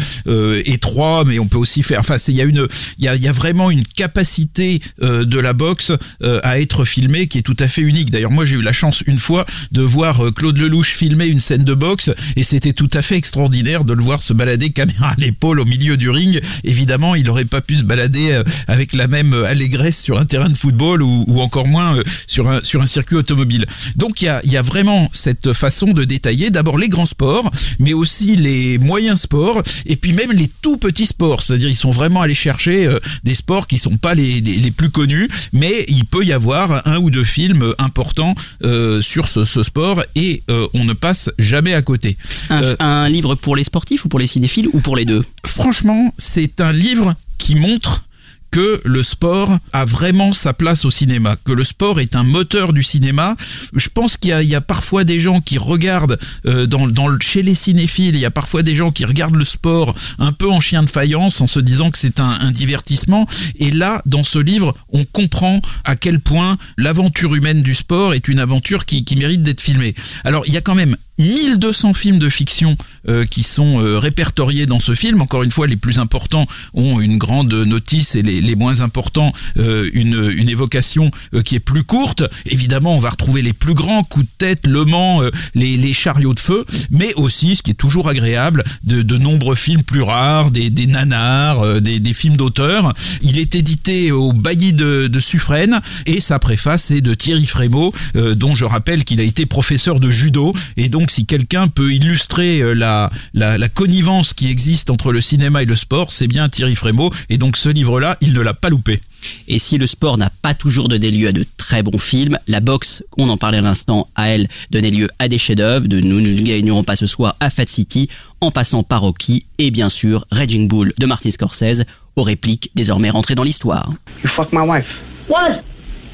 étroit, 0.66 1.24
mais 1.26 1.40
on 1.40 1.48
peut 1.48 1.58
aussi 1.58 1.84
faire. 1.84 2.00
Enfin, 2.00 2.18
il 2.28 2.36
y 2.36 2.42
a 2.42 2.46
une, 2.46 2.68
il 2.98 3.06
y 3.06 3.08
a, 3.08 3.16
y 3.16 3.28
a 3.28 3.32
vraiment 3.32 3.72
une 3.72 3.84
capacité 3.84 4.82
euh, 5.02 5.26
de 5.26 5.40
la 5.40 5.54
boxe 5.54 5.92
euh, 6.24 6.40
à 6.44 6.60
être 6.60 6.86
filmée 6.86 7.28
qui 7.28 7.40
est 7.40 7.42
tout 7.42 7.58
à 7.60 7.68
fait 7.68 7.82
unique. 7.82 8.12
D'ailleurs, 8.12 8.32
moi, 8.32 8.46
j'ai 8.46 8.56
eu 8.56 8.62
la 8.62 8.74
chance 8.74 9.04
une 9.08 9.20
fois 9.20 9.46
de 9.72 9.82
voir 9.82 10.22
Claude 10.36 10.58
Lelouch 10.58 10.94
filmer 10.94 11.28
une 11.28 11.40
scène 11.40 11.64
de 11.64 11.74
boxe 11.74 12.10
et 12.36 12.44
c'était 12.44 12.74
tout 12.74 12.90
à 12.94 13.02
fait 13.02 13.16
extraordinaire 13.16 13.84
de 13.84 13.94
le 13.94 14.02
voir 14.02 14.22
se 14.22 14.34
balader 14.34 14.70
caméra 14.72 15.10
à 15.12 15.16
l'épaule 15.18 15.60
au 15.60 15.66
milieu 15.66 15.98
du 15.98 16.10
ring. 16.10 16.42
Évidemment, 16.64 17.16
il 17.16 17.26
n'aurait 17.26 17.46
pas 17.46 17.62
pu 17.62 17.76
se 17.76 17.84
balader 17.84 18.42
avec 18.68 18.94
la 18.94 19.08
même 19.08 19.34
allégresse 19.34 20.02
sur 20.02 20.20
un 20.20 20.26
terrain 20.26 20.50
de 20.50 20.56
football 20.56 21.02
ou, 21.02 21.26
ou 21.28 21.42
encore 21.42 21.68
moins 21.68 22.02
sur 22.28 22.50
un 22.50 22.62
sur 22.64 22.82
un 22.82 22.88
circuit 22.88 23.16
automobile. 23.16 23.66
Donc, 23.96 24.22
il 24.22 24.26
y 24.26 24.30
a, 24.30 24.42
y 24.46 24.58
a 24.58 24.62
vraiment 24.62 25.10
cette 25.14 25.54
façon 25.54 25.88
de 25.88 26.04
détailler 26.04 26.50
d'abord 26.50 26.78
les 26.78 26.90
grands 26.90 27.06
sports, 27.06 27.52
mais 27.80 27.94
aussi 27.94 28.36
les 28.36 28.78
moyens 28.78 29.22
sports 29.22 29.64
et 29.86 29.96
puis 29.96 30.14
même 30.14 30.32
les 30.42 30.50
tout 30.62 30.78
petits 30.78 31.06
sports. 31.06 31.42
C'est-à-dire 31.42 31.70
ils 31.70 31.76
sont 31.76 31.92
vraiment 31.92 32.22
allés 32.22 32.36
chercher 32.36 32.88
euh, 32.88 33.00
des 33.24 33.36
sports 33.36 33.68
qui 33.68 33.78
sont 33.78 33.98
pas 33.98 34.16
les, 34.16 34.42
les, 34.42 34.56
les, 34.58 34.72
plus 34.72 34.90
connus, 34.90 35.30
mais 35.54 35.86
il 35.88 36.06
peut 36.06 36.26
y 36.26 36.34
avoir 36.34 36.88
un 36.88 36.98
ou 36.98 37.12
deux 37.12 37.24
films 37.24 37.76
importants 37.78 38.34
euh, 38.64 39.02
sur 39.02 39.28
ce, 39.28 39.46
ce, 39.46 39.62
sport 39.62 40.04
et 40.16 40.42
euh, 40.50 40.68
on 40.74 40.84
ne 40.84 40.94
passe 40.94 41.30
jamais 41.38 41.76
à 41.76 41.84
côté. 41.84 42.18
Un, 42.50 42.76
un 42.80 43.08
livre 43.08 43.36
pour 43.36 43.56
les 43.56 43.64
sportifs 43.64 44.06
ou 44.06 44.10
pour 44.10 44.20
les 44.20 44.28
cinéphiles 44.28 44.68
ou 44.74 44.80
pour 44.80 44.96
les 44.96 45.06
deux? 45.06 45.24
Franchement, 45.46 46.14
c'est 46.18 46.60
un 46.60 46.72
livre 46.72 47.14
qui 47.38 47.54
montre 47.56 48.04
que 48.52 48.82
le 48.84 49.02
sport 49.02 49.58
a 49.72 49.86
vraiment 49.86 50.34
sa 50.34 50.54
place 50.54 50.84
au 50.86 50.92
cinéma, 50.92 51.38
que 51.46 51.54
le 51.54 51.64
sport 51.64 52.00
est 52.00 52.16
un 52.16 52.24
moteur 52.24 52.74
du 52.74 52.84
cinéma. 52.84 53.36
Je 53.74 53.88
pense 53.88 54.18
qu'il 54.18 54.38
y, 54.42 54.46
y, 54.46 54.56
a 54.56 54.62
parfois 54.62 55.06
des 55.06 55.20
gens 55.20 55.40
qui 55.40 55.58
regardent 55.58 56.20
euh, 56.46 56.68
dans, 56.68 56.88
dans, 56.88 57.18
chez 57.20 57.42
les 57.42 57.56
cinéphiles, 57.56 58.16
il 58.16 58.22
y 58.22 58.26
a 58.26 58.32
parfois 58.32 58.62
des 58.62 58.76
gens 58.76 58.92
qui 58.92 59.06
regardent 59.06 59.38
le 59.38 59.46
sport 59.46 59.96
un 60.20 60.34
peu 60.34 60.50
en 60.50 60.60
chien 60.60 60.84
de 60.84 60.90
faïence 60.90 61.40
en 61.40 61.48
se 61.48 61.60
disant 61.60 61.92
que 61.92 61.98
c'est 61.98 62.20
un, 62.20 62.30
un, 62.42 62.52
divertissement. 62.52 63.26
Et 63.56 63.72
là, 63.72 64.02
dans 64.06 64.26
ce 64.26 64.38
livre, 64.38 64.76
on 64.90 65.06
comprend 65.06 65.62
à 65.86 65.96
quel 65.96 66.20
point 66.20 66.58
l'aventure 66.78 67.36
humaine 67.36 67.62
du 67.62 67.74
sport 67.74 68.14
est 68.14 68.28
une 68.28 68.40
aventure 68.40 68.86
qui, 68.86 69.06
qui 69.06 69.16
mérite 69.16 69.42
d'être 69.42 69.62
filmée. 69.62 69.96
Alors, 70.26 70.44
il 70.46 70.54
y 70.54 70.58
a 70.58 70.62
quand 70.62 70.76
même 70.76 70.98
1200 71.22 71.94
films 71.94 72.20
de 72.20 72.30
fiction 72.30 72.76
euh, 73.08 73.26
qui 73.26 73.44
sont 73.44 73.80
euh, 73.80 74.00
répertoriés 74.00 74.66
dans 74.66 74.80
ce 74.80 74.94
film. 74.94 75.22
Encore 75.22 75.44
une 75.44 75.52
fois, 75.52 75.68
les 75.68 75.76
plus 75.76 76.00
importants 76.00 76.48
ont 76.74 77.00
une 77.00 77.18
grande 77.18 77.54
notice 77.54 78.16
et 78.16 78.24
les, 78.24 78.56
moins 78.56 78.82
importants 78.82 79.34
euh, 79.58 79.90
une, 79.94 80.32
une 80.36 80.50
évocation 80.50 81.12
qui 81.46 81.56
est 81.56 81.60
plus 81.60 81.84
courte. 81.84 82.24
Évidemment, 82.46 82.96
on 82.96 83.00
va 83.00 83.12
retrouver 83.12 83.42
les 83.42 83.54
plus 83.54 83.74
grands 83.74 84.04
coups 84.04 84.26
de 84.26 84.32
tête, 84.38 84.68
Le 84.68 84.86
Mans, 84.86 85.22
les, 85.56 85.94
chariots 85.94 86.34
de 86.34 86.40
feu, 86.40 86.66
mais 86.90 87.14
aussi, 87.16 87.56
ce 87.56 87.62
qui 87.62 87.72
est 87.72 87.76
toujours 87.76 88.10
agréable, 88.10 88.64
de, 88.84 89.18
nombreux 89.18 89.56
films 89.56 89.84
plus 89.84 90.02
rares, 90.02 90.52
des, 90.52 90.70
des 90.70 90.88
nanars, 90.88 91.82
des, 91.82 92.00
des, 92.00 92.14
films 92.14 92.38
d'auteur. 92.38 92.94
Il 93.22 93.38
est 93.38 93.56
édité 93.56 94.12
au 94.12 94.32
bailli 94.34 94.74
de, 94.74 95.08
de 95.08 95.20
Suffren 95.20 95.82
et 96.06 96.20
sa 96.20 96.40
préface 96.40 96.92
est 96.92 97.02
de 97.02 97.14
Thierry 97.14 97.46
Frémaux, 97.46 97.94
dont 98.16 98.56
je 98.56 98.66
rappelle 98.66 99.04
qu'il 99.04 99.20
a 99.20 99.24
été 99.24 99.46
professeur 99.46 100.00
de 100.00 100.10
judo 100.10 100.54
et 100.78 100.90
donc 100.90 101.11
si 101.12 101.26
quelqu'un 101.26 101.68
peut 101.68 101.94
illustrer 101.94 102.60
euh, 102.62 102.74
la, 102.74 103.10
la, 103.34 103.58
la, 103.58 103.70
connivence 103.70 104.34
qui 104.34 104.50
existe 104.50 104.90
entre 104.90 105.12
le 105.12 105.20
cinéma 105.20 105.62
et 105.62 105.66
le 105.66 105.76
sport, 105.76 106.14
c'est 106.14 106.28
bien 106.28 106.48
Thierry 106.48 106.76
Frémaux. 106.76 107.12
Et 107.30 107.38
donc 107.38 107.58
ce 107.58 107.70
livre-là, 107.70 108.18
il 108.22 108.34
ne 108.34 108.40
l'a 108.40 108.54
pas 108.54 108.70
loupé. 108.70 109.02
Et 109.48 109.60
si 109.60 109.78
le 109.78 109.88
sport 109.88 110.18
n'a 110.18 110.32
pas 110.42 110.54
toujours 110.54 110.88
donné 110.88 111.12
lieu 111.12 111.28
à 111.28 111.32
de 111.32 111.46
très 111.58 111.84
bons 111.84 112.00
films, 112.00 112.40
la 112.48 112.60
boxe, 112.60 113.04
on 113.18 113.30
en 113.30 113.38
parlait 113.38 113.60
à 113.60 113.62
l'instant, 113.62 114.08
a 114.16 114.30
elle 114.30 114.48
donné 114.72 114.90
lieu 114.90 115.10
à 115.20 115.28
des 115.28 115.38
chefs-d'œuvre. 115.38 115.88
De 115.88 116.00
nous 116.00 116.22
ne 116.22 116.42
gagnerons 116.42 116.84
pas 116.84 116.96
ce 116.96 117.08
soir 117.08 117.36
à 117.40 117.50
Fat 117.50 117.68
City, 117.68 118.10
en 118.40 118.50
passant 118.50 118.84
par 118.84 119.02
Rocky 119.02 119.46
et 119.60 119.70
bien 119.70 119.90
sûr 119.90 120.26
Raging 120.32 120.68
Bull 120.68 120.94
de 120.98 121.06
Martin 121.06 121.30
Scorsese, 121.30 121.84
aux 122.16 122.24
répliques 122.24 122.72
désormais 122.74 123.10
rentrées 123.10 123.36
dans 123.36 123.44
l'histoire. 123.44 123.92
You 124.24 124.30
fuck 124.30 124.52
my 124.54 124.66
wife. 124.66 125.00
What? 125.28 125.62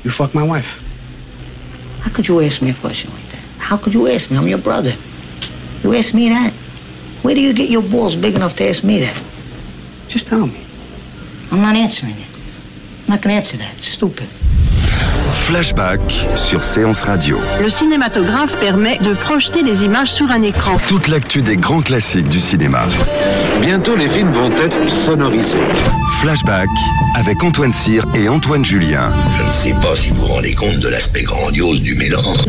You 0.03 0.11
fuck 0.11 0.33
my 0.33 0.43
wife. 0.43 0.79
How 2.05 2.09
could 2.09 2.27
you 2.27 2.41
ask 2.41 2.61
me 2.61 2.71
a 2.71 2.73
question 2.73 3.09
like 3.13 3.21
that? 3.21 3.26
How 3.67 3.75
could 3.75 3.93
you 3.93 4.07
ask 4.07 4.31
me? 4.31 4.37
I'm 4.37 4.47
your 4.47 4.59
brother. 4.59 4.93
You 5.83 5.93
ask 5.93 6.13
me 6.13 6.29
that? 6.29 6.53
Where 7.21 7.35
do 7.35 7.41
you 7.41 7.51
get 7.51 7.69
your 7.69 7.81
balls 7.81 8.15
big 8.15 8.33
enough 8.35 8.55
to 8.55 8.69
ask 8.69 8.81
me 8.81 9.01
that? 9.01 9.21
Just 10.07 10.27
tell 10.27 10.47
me. 10.47 10.61
I'm 11.51 11.61
not 11.61 11.75
answering 11.75 12.15
it. 12.15 12.29
I'm 13.03 13.15
not 13.15 13.21
gonna 13.21 13.35
answer 13.35 13.57
that. 13.57 13.73
It's 13.77 13.89
stupid. 13.89 14.29
Flashback 15.33 15.99
sur 16.35 16.63
Séance 16.63 17.03
Radio. 17.03 17.37
Le 17.59 17.69
cinématographe 17.69 18.57
permet 18.61 18.99
de 18.99 19.13
projeter 19.13 19.63
des 19.63 19.83
images 19.83 20.13
sur 20.13 20.31
un 20.31 20.43
écran. 20.43 20.77
Toute 20.87 21.09
l'actu 21.09 21.41
des 21.41 21.57
grands 21.57 21.81
classiques 21.81 22.29
du 22.29 22.39
cinéma. 22.39 22.85
Bientôt, 23.61 23.95
les 23.95 24.07
films 24.07 24.31
vont 24.31 24.51
être 24.51 24.89
sonorisés. 24.89 25.57
Flashback 26.21 26.69
avec 27.15 27.43
Antoine 27.43 27.71
Cyr 27.71 28.05
et 28.15 28.29
Antoine 28.29 28.63
Julien. 28.63 29.13
Je 29.37 29.43
ne 29.45 29.51
sais 29.51 29.73
pas 29.81 29.95
si 29.95 30.09
vous 30.09 30.21
vous 30.21 30.33
rendez 30.33 30.53
compte 30.53 30.79
de 30.79 30.87
l'aspect 30.87 31.23
grandiose 31.23 31.81
du 31.81 31.95
mélange. 31.95 32.45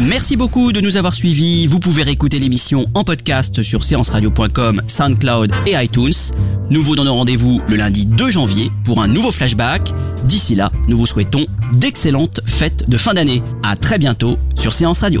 Merci 0.00 0.36
beaucoup 0.36 0.72
de 0.72 0.80
nous 0.80 0.96
avoir 0.96 1.14
suivis. 1.14 1.66
Vous 1.66 1.80
pouvez 1.80 2.02
réécouter 2.02 2.38
l'émission 2.38 2.86
en 2.94 3.04
podcast 3.04 3.62
sur 3.62 3.84
séanceradio.com, 3.84 4.82
SoundCloud 4.86 5.52
et 5.66 5.74
iTunes. 5.74 6.12
Nous 6.70 6.82
vous 6.82 6.96
donnons 6.96 7.14
rendez-vous 7.16 7.60
le 7.68 7.76
lundi 7.76 8.06
2 8.06 8.30
janvier 8.30 8.70
pour 8.84 9.02
un 9.02 9.08
nouveau 9.08 9.32
flashback. 9.32 9.92
D'ici 10.24 10.54
là, 10.54 10.70
nous 10.88 10.96
vous 10.96 11.06
souhaitons 11.06 11.46
d'excellentes 11.72 12.40
fêtes 12.46 12.88
de 12.88 12.96
fin 12.96 13.14
d'année. 13.14 13.42
À 13.62 13.76
très 13.76 13.98
bientôt 13.98 14.38
sur 14.56 14.72
Séance 14.72 15.00
Radio. 15.00 15.20